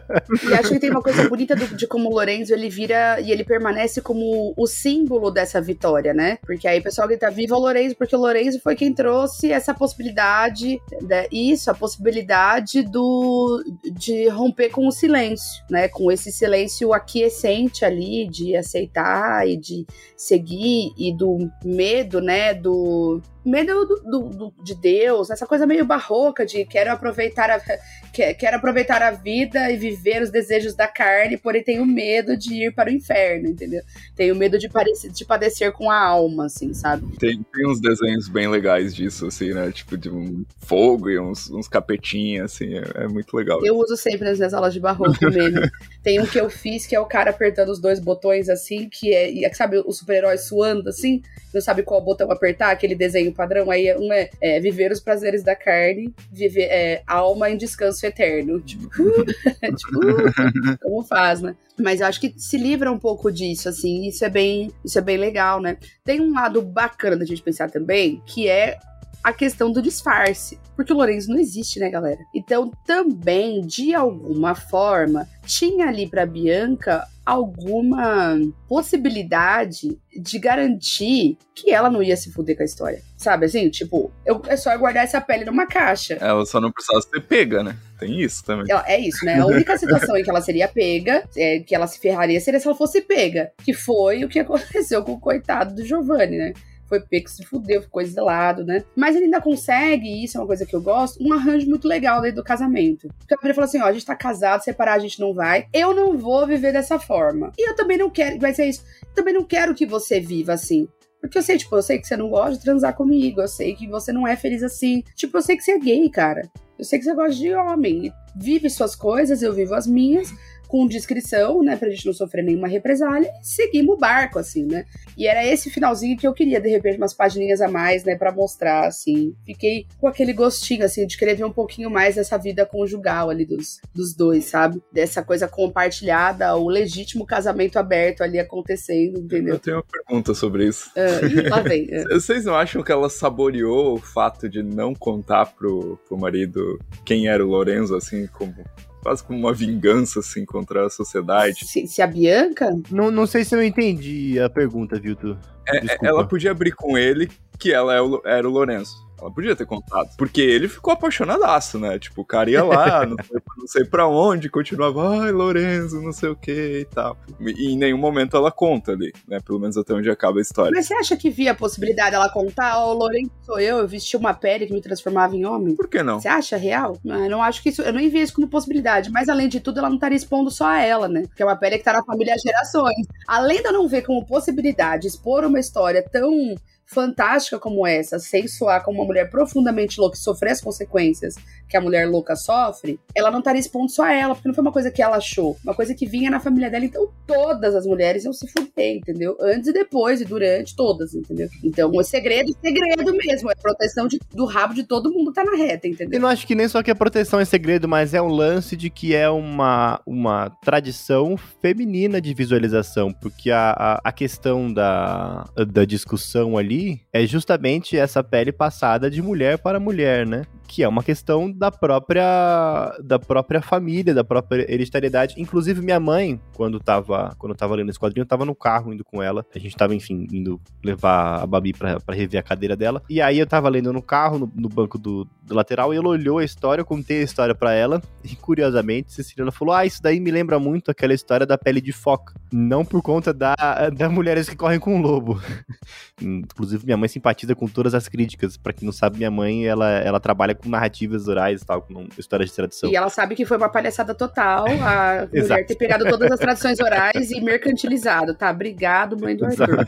E 0.50 0.54
acho 0.54 0.70
que 0.70 0.80
tem 0.80 0.90
uma 0.90 1.02
coisa 1.02 1.28
bonita 1.28 1.56
do, 1.56 1.68
de 1.68 1.88
como 1.88 2.10
o 2.10 2.14
Lorenzo 2.14 2.54
ele 2.54 2.70
vira 2.70 3.20
e 3.22 3.32
ele 3.32 3.44
permanece 3.44 4.02
como 4.02 4.54
o 4.56 4.68
símbolo 4.68 5.32
dessa 5.32 5.62
vitória, 5.62 6.14
né? 6.14 6.38
Porque 6.46 6.68
aí 6.68 6.80
o 6.80 6.84
pessoal 6.84 7.08
grita 7.08 7.30
viva 7.30 7.56
o 7.56 7.60
Lorenzo, 7.60 7.96
porque 7.96 8.16
o 8.16 8.20
Lorenzo 8.20 8.60
foi 8.62 8.76
quem 8.76 8.94
trouxe 8.94 9.52
essa 9.52 9.74
possibilidade, 9.74 10.80
né? 11.02 11.26
isso, 11.32 11.70
a 11.70 11.74
possibilidade 11.74 12.84
do 12.84 13.64
de 13.94 14.28
romper 14.30 14.70
com 14.70 14.88
o 14.88 14.92
silêncio, 14.92 15.64
né? 15.70 15.88
Com 15.88 16.12
esse 16.12 16.32
silêncio 16.32 16.94
aquiescente 16.94 17.86
ali 17.86 18.28
de 18.28 18.56
aceitar 18.56 19.48
e 19.48 19.58
de 19.58 19.86
seguir 20.16 20.92
e 20.98 21.16
do 21.16 21.50
medo, 21.64 22.22
né? 22.22 22.54
Do 22.54 23.22
medo 23.46 23.86
do, 23.86 23.96
do, 24.02 24.30
do, 24.30 24.54
de 24.64 24.76
Deus, 24.76 25.30
essa 25.30 25.46
coisa 25.46 25.66
meio 25.66 25.86
barroca 25.86 26.46
de 26.46 26.66
quero 26.66 26.92
aproveitar 26.92 27.50
a, 27.50 27.60
quero 28.12 28.58
aproveitar 28.58 29.02
a 29.02 29.12
vida 29.12 29.72
e 29.72 29.78
viver 29.78 30.22
os 30.22 30.30
desejos 30.30 30.74
da 30.74 30.88
carne, 30.88 31.38
porém 31.38 31.64
tenho 31.64 31.86
medo 31.86 32.36
de 32.38 32.66
ir 32.66 32.74
para 32.74 32.90
o 32.90 32.94
inferno, 32.94 33.48
entendeu? 33.48 33.82
Tenho 34.16 34.36
medo 34.36 34.58
de, 34.58 34.68
parecer, 34.68 35.12
de 35.12 35.26
padecer 35.26 35.72
com 35.72 35.90
a 35.90 36.00
alma, 36.00 36.46
assim, 36.46 36.74
sabe? 36.74 37.18
Tem, 37.18 37.42
tem 37.42 37.68
uns 37.68 37.80
desenhos 37.80 38.28
bem 38.28 38.48
legais 38.48 38.94
disso, 38.94 39.28
assim, 39.28 39.54
né? 39.54 39.72
Tipo, 39.72 39.98
de 39.98 40.10
um 40.10 40.44
fogo 40.60 41.10
e 41.10 41.20
uns, 41.20 41.50
uns 41.50 41.68
capetinhos, 41.68 42.54
assim, 42.54 42.78
é, 42.78 43.04
é, 43.04 43.08
muito 43.08 43.34
legal. 43.36 43.64
Eu 43.66 43.78
uso 43.78 43.96
sempre 43.96 44.28
nas 44.28 44.38
minhas 44.38 44.54
aulas 44.54 44.74
de 44.74 44.80
barroco 44.80 45.18
mesmo. 45.26 45.62
tem 46.04 46.20
um 46.20 46.26
que 46.26 46.40
eu 46.40 46.50
fiz 46.50 46.86
que 46.86 46.96
é 46.96 47.00
o 47.00 47.06
cara 47.06 47.30
apertando 47.30 47.70
os 47.70 47.80
dois 47.80 48.00
botões, 48.00 48.50
assim, 48.50 48.90
que 48.90 49.14
é, 49.14 49.54
sabe, 49.54 49.78
o 49.78 49.92
super-herói 49.92 50.38
suando, 50.38 50.90
assim, 50.90 51.22
não 51.54 51.62
sabe 51.62 51.84
qual 51.84 52.02
botão 52.02 52.32
apertar, 52.32 52.72
aquele 52.72 52.96
desenho 52.96 53.29
padrão, 53.34 53.70
aí 53.70 53.94
um 53.96 54.12
é, 54.12 54.30
é 54.42 54.60
viver 54.60 54.92
os 54.92 55.00
prazeres 55.00 55.44
da 55.44 55.56
carne, 55.56 56.14
viver 56.32 56.64
é, 56.64 57.04
alma 57.06 57.50
em 57.50 57.58
descanso 57.58 58.06
eterno. 58.06 58.60
Tipo, 58.62 58.86
uh, 58.86 59.26
tipo 59.76 60.00
uh, 60.00 60.78
como 60.82 61.04
faz, 61.04 61.42
né? 61.42 61.56
Mas 61.80 62.02
eu 62.02 62.08
acho 62.08 62.20
que 62.20 62.34
se 62.38 62.58
livra 62.58 62.92
um 62.92 63.00
pouco 63.00 63.32
disso, 63.32 63.70
assim, 63.70 64.08
isso 64.08 64.26
é 64.26 64.30
bem, 64.30 64.72
isso 64.84 65.00
é 65.00 65.02
bem 65.02 65.18
legal, 65.18 65.62
né? 65.62 65.78
Tem 66.04 66.20
um 66.20 66.34
lado 66.34 66.62
bacana 66.62 67.16
da 67.16 67.26
gente 67.26 67.42
pensar 67.42 67.72
também, 67.72 68.22
que 68.26 68.50
é 68.50 68.78
a 69.24 69.34
questão 69.34 69.72
do 69.72 69.82
disfarce. 69.82 70.60
Porque 70.76 70.94
o 70.94 70.96
Lourenço 70.96 71.30
não 71.30 71.38
existe, 71.38 71.80
né, 71.80 71.90
galera? 71.90 72.20
Então, 72.34 72.72
também, 72.86 73.62
de 73.62 73.94
alguma 73.94 74.56
forma, 74.56 75.28
tinha 75.46 75.88
ali 75.88 76.08
para 76.08 76.26
Bianca 76.26 77.06
alguma 77.26 78.40
possibilidade 78.68 80.00
de 80.20 80.40
garantir 80.40 81.38
que 81.54 81.70
ela 81.70 81.90
não 81.90 82.02
ia 82.02 82.18
se 82.18 82.32
fuder 82.32 82.56
com 82.56 82.64
a 82.64 82.66
história. 82.66 83.02
Sabe 83.18 83.46
assim? 83.46 83.70
Tipo, 83.70 84.12
eu, 84.26 84.42
é 84.48 84.58
só 84.58 84.76
guardar 84.78 85.04
essa 85.04 85.22
pele 85.22 85.46
numa 85.46 85.68
caixa. 85.68 86.18
Ela 86.20 86.44
só 86.46 86.60
não 86.60 86.72
precisava 86.72 87.02
ser 87.02 87.22
pega, 87.22 87.62
né? 87.62 87.76
Tem 88.00 88.20
isso 88.20 88.44
também. 88.44 88.66
Ela, 88.68 88.84
é 88.88 89.00
isso, 89.00 89.24
né? 89.26 89.40
A 89.40 89.46
única 89.46 89.78
situação 89.78 90.18
em 90.18 90.24
que 90.24 90.30
ela 90.30 90.42
seria 90.42 90.68
pega, 90.68 91.24
é, 91.38 91.60
que 91.60 91.76
ela 91.76 91.86
se 91.86 92.00
ferraria, 92.00 92.40
seria 92.40 92.60
se 92.60 92.66
ela 92.66 92.76
fosse 92.76 93.02
pega. 93.02 93.52
Que 93.64 93.74
foi 93.74 94.24
o 94.24 94.30
que 94.30 94.40
aconteceu 94.40 95.04
com 95.04 95.12
o 95.12 95.20
coitado 95.20 95.76
do 95.76 95.86
Giovanni, 95.86 96.38
né? 96.38 96.54
Foi 96.90 97.00
pego, 97.00 97.30
se 97.30 97.46
fudeu, 97.46 97.84
ficou 97.84 98.02
exilado, 98.02 98.66
né? 98.66 98.84
Mas 98.96 99.16
ele 99.16 99.26
ainda 99.26 99.40
consegue, 99.40 100.08
e 100.08 100.26
isso 100.26 100.38
é 100.38 100.42
uma 100.42 100.48
coisa 100.48 100.66
que 100.66 100.76
eu 100.76 100.82
gosto, 100.82 101.24
um 101.24 101.32
arranjo 101.32 101.70
muito 101.70 101.88
legal 101.88 102.22
dentro 102.22 102.38
do 102.38 102.44
casamento. 102.44 103.08
Porque 103.20 103.36
a 103.36 103.38
mulher 103.42 103.54
falou 103.54 103.68
assim: 103.68 103.80
ó, 103.80 103.86
a 103.86 103.94
gente 103.94 104.06
tá 104.06 104.16
casado, 104.16 104.64
separar 104.64 104.94
a 104.96 105.00
gente 105.00 105.20
não 105.20 105.34
vai. 105.34 105.68
Eu 105.72 105.94
não 105.94 106.18
vou 106.18 106.46
viver 106.48 106.74
dessa 106.74 107.00
forma. 107.00 107.52
E 107.58 107.70
eu 107.70 107.76
também 107.76 107.98
não 107.98 108.10
quero, 108.10 108.40
vai 108.40 108.54
ser 108.54 108.66
isso. 108.66 108.84
Eu 109.04 109.14
também 109.14 109.34
não 109.34 109.44
quero 109.44 109.76
que 109.76 109.86
você 109.86 110.20
viva 110.20 110.54
assim. 110.54 110.88
Porque 111.22 111.38
eu 111.38 111.44
sei, 111.44 111.58
tipo, 111.58 111.76
eu 111.76 111.82
sei 111.82 112.00
que 112.00 112.08
você 112.08 112.16
não 112.16 112.30
gosta 112.30 112.54
de 112.54 112.64
transar 112.64 112.96
comigo, 112.96 113.42
eu 113.42 113.48
sei 113.48 113.76
que 113.76 113.88
você 113.88 114.12
não 114.12 114.26
é 114.26 114.36
feliz 114.36 114.64
assim. 114.64 115.04
Tipo, 115.16 115.38
eu 115.38 115.42
sei 115.42 115.58
que 115.58 115.64
você 115.64 115.74
é 115.74 115.80
gay, 115.80 116.10
cara. 116.10 116.42
Eu 116.78 116.86
sei 116.86 116.98
que 116.98 117.06
você 117.06 117.14
gosta 117.14 117.36
de 117.36 117.54
homem. 117.54 118.12
Vive 118.36 118.70
suas 118.70 118.96
coisas, 118.96 119.42
eu 119.42 119.52
vivo 119.52 119.76
as 119.76 119.86
minhas 119.86 120.32
com 120.70 120.88
discrição, 120.88 121.64
né, 121.64 121.76
pra 121.76 121.90
gente 121.90 122.06
não 122.06 122.14
sofrer 122.14 122.44
nenhuma 122.44 122.68
represália, 122.68 123.28
e 123.42 123.46
seguimos 123.46 123.96
o 123.96 123.98
barco, 123.98 124.38
assim, 124.38 124.64
né. 124.66 124.86
E 125.18 125.26
era 125.26 125.44
esse 125.44 125.68
finalzinho 125.72 126.16
que 126.16 126.28
eu 126.28 126.34
queria, 126.34 126.62
de 126.62 126.70
repente, 126.70 126.98
umas 126.98 127.14
pagininhas 127.14 127.60
a 127.60 127.68
mais, 127.68 128.04
né, 128.04 128.16
pra 128.16 128.32
mostrar, 128.32 128.86
assim. 128.86 129.34
Fiquei 129.44 129.88
com 130.00 130.08
aquele 130.08 130.32
gostinho, 130.32 130.86
assim, 130.86 131.08
de 131.08 131.18
querer 131.18 131.34
ver 131.34 131.44
um 131.44 131.52
pouquinho 131.52 131.90
mais 131.90 132.16
dessa 132.16 132.38
vida 132.38 132.68
conjugal 132.68 133.32
ali 133.32 133.46
dos, 133.46 133.82
dos 133.96 134.14
dois, 134.14 134.46
sabe? 134.46 134.80
Dessa 134.94 135.24
coisa 135.24 135.48
compartilhada, 135.48 136.56
o 136.56 136.70
legítimo 136.70 137.26
casamento 137.26 137.80
aberto 137.80 138.22
ali 138.22 138.38
acontecendo, 138.38 139.20
entendeu? 139.20 139.56
Eu 139.56 139.60
tenho 139.60 139.78
uma 139.78 139.84
pergunta 139.84 140.36
sobre 140.36 140.68
isso. 140.68 140.92
Ih, 140.96 141.50
lá 141.50 141.62
vem. 141.62 141.86
Uh. 141.86 142.14
Vocês 142.22 142.46
não 142.46 142.54
acham 142.54 142.84
que 142.84 142.92
ela 142.92 143.10
saboreou 143.10 143.96
o 143.96 144.00
fato 144.00 144.48
de 144.48 144.62
não 144.62 144.94
contar 144.94 145.48
pro, 145.48 146.00
pro 146.08 146.16
marido 146.16 146.80
quem 147.04 147.28
era 147.28 147.44
o 147.44 147.50
Lorenzo, 147.50 147.96
assim, 147.96 148.28
como 148.28 148.54
quase 149.02 149.24
como 149.24 149.40
uma 149.40 149.54
vingança, 149.54 150.20
assim, 150.20 150.46
contra 150.46 150.86
a 150.86 150.90
sociedade. 150.90 151.66
Se, 151.66 151.88
se 151.88 152.02
a 152.02 152.08
Bianca? 152.08 152.70
Não, 152.92 153.10
não 153.10 153.26
sei 153.26 153.44
se 153.44 153.56
eu 153.56 153.64
entendi 153.64 154.40
a 154.40 154.50
pergunta, 154.50 155.00
Vilto. 155.00 155.38
É, 155.68 156.08
ela 156.08 156.28
podia 156.28 156.52
abrir 156.52 156.72
com 156.72 156.98
ele 156.98 157.30
que 157.58 157.74
ela 157.74 157.94
é 157.96 158.00
era 158.26 158.48
o 158.48 158.52
Lourenço. 158.52 159.09
Ela 159.22 159.32
podia 159.32 159.56
ter 159.56 159.66
contado. 159.66 160.10
Porque 160.18 160.42
ele 160.42 160.68
ficou 160.68 160.94
apaixonadaço, 160.94 161.80
né? 161.80 161.98
Tipo, 162.00 162.22
o 162.22 162.26
cara 162.26 162.50
ia 162.50 162.64
lá, 162.64 163.06
não, 163.08 163.18
sei, 163.24 163.42
não 163.58 163.68
sei 163.68 163.86
pra 163.86 164.08
onde, 164.08 164.50
continuava, 164.50 165.22
ai, 165.22 165.32
Lorenzo, 165.32 166.02
não 166.02 166.12
sei 166.12 166.30
o 166.30 166.36
que 166.36 166.80
e 166.82 166.86
tal. 166.86 167.18
E 167.40 167.74
em 167.74 167.78
nenhum 167.78 167.98
momento 167.98 168.36
ela 168.36 168.52
conta 168.52 168.92
ali, 168.92 169.14
né? 169.28 169.40
Pelo 169.40 169.60
menos 169.60 169.78
até 169.78 169.94
onde 169.94 170.10
acaba 170.10 170.40
a 170.40 170.42
história. 170.42 170.72
Mas 170.74 170.88
você 170.88 170.94
acha 170.94 171.18
que 171.18 171.30
via 171.30 171.52
a 171.52 171.56
possibilidade 171.56 172.12
dela 172.12 172.30
contar, 172.30 172.80
ó, 172.80 172.92
oh, 172.92 172.94
Lorenzo 172.94 173.32
sou 173.44 173.60
eu, 173.60 173.78
eu 173.78 173.88
vesti 173.88 174.16
uma 174.16 174.34
pele 174.34 174.68
que 174.68 174.74
me 174.74 174.82
transformava 174.82 175.36
em 175.36 175.46
homem? 175.46 175.76
Por 175.76 175.88
que 175.88 176.04
não? 176.04 176.20
Você 176.20 176.28
acha 176.28 176.58
real? 176.58 176.98
Eu 177.04 177.30
não 177.30 177.42
acho 177.42 177.62
que 177.62 177.70
isso, 177.70 177.82
eu 177.82 177.94
não 177.94 178.00
envio 178.00 178.22
isso 178.22 178.34
como 178.34 178.48
possibilidade. 178.48 179.10
Mas 179.12 179.30
além 179.30 179.48
de 179.48 179.60
tudo, 179.60 179.80
ela 179.80 179.90
não 179.90 179.96
estaria 179.96 180.18
expondo 180.18 180.52
só 180.52 180.68
a 180.68 180.82
ela, 180.82 181.08
né? 181.08 181.24
Porque 181.28 181.42
é 181.42 181.46
uma 181.46 181.56
pele 181.56 181.78
que 181.78 181.84
tá 181.84 181.94
na 181.94 182.04
família 182.04 182.34
há 182.34 182.38
gerações. 182.38 183.08
Além 183.28 183.62
de 183.62 183.68
eu 183.68 183.74
não 183.74 183.88
ver 183.88 184.04
como 184.04 184.26
possibilidade 184.26 185.08
expor 185.08 185.44
uma 185.44 185.60
história 185.60 186.04
tão 186.04 186.56
fantástica 186.92 187.60
como 187.60 187.86
essa, 187.86 188.18
sem 188.18 188.48
soar 188.48 188.84
como 188.84 189.00
uma 189.00 189.06
mulher 189.06 189.30
profundamente 189.30 190.00
louca 190.00 190.18
e 190.18 190.20
sofrer 190.20 190.52
as 190.52 190.62
consequências 190.62 191.36
que 191.70 191.78
a 191.78 191.82
mulher 191.82 192.10
louca 192.10 192.36
sofre, 192.36 193.00
ela 193.14 193.30
não 193.30 193.40
estaria 193.40 193.60
expondo 193.60 193.92
só 193.92 194.08
ela, 194.08 194.34
porque 194.34 194.48
não 194.48 194.56
foi 194.56 194.64
uma 194.64 194.72
coisa 194.72 194.90
que 194.90 195.02
ela 195.02 195.18
achou, 195.18 195.56
uma 195.64 195.76
coisa 195.76 195.94
que 195.94 196.08
vinha 196.08 196.32
na 196.32 196.40
família 196.40 196.70
dela, 196.70 196.86
então 196.86 197.08
todas 197.28 197.76
as 197.76 197.86
mulheres 197.86 198.26
iam 198.26 198.34
se 198.34 198.48
fuder, 198.48 198.98
entendeu? 198.98 199.38
Antes 199.40 199.68
e 199.68 199.74
depois 199.74 200.20
e 200.20 200.26
durante, 200.26 200.76
todas, 200.76 201.14
entendeu? 201.14 201.48
Então, 201.64 201.92
o 201.94 202.04
segredo, 202.04 202.52
segredo 202.60 203.14
mesmo, 203.16 203.52
é 203.52 203.56
proteção 203.56 204.08
de, 204.08 204.20
do 204.34 204.46
rabo 204.46 204.74
de 204.74 204.84
todo 204.84 205.12
mundo 205.12 205.32
tá 205.32 205.44
na 205.44 205.56
reta, 205.56 205.88
entendeu? 205.88 206.18
Eu 206.18 206.22
não 206.22 206.30
acho 206.30 206.48
que 206.48 206.56
nem 206.56 206.68
só 206.68 206.82
que 206.82 206.90
a 206.90 206.96
proteção 206.96 207.40
é 207.40 207.46
segredo, 207.46 207.88
mas 207.88 208.16
é 208.16 208.22
um 208.22 208.30
lance 208.30 208.76
de 208.76 208.90
que 208.90 209.14
é 209.14 209.30
uma, 209.30 210.02
uma 210.08 210.50
tradição 210.64 211.38
feminina 211.62 212.20
de 212.20 212.34
visualização, 212.34 213.14
porque 213.14 213.52
a, 213.52 213.70
a, 213.78 214.02
a 214.06 214.12
questão 214.12 214.74
da, 214.74 215.48
da 215.68 215.86
discussão 215.86 216.58
ali 216.58 216.79
é 217.12 217.26
justamente 217.26 217.98
essa 217.98 218.24
pele 218.24 218.52
passada 218.52 219.10
de 219.10 219.22
mulher 219.22 219.58
para 219.58 219.80
mulher, 219.80 220.26
né? 220.26 220.44
que 220.70 220.84
é 220.84 220.88
uma 220.88 221.02
questão 221.02 221.52
da 221.52 221.72
própria 221.72 222.96
da 223.04 223.18
própria 223.18 223.60
família, 223.60 224.14
da 224.14 224.24
própria 224.24 224.72
hereditariedade. 224.72 225.34
Inclusive 225.36 225.82
minha 225.82 226.00
mãe, 226.00 226.40
quando 226.54 226.80
tava 226.80 227.36
quando 227.40 227.56
tava 227.56 227.76
lendo 227.76 227.90
esse 227.90 228.00
quadrinho, 228.00 228.26
tava 228.26 228.46
no 228.46 228.54
carro 228.54 228.94
indo 228.94 229.04
com 229.04 229.22
ela. 229.22 229.44
A 229.54 229.58
gente 229.58 229.76
tava, 229.76 229.96
enfim, 229.96 230.28
indo 230.32 230.62
levar 230.86 231.42
a 231.42 231.48
Babi 231.48 231.74
para 231.74 231.98
rever 232.14 232.40
a 232.40 232.44
cadeira 232.44 232.76
dela. 232.76 233.02
E 233.10 233.20
aí 233.20 233.40
eu 233.40 233.48
tava 233.48 233.68
lendo 233.68 233.92
no 233.92 234.02
carro, 234.02 234.38
no, 234.38 234.52
no 234.56 234.70
banco 234.70 235.00
do, 235.00 235.28
do, 235.42 235.56
lateral, 235.56 235.92
e 235.92 235.98
ela 235.98 236.08
olhou 236.08 236.38
a 236.38 236.46
história, 236.46 236.82
eu 236.82 236.86
contei 236.86 237.22
a 237.22 237.24
história 237.24 237.56
para 237.56 237.74
ela. 237.74 238.00
E 238.24 238.36
curiosamente, 238.36 239.12
Cecília 239.12 239.52
falou: 239.52 239.74
"Ah, 239.74 239.88
isso 239.88 240.04
daí 240.04 240.20
me 240.20 240.30
lembra 240.30 240.60
muito 240.60 240.92
aquela 240.92 241.16
história 241.16 241.48
da 241.48 241.58
pele 241.58 241.82
de 241.82 241.92
foca, 241.92 242.36
não 242.54 242.86
por 242.86 243.02
conta 243.02 243.34
da 243.34 243.56
da 243.90 244.08
mulheres 244.08 244.48
que 244.48 244.56
correm 244.56 244.80
com 244.80 245.00
o 245.00 245.02
lobo". 245.02 245.42
Inclusive 246.22 246.69
minha 246.84 246.98
mãe 246.98 247.08
simpatiza 247.08 247.56
com 247.56 247.68
todas 247.68 247.94
as 247.94 248.08
críticas. 248.08 248.58
Para 248.58 248.74
quem 248.74 248.86
não 248.86 248.92
sabe, 248.92 249.18
minha 249.18 249.32
mãe, 249.32 249.66
ela 249.66 249.90
ela 249.90 250.20
trabalha 250.20 250.56
com 250.56 250.70
narrativas 250.70 251.28
orais 251.28 251.62
e 251.62 251.66
tal, 251.66 251.82
com 251.82 252.08
histórias 252.18 252.50
de 252.50 252.56
tradição. 252.56 252.90
E 252.90 252.96
ela 252.96 253.10
sabe 253.10 253.36
que 253.36 253.46
foi 253.46 253.58
uma 253.58 253.70
palhaçada 253.70 254.14
total 254.14 254.66
a 254.68 255.28
mulher 255.34 255.66
ter 255.66 255.76
pegado 255.76 256.06
todas 256.06 256.32
as 256.32 256.40
tradições 256.40 256.80
orais 256.80 257.32
e 257.32 257.42
mercantilizado, 257.42 258.34
tá? 258.34 258.52
Obrigado, 258.52 259.20
mãe 259.20 259.36
do 259.36 259.46
Arthur. 259.46 259.86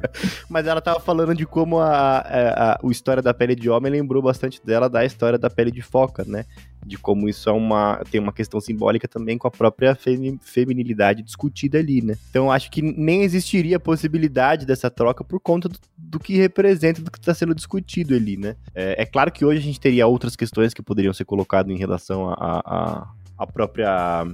Mas 0.48 0.66
ela 0.66 0.80
tava 0.80 1.00
falando 1.00 1.34
de 1.34 1.46
como 1.46 1.78
a, 1.78 2.18
a, 2.18 2.72
a, 2.72 2.78
a 2.82 2.90
história 2.90 3.22
da 3.22 3.34
pele 3.34 3.54
de 3.54 3.68
homem 3.68 3.90
lembrou 3.92 4.22
bastante 4.22 4.64
dela 4.64 4.88
da 4.88 5.04
história 5.04 5.38
da 5.38 5.50
pele 5.50 5.70
de 5.70 5.82
foca, 5.82 6.24
né? 6.26 6.44
De 6.84 6.98
como 6.98 7.28
isso 7.28 7.48
é 7.48 7.52
uma 7.52 8.02
tem 8.10 8.20
uma 8.20 8.32
questão 8.32 8.60
simbólica 8.60 9.08
também 9.08 9.38
com 9.38 9.48
a 9.48 9.50
própria 9.50 9.94
femi, 9.94 10.38
feminilidade 10.42 11.22
discutida 11.22 11.78
ali, 11.78 12.02
né? 12.02 12.16
Então 12.30 12.50
acho 12.50 12.70
que 12.70 12.82
nem 12.82 13.22
existiria 13.22 13.76
a 13.76 13.80
possibilidade 13.80 14.66
dessa 14.66 14.90
troca 14.90 15.24
por 15.24 15.40
conta 15.40 15.68
do, 15.68 15.78
do 15.96 16.20
que 16.20 16.36
representa, 16.36 17.00
do 17.00 17.10
que 17.10 17.18
está 17.18 17.32
sendo 17.34 17.54
discutido 17.54 18.14
ali, 18.14 18.36
né? 18.36 18.56
É, 18.74 19.02
é, 19.02 19.06
claro 19.06 19.32
que 19.32 19.44
hoje 19.44 19.60
a 19.60 19.62
gente 19.62 19.80
teria 19.80 20.06
outras 20.06 20.36
questões 20.36 20.74
que 20.74 20.82
poderiam 20.82 21.12
ser 21.12 21.24
colocadas 21.24 21.74
em 21.74 21.78
relação 21.78 22.28
à 22.28 22.34
a, 22.34 22.58
a, 22.58 23.08
a, 23.38 23.46
própria 23.46 24.26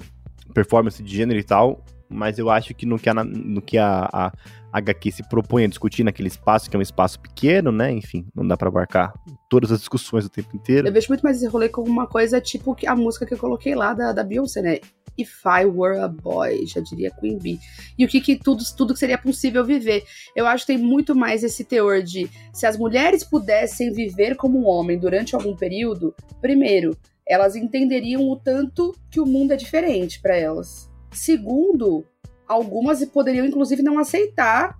performance 0.53 1.03
de 1.03 1.17
gênero 1.17 1.39
e 1.39 1.45
tal, 1.45 1.85
mas 2.09 2.39
eu 2.39 2.51
acho 2.51 2.75
que 2.75 2.85
no 2.85 2.99
que 2.99 3.09
a, 3.09 3.15
no 3.15 3.63
que 3.63 3.79
a, 3.79 4.09
a 4.13 4.33
HQ 4.73 5.12
se 5.12 5.29
propõe 5.29 5.64
a 5.64 5.68
discutir 5.68 6.05
naquele 6.05 6.29
espaço, 6.29 6.71
que 6.71 6.77
é 6.77 6.79
um 6.79 6.83
espaço 6.83 7.21
pequeno, 7.21 7.73
né? 7.73 7.93
Enfim, 7.93 8.27
não 8.35 8.47
dá 8.47 8.57
para 8.57 8.68
abarcar 8.68 9.12
todas 9.49 9.73
as 9.73 9.81
discussões 9.81 10.25
o 10.25 10.29
tempo 10.29 10.57
inteiro. 10.57 10.87
Eu 10.87 10.93
vejo 10.93 11.09
muito 11.09 11.23
mais 11.23 11.37
esse 11.37 11.47
rolê 11.47 11.68
como 11.68 11.89
uma 11.89 12.07
coisa 12.07 12.41
tipo 12.41 12.77
a 12.87 12.97
música 12.97 13.27
que 13.27 13.35
eu 13.35 13.39
coloquei 13.39 13.75
lá 13.75 13.93
da, 13.93 14.12
da 14.12 14.23
Beyoncé, 14.23 14.62
né? 14.62 14.79
If 15.18 15.45
I 15.45 15.66
Were 15.66 15.99
a 15.99 16.09
Boy, 16.09 16.66
já 16.66 16.81
diria 16.81 17.11
Queen 17.11 17.39
Bee. 17.39 17.59
E 17.99 18.05
o 18.05 18.09
que, 18.09 18.21
que 18.21 18.37
tudo, 18.37 18.62
tudo 18.77 18.95
que 18.95 19.01
seria 19.01 19.18
possível 19.18 19.64
viver. 19.64 20.05
Eu 20.35 20.47
acho 20.47 20.64
que 20.64 20.73
tem 20.73 20.83
muito 20.83 21.14
mais 21.14 21.43
esse 21.43 21.64
teor 21.64 22.03
de 22.03 22.31
se 22.53 22.64
as 22.64 22.79
mulheres 22.79 23.25
pudessem 23.25 23.93
viver 23.93 24.37
como 24.37 24.59
um 24.59 24.66
homem 24.66 24.99
durante 24.99 25.35
algum 25.35 25.55
período, 25.55 26.14
primeiro, 26.41 26.97
elas 27.29 27.55
entenderiam 27.55 28.23
o 28.23 28.37
tanto 28.37 28.97
que 29.11 29.21
o 29.21 29.27
mundo 29.27 29.53
é 29.53 29.57
diferente 29.57 30.21
para 30.21 30.37
elas 30.37 30.91
Segundo, 31.12 32.05
algumas 32.51 33.05
poderiam 33.07 33.47
inclusive 33.47 33.81
não 33.81 33.99
aceitar 33.99 34.77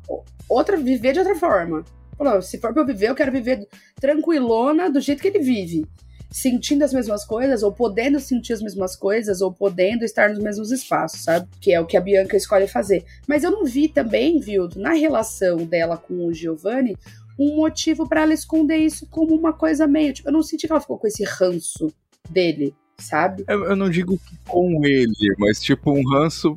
outra 0.49 0.77
viver 0.77 1.13
de 1.13 1.21
outra 1.21 1.37
forma. 1.37 1.85
Falou, 2.19 2.43
se 2.43 2.59
for 2.59 2.73
para 2.73 2.83
eu 2.83 2.87
viver, 2.87 3.09
eu 3.09 3.15
quero 3.15 3.33
viver 3.33 3.67
tranquilona 3.99 4.91
do 4.91 5.01
jeito 5.01 5.23
que 5.23 5.29
ele 5.29 5.39
vive. 5.39 5.87
Sentindo 6.31 6.85
as 6.85 6.93
mesmas 6.93 7.25
coisas, 7.25 7.63
ou 7.63 7.73
podendo 7.73 8.21
sentir 8.21 8.53
as 8.53 8.61
mesmas 8.61 8.95
coisas, 8.95 9.41
ou 9.41 9.53
podendo 9.53 10.05
estar 10.05 10.29
nos 10.29 10.39
mesmos 10.39 10.71
espaços, 10.71 11.23
sabe? 11.23 11.49
Que 11.61 11.73
é 11.73 11.81
o 11.81 11.87
que 11.87 11.97
a 11.97 12.01
Bianca 12.01 12.37
escolhe 12.37 12.69
fazer. 12.69 13.05
Mas 13.27 13.43
eu 13.43 13.51
não 13.51 13.65
vi 13.65 13.89
também, 13.89 14.39
viu, 14.39 14.69
na 14.77 14.93
relação 14.93 15.59
dela 15.59 15.97
com 15.97 16.27
o 16.27 16.35
Giovanni, 16.35 16.97
um 17.39 17.57
motivo 17.57 18.09
para 18.09 18.23
ela 18.23 18.35
esconder 18.35 18.77
isso 18.77 19.07
como 19.09 19.35
uma 19.35 19.53
coisa 19.53 19.87
meio. 19.87 20.13
Tipo, 20.13 20.29
eu 20.29 20.33
não 20.33 20.43
senti 20.43 20.67
que 20.67 20.73
ela 20.73 20.81
ficou 20.81 20.99
com 20.99 21.07
esse 21.07 21.25
ranço 21.25 21.93
dele 22.29 22.75
sabe? 23.01 23.45
Eu, 23.49 23.65
eu, 23.65 23.77
não 23.77 23.89
digo 23.89 24.19
com 24.47 24.85
ele, 24.85 25.35
mas 25.39 25.61
tipo 25.61 25.91
um 25.93 26.07
ranço, 26.09 26.57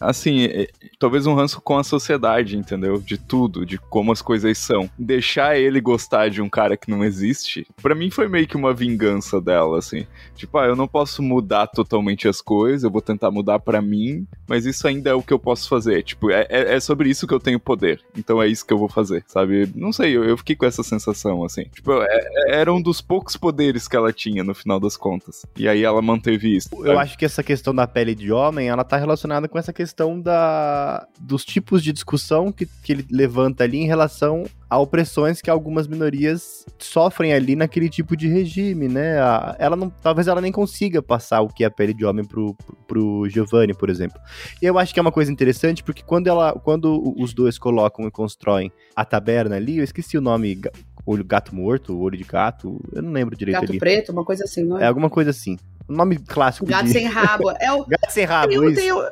assim, 0.00 0.44
é, 0.44 0.68
talvez 0.98 1.26
um 1.26 1.34
ranço 1.34 1.60
com 1.60 1.78
a 1.78 1.84
sociedade, 1.84 2.56
entendeu? 2.56 3.00
De 3.00 3.18
tudo, 3.18 3.64
de 3.64 3.78
como 3.78 4.12
as 4.12 4.22
coisas 4.22 4.56
são. 4.58 4.90
Deixar 4.98 5.58
ele 5.58 5.80
gostar 5.80 6.28
de 6.28 6.40
um 6.42 6.48
cara 6.48 6.76
que 6.76 6.90
não 6.90 7.04
existe, 7.04 7.66
para 7.82 7.94
mim 7.94 8.10
foi 8.10 8.28
meio 8.28 8.46
que 8.46 8.56
uma 8.56 8.72
vingança 8.72 9.40
dela, 9.40 9.78
assim. 9.78 10.06
Tipo, 10.34 10.58
ah, 10.58 10.66
eu 10.66 10.76
não 10.76 10.88
posso 10.88 11.22
mudar 11.22 11.66
totalmente 11.66 12.26
as 12.28 12.40
coisas, 12.40 12.84
eu 12.84 12.90
vou 12.90 13.02
tentar 13.02 13.30
mudar 13.30 13.58
para 13.58 13.80
mim, 13.80 14.26
mas 14.48 14.66
isso 14.66 14.86
ainda 14.86 15.10
é 15.10 15.14
o 15.14 15.22
que 15.22 15.32
eu 15.32 15.38
posso 15.38 15.68
fazer. 15.68 16.02
Tipo, 16.02 16.30
é, 16.30 16.46
é, 16.48 16.74
é, 16.74 16.80
sobre 16.80 17.08
isso 17.08 17.26
que 17.26 17.34
eu 17.34 17.40
tenho 17.40 17.60
poder, 17.60 18.00
então 18.16 18.42
é 18.42 18.48
isso 18.48 18.66
que 18.66 18.72
eu 18.72 18.78
vou 18.78 18.88
fazer, 18.88 19.24
sabe? 19.26 19.70
Não 19.74 19.92
sei, 19.92 20.16
eu, 20.16 20.24
eu 20.24 20.36
fiquei 20.36 20.56
com 20.56 20.66
essa 20.66 20.82
sensação, 20.82 21.44
assim. 21.44 21.64
Tipo, 21.64 22.02
é, 22.02 22.06
é 22.50 22.64
era 22.64 22.72
um 22.72 22.80
dos 22.80 23.02
poucos 23.02 23.36
poderes 23.36 23.86
que 23.86 23.94
ela 23.94 24.10
tinha 24.10 24.42
no 24.42 24.54
final 24.54 24.80
das 24.80 24.96
contas. 24.96 25.44
E 25.54 25.68
aí 25.68 25.83
ela 25.84 26.02
manteve 26.02 26.56
isso. 26.56 26.68
Eu 26.84 26.98
acho 26.98 27.16
que 27.18 27.24
essa 27.24 27.42
questão 27.42 27.74
da 27.74 27.86
pele 27.86 28.14
de 28.14 28.32
homem, 28.32 28.68
ela 28.68 28.84
tá 28.84 28.96
relacionada 28.96 29.48
com 29.48 29.58
essa 29.58 29.72
questão 29.72 30.20
da, 30.20 31.06
dos 31.20 31.44
tipos 31.44 31.82
de 31.82 31.92
discussão 31.92 32.50
que, 32.52 32.66
que 32.82 32.92
ele 32.92 33.06
levanta 33.10 33.64
ali 33.64 33.78
em 33.78 33.86
relação 33.86 34.44
a 34.68 34.78
opressões 34.78 35.40
que 35.40 35.50
algumas 35.50 35.86
minorias 35.86 36.66
sofrem 36.78 37.32
ali 37.32 37.54
naquele 37.54 37.88
tipo 37.88 38.16
de 38.16 38.26
regime, 38.26 38.88
né? 38.88 39.20
A, 39.20 39.54
ela 39.58 39.76
não, 39.76 39.88
talvez 39.88 40.26
ela 40.26 40.40
nem 40.40 40.50
consiga 40.50 41.00
passar 41.02 41.40
o 41.42 41.48
que 41.48 41.62
é 41.62 41.66
a 41.66 41.70
pele 41.70 41.94
de 41.94 42.04
homem 42.04 42.24
pro, 42.24 42.54
pro, 42.54 42.76
pro 42.86 43.28
Giovanni, 43.28 43.74
por 43.74 43.88
exemplo. 43.88 44.20
E 44.60 44.66
eu 44.66 44.78
acho 44.78 44.92
que 44.92 44.98
é 44.98 45.02
uma 45.02 45.12
coisa 45.12 45.30
interessante, 45.30 45.82
porque 45.84 46.02
quando, 46.02 46.26
ela, 46.26 46.52
quando 46.52 47.14
os 47.16 47.32
dois 47.32 47.58
colocam 47.58 48.06
e 48.06 48.10
constroem 48.10 48.72
a 48.96 49.04
taberna 49.04 49.56
ali, 49.56 49.78
eu 49.78 49.84
esqueci 49.84 50.18
o 50.18 50.20
nome, 50.20 50.60
olho 51.06 51.24
gato 51.24 51.54
morto, 51.54 51.98
olho 51.98 52.16
de 52.16 52.24
gato, 52.24 52.80
eu 52.92 53.02
não 53.02 53.12
lembro 53.12 53.36
direito 53.36 53.60
Gato 53.60 53.70
ali. 53.70 53.78
preto, 53.78 54.10
uma 54.10 54.24
coisa 54.24 54.44
assim, 54.44 54.64
não 54.64 54.78
É 54.78 54.84
é? 54.84 54.86
alguma 54.86 55.10
coisa 55.10 55.30
assim. 55.30 55.56
O 55.88 55.92
nome 55.92 56.16
clássico 56.18 56.64
Gato 56.66 56.84
de... 56.86 56.92
sem 56.92 57.06
rabo. 57.06 57.50
É 57.60 57.70
o. 57.72 57.84
Gato 57.88 58.10
sem 58.10 58.24
rabo, 58.24 58.48
tem, 58.48 58.58
o- 58.58 58.68
isso. 58.70 58.80
tem 58.80 58.92
o- 58.92 59.02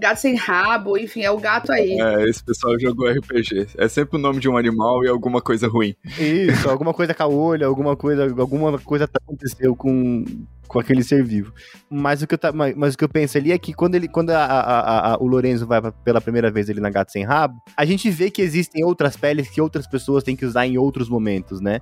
gato 0.00 0.16
sem 0.18 0.34
rabo, 0.34 0.96
enfim, 0.98 1.22
é 1.22 1.30
o 1.30 1.38
gato 1.38 1.70
aí. 1.72 2.00
É, 2.00 2.28
esse 2.28 2.42
pessoal 2.42 2.78
jogou 2.78 3.08
RPG. 3.08 3.68
É 3.76 3.86
sempre 3.88 4.16
o 4.16 4.20
nome 4.20 4.40
de 4.40 4.48
um 4.48 4.56
animal 4.56 5.04
e 5.04 5.08
alguma 5.08 5.40
coisa 5.40 5.68
ruim. 5.68 5.94
Isso, 6.18 6.68
alguma 6.70 6.92
coisa 6.94 7.14
com 7.14 7.22
a 7.22 7.26
olho, 7.28 7.66
alguma 7.66 7.94
coisa, 7.96 8.24
alguma 8.38 8.78
coisa 8.78 9.06
tá- 9.06 9.20
aconteceu 9.22 9.76
com, 9.76 10.24
com 10.66 10.78
aquele 10.80 11.02
ser 11.04 11.22
vivo. 11.22 11.52
Mas 11.88 12.22
o 12.22 12.26
que 12.26 12.34
eu, 12.34 12.38
tá, 12.38 12.50
mas, 12.52 12.74
mas 12.74 12.94
o 12.94 12.98
que 12.98 13.04
eu 13.04 13.08
penso 13.08 13.36
ali 13.38 13.52
é 13.52 13.58
que 13.58 13.72
quando, 13.74 13.94
ele, 13.94 14.08
quando 14.08 14.30
a- 14.30 14.44
a- 14.44 14.60
a- 14.80 15.12
a- 15.14 15.18
o 15.20 15.26
Lorenzo 15.26 15.66
vai 15.66 15.80
pela 16.04 16.20
primeira 16.20 16.50
vez 16.50 16.68
ali 16.70 16.80
na 16.80 16.90
Gato 16.90 17.12
Sem 17.12 17.24
Rabo, 17.24 17.60
a 17.76 17.84
gente 17.84 18.10
vê 18.10 18.30
que 18.30 18.40
existem 18.42 18.82
outras 18.84 19.16
peles 19.16 19.48
que 19.50 19.60
outras 19.60 19.86
pessoas 19.86 20.24
têm 20.24 20.34
que 20.34 20.46
usar 20.46 20.66
em 20.66 20.78
outros 20.78 21.08
momentos, 21.08 21.60
né? 21.60 21.80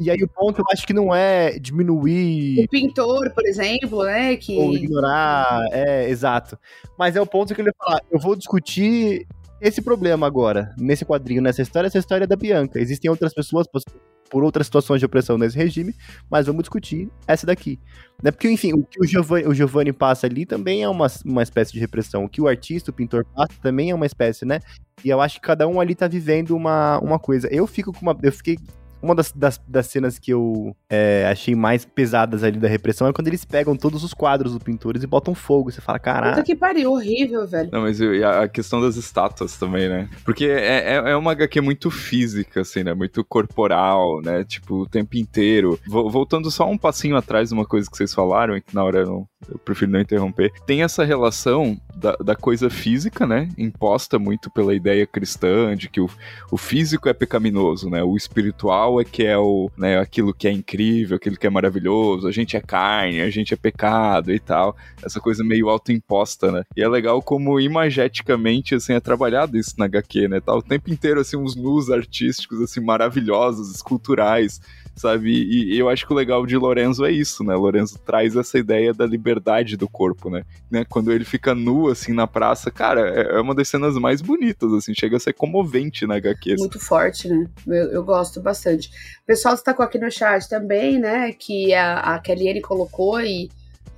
E 0.00 0.10
aí 0.12 0.22
o 0.22 0.28
ponto 0.28 0.60
eu 0.60 0.64
acho 0.72 0.86
que 0.86 0.92
não 0.94 1.12
é 1.12 1.58
diminuir 1.58 2.64
O 2.64 2.68
pintor, 2.68 3.30
por 3.34 3.44
exemplo, 3.44 3.67
né? 4.04 4.36
Que. 4.36 4.56
ou 4.56 4.74
ignorar, 4.74 5.60
é, 5.72 6.08
exato. 6.08 6.58
Mas 6.98 7.16
é 7.16 7.20
o 7.20 7.26
ponto 7.26 7.54
que 7.54 7.60
ele 7.60 7.70
vai 7.78 7.86
falar, 7.86 8.00
eu 8.10 8.18
vou 8.18 8.34
discutir 8.36 9.26
esse 9.60 9.82
problema 9.82 10.26
agora, 10.26 10.74
nesse 10.78 11.04
quadrinho, 11.04 11.42
nessa 11.42 11.62
história, 11.62 11.88
essa 11.88 11.98
história 11.98 12.24
é 12.24 12.26
da 12.26 12.36
Bianca. 12.36 12.78
Existem 12.80 13.10
outras 13.10 13.34
pessoas 13.34 13.66
por- 13.66 13.82
por 14.30 14.44
outras 14.44 14.66
situações 14.66 15.00
de 15.00 15.06
opressão 15.06 15.38
nesse 15.38 15.56
regime, 15.56 15.94
mas 16.30 16.46
vamos 16.46 16.62
discutir 16.62 17.08
essa 17.26 17.46
daqui. 17.46 17.80
Né? 18.22 18.30
Porque, 18.30 18.48
enfim, 18.50 18.74
o 18.74 18.84
que 18.84 19.00
o 19.00 19.06
Giovanni, 19.06 19.46
o 19.46 19.54
Giovanni 19.54 19.92
passa 19.92 20.26
ali 20.26 20.44
também 20.44 20.82
é 20.82 20.88
uma, 20.88 21.06
uma 21.24 21.42
espécie 21.42 21.72
de 21.72 21.80
repressão. 21.80 22.24
O 22.24 22.28
que 22.28 22.40
o 22.40 22.46
artista, 22.46 22.90
o 22.90 22.94
pintor 22.94 23.24
passa 23.34 23.54
também 23.62 23.90
é 23.90 23.94
uma 23.94 24.04
espécie, 24.06 24.44
né? 24.44 24.60
E 25.02 25.08
eu 25.08 25.20
acho 25.20 25.36
que 25.36 25.46
cada 25.46 25.66
um 25.66 25.80
ali 25.80 25.94
tá 25.94 26.06
vivendo 26.06 26.54
uma, 26.54 26.98
uma 26.98 27.18
coisa. 27.18 27.48
Eu 27.50 27.66
fico 27.66 27.92
com 27.92 28.00
uma. 28.02 28.16
Eu 28.22 28.32
fiquei. 28.32 28.58
Uma 29.00 29.14
das, 29.14 29.30
das, 29.32 29.60
das 29.66 29.86
cenas 29.86 30.18
que 30.18 30.32
eu 30.32 30.74
é, 30.90 31.26
achei 31.30 31.54
mais 31.54 31.84
pesadas 31.84 32.42
ali 32.42 32.58
da 32.58 32.66
repressão 32.68 33.06
é 33.06 33.12
quando 33.12 33.28
eles 33.28 33.44
pegam 33.44 33.76
todos 33.76 34.02
os 34.02 34.12
quadros 34.12 34.52
dos 34.52 34.62
pintores 34.62 35.02
e 35.02 35.06
botam 35.06 35.34
fogo. 35.34 35.70
Você 35.70 35.80
fala, 35.80 35.98
Puta 35.98 36.04
caralho. 36.12 36.44
que 36.44 36.56
pariu, 36.56 36.92
horrível, 36.92 37.46
velho. 37.46 37.68
Não, 37.72 37.82
mas 37.82 38.00
e 38.00 38.24
a 38.24 38.38
a 38.42 38.48
questão 38.48 38.80
das 38.80 38.96
estátuas 38.96 39.56
também, 39.58 39.88
né? 39.88 40.08
Porque 40.24 40.44
é, 40.46 40.94
é, 40.94 41.10
é 41.12 41.16
uma 41.16 41.32
HQ 41.32 41.60
muito 41.60 41.90
física, 41.90 42.60
assim, 42.62 42.82
né? 42.84 42.94
Muito 42.94 43.24
corporal, 43.24 44.20
né? 44.22 44.44
Tipo, 44.44 44.82
o 44.82 44.88
tempo 44.88 45.16
inteiro. 45.16 45.78
Vo- 45.86 46.08
Voltando 46.08 46.50
só 46.50 46.68
um 46.68 46.78
passinho 46.78 47.16
atrás 47.16 47.48
de 47.48 47.54
uma 47.54 47.64
coisa 47.66 47.90
que 47.90 47.96
vocês 47.96 48.12
falaram, 48.14 48.56
e 48.56 48.60
que 48.60 48.74
na 48.74 48.82
hora 48.84 49.00
eu, 49.00 49.06
não- 49.06 49.28
eu 49.46 49.58
prefiro 49.58 49.90
não 49.90 50.00
interromper. 50.00 50.52
Tem 50.66 50.82
essa 50.82 51.04
relação 51.04 51.80
da, 51.94 52.16
da 52.16 52.34
coisa 52.34 52.68
física, 52.68 53.26
né? 53.26 53.48
Imposta 53.56 54.18
muito 54.18 54.50
pela 54.50 54.74
ideia 54.74 55.06
cristã 55.06 55.76
de 55.76 55.88
que 55.88 56.00
o, 56.00 56.10
o 56.50 56.56
físico 56.56 57.08
é 57.08 57.12
pecaminoso, 57.12 57.88
né? 57.88 58.02
O 58.02 58.16
espiritual 58.16 59.00
é 59.00 59.04
que 59.04 59.24
é 59.24 59.38
o, 59.38 59.70
né, 59.76 59.98
aquilo 59.98 60.34
que 60.34 60.48
é 60.48 60.52
incrível, 60.52 61.16
aquilo 61.16 61.36
que 61.36 61.46
é 61.46 61.50
maravilhoso. 61.50 62.26
A 62.26 62.32
gente 62.32 62.56
é 62.56 62.60
carne, 62.60 63.20
a 63.20 63.30
gente 63.30 63.54
é 63.54 63.56
pecado 63.56 64.32
e 64.32 64.40
tal 64.40 64.76
essa 65.02 65.20
coisa 65.20 65.44
meio 65.44 65.68
autoimposta, 65.68 66.50
né? 66.50 66.64
E 66.76 66.82
é 66.82 66.88
legal 66.88 67.22
como 67.22 67.60
imageticamente, 67.60 68.74
assim, 68.74 68.92
é 68.92 69.00
trabalhado 69.00 69.56
isso 69.56 69.74
na 69.78 69.84
HQ, 69.84 70.28
né? 70.28 70.40
Tá 70.40 70.54
o 70.54 70.62
tempo 70.62 70.90
inteiro, 70.90 71.20
assim, 71.20 71.36
uns 71.36 71.54
nus 71.54 71.90
artísticos, 71.90 72.60
assim, 72.60 72.80
maravilhosos, 72.80 73.74
esculturais, 73.74 74.60
sabe? 74.96 75.30
E, 75.30 75.74
e 75.74 75.78
eu 75.78 75.88
acho 75.88 76.06
que 76.06 76.12
o 76.12 76.16
legal 76.16 76.44
de 76.44 76.56
Lorenzo 76.56 77.04
é 77.04 77.12
isso, 77.12 77.44
né? 77.44 77.54
Lorenzo 77.54 77.98
traz 78.00 78.36
essa 78.36 78.58
ideia 78.58 78.92
da 78.92 79.06
liberdade 79.06 79.27
do 79.76 79.88
corpo, 79.88 80.28
né? 80.28 80.44
né? 80.70 80.84
Quando 80.88 81.12
ele 81.12 81.24
fica 81.24 81.54
nu, 81.54 81.88
assim, 81.88 82.12
na 82.12 82.26
praça, 82.26 82.70
cara, 82.70 83.08
é 83.08 83.38
é 83.38 83.40
uma 83.40 83.54
das 83.54 83.68
cenas 83.68 83.94
mais 83.94 84.20
bonitas, 84.20 84.72
assim, 84.72 84.92
chega 84.94 85.16
a 85.16 85.20
ser 85.20 85.32
comovente 85.32 86.06
na 86.06 86.16
HQ. 86.16 86.52
assim. 86.52 86.62
Muito 86.62 86.80
forte, 86.80 87.28
né? 87.28 87.46
Eu, 87.66 87.92
eu 87.92 88.04
gosto 88.04 88.40
bastante. 88.40 88.88
O 89.22 89.26
pessoal 89.26 89.54
destacou 89.54 89.84
aqui 89.84 89.98
no 89.98 90.10
chat 90.10 90.48
também, 90.48 90.98
né? 90.98 91.32
Que 91.32 91.74
a, 91.74 92.14
a 92.14 92.18
Kellyanne 92.18 92.60
colocou 92.60 93.20
e 93.20 93.48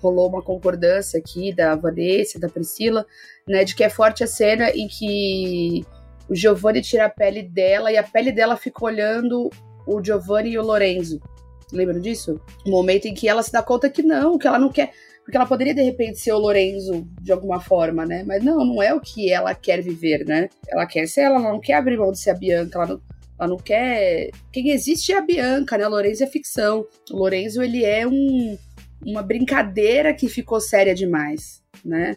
rolou 0.03 0.29
uma 0.29 0.43
concordância 0.43 1.19
aqui 1.19 1.55
da 1.55 1.75
Vanessa, 1.75 2.39
da 2.39 2.49
Priscila, 2.49 3.07
né? 3.49 3.65
De 3.65 3.75
que 3.75 3.85
é 3.85 3.89
forte 3.89 4.23
a 4.23 4.27
cena 4.27 4.71
em 4.71 4.89
que 4.89 5.85
o 6.29 6.35
Giovanni 6.35 6.83
tira 6.83 7.07
a 7.07 7.11
pele 7.11 7.43
dela 7.43 7.91
e 7.91 7.97
a 7.97 8.03
pele 8.03 8.33
dela 8.33 8.57
fica 8.57 8.85
olhando 8.85 9.51
o 9.87 10.03
Giovanni 10.03 10.51
e 10.51 10.59
o 10.59 10.63
Lorenzo. 10.63 11.21
Lembram 11.73 12.01
disso? 12.01 12.41
O 12.67 12.71
momento 12.71 13.07
em 13.07 13.15
que 13.15 13.29
ela 13.29 13.43
se 13.43 13.53
dá 13.53 13.63
conta 13.63 13.89
que 13.89 14.03
não, 14.03 14.39
que 14.39 14.47
ela 14.47 14.59
não 14.59 14.71
quer. 14.71 14.93
Porque 15.31 15.37
ela 15.37 15.47
poderia, 15.47 15.73
de 15.73 15.83
repente, 15.83 16.19
ser 16.19 16.33
o 16.33 16.39
Lorenzo 16.39 17.07
de 17.21 17.31
alguma 17.31 17.61
forma, 17.61 18.05
né? 18.05 18.25
Mas 18.27 18.43
não, 18.43 18.65
não 18.65 18.83
é 18.83 18.93
o 18.93 19.01
que 19.01 19.31
ela 19.31 19.55
quer 19.55 19.81
viver, 19.81 20.27
né? 20.27 20.49
Ela 20.67 20.85
quer 20.87 21.07
ser 21.07 21.21
ela, 21.21 21.37
ela 21.37 21.53
não 21.53 21.61
quer 21.61 21.75
abrir 21.75 21.97
mão 21.97 22.11
de 22.11 22.19
ser 22.19 22.31
a 22.31 22.35
Bianca, 22.35 22.77
ela 22.77 22.87
não, 22.89 23.01
ela 23.39 23.49
não 23.49 23.57
quer. 23.57 24.31
Quem 24.53 24.71
existe 24.71 25.13
é 25.13 25.19
a 25.19 25.21
Bianca, 25.21 25.79
né? 25.79 25.87
O 25.87 25.91
Lorenzo 25.91 26.25
é 26.25 26.27
ficção. 26.27 26.85
O 27.13 27.17
Lorenzo, 27.17 27.63
ele 27.63 27.85
é 27.85 28.05
um, 28.09 28.59
uma 29.07 29.23
brincadeira 29.23 30.13
que 30.13 30.29
ficou 30.29 30.61
séria 30.61 30.97
demais, 30.97 31.63
né? 31.85 32.17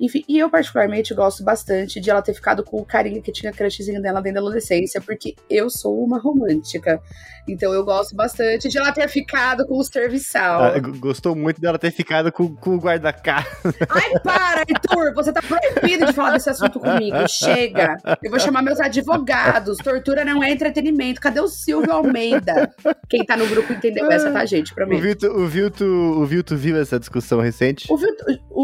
Enfim, 0.00 0.24
e 0.28 0.38
eu 0.38 0.50
particularmente 0.50 1.14
gosto 1.14 1.44
bastante 1.44 2.00
de 2.00 2.10
ela 2.10 2.20
ter 2.20 2.34
ficado 2.34 2.64
com 2.64 2.78
o 2.78 2.84
carinha 2.84 3.22
que 3.22 3.30
tinha 3.30 3.52
crushzinho 3.52 4.02
dela 4.02 4.20
dentro 4.20 4.40
da 4.40 4.46
adolescência, 4.46 5.00
porque 5.00 5.34
eu 5.48 5.70
sou 5.70 6.02
uma 6.02 6.18
romântica. 6.18 7.00
Então 7.46 7.72
eu 7.72 7.84
gosto 7.84 8.16
bastante 8.16 8.68
de 8.68 8.78
ela 8.78 8.90
ter 8.90 9.06
ficado 9.08 9.66
com 9.66 9.78
o 9.78 9.84
serviçal. 9.84 10.62
Ah, 10.62 10.78
gostou 10.78 11.36
muito 11.36 11.60
dela 11.60 11.78
ter 11.78 11.90
ficado 11.90 12.32
com, 12.32 12.54
com 12.56 12.76
o 12.76 12.78
guarda-casa. 12.78 13.46
Ai, 13.88 14.18
para, 14.22 14.60
Arthur! 14.60 15.14
Você 15.14 15.32
tá 15.32 15.42
proibido 15.42 16.06
de 16.06 16.12
falar 16.12 16.32
desse 16.32 16.50
assunto 16.50 16.80
comigo. 16.80 17.16
Chega! 17.28 17.96
Eu 18.22 18.30
vou 18.30 18.40
chamar 18.40 18.62
meus 18.62 18.80
advogados. 18.80 19.76
Tortura 19.78 20.24
não 20.24 20.42
é 20.42 20.50
entretenimento. 20.50 21.20
Cadê 21.20 21.40
o 21.40 21.48
Silvio 21.48 21.92
Almeida? 21.92 22.74
Quem 23.08 23.24
tá 23.24 23.36
no 23.36 23.46
grupo 23.46 23.72
entendeu 23.72 24.10
essa, 24.10 24.30
tá, 24.30 24.44
gente? 24.46 24.72
O 24.72 24.74
Prometo. 24.74 25.02
Vilto, 25.02 25.26
o, 25.26 25.46
Vilto, 25.46 25.84
o 25.84 26.24
Vilto 26.24 26.56
viu 26.56 26.80
essa 26.80 26.98
discussão 26.98 27.40
recente? 27.40 27.86
O, 27.92 27.98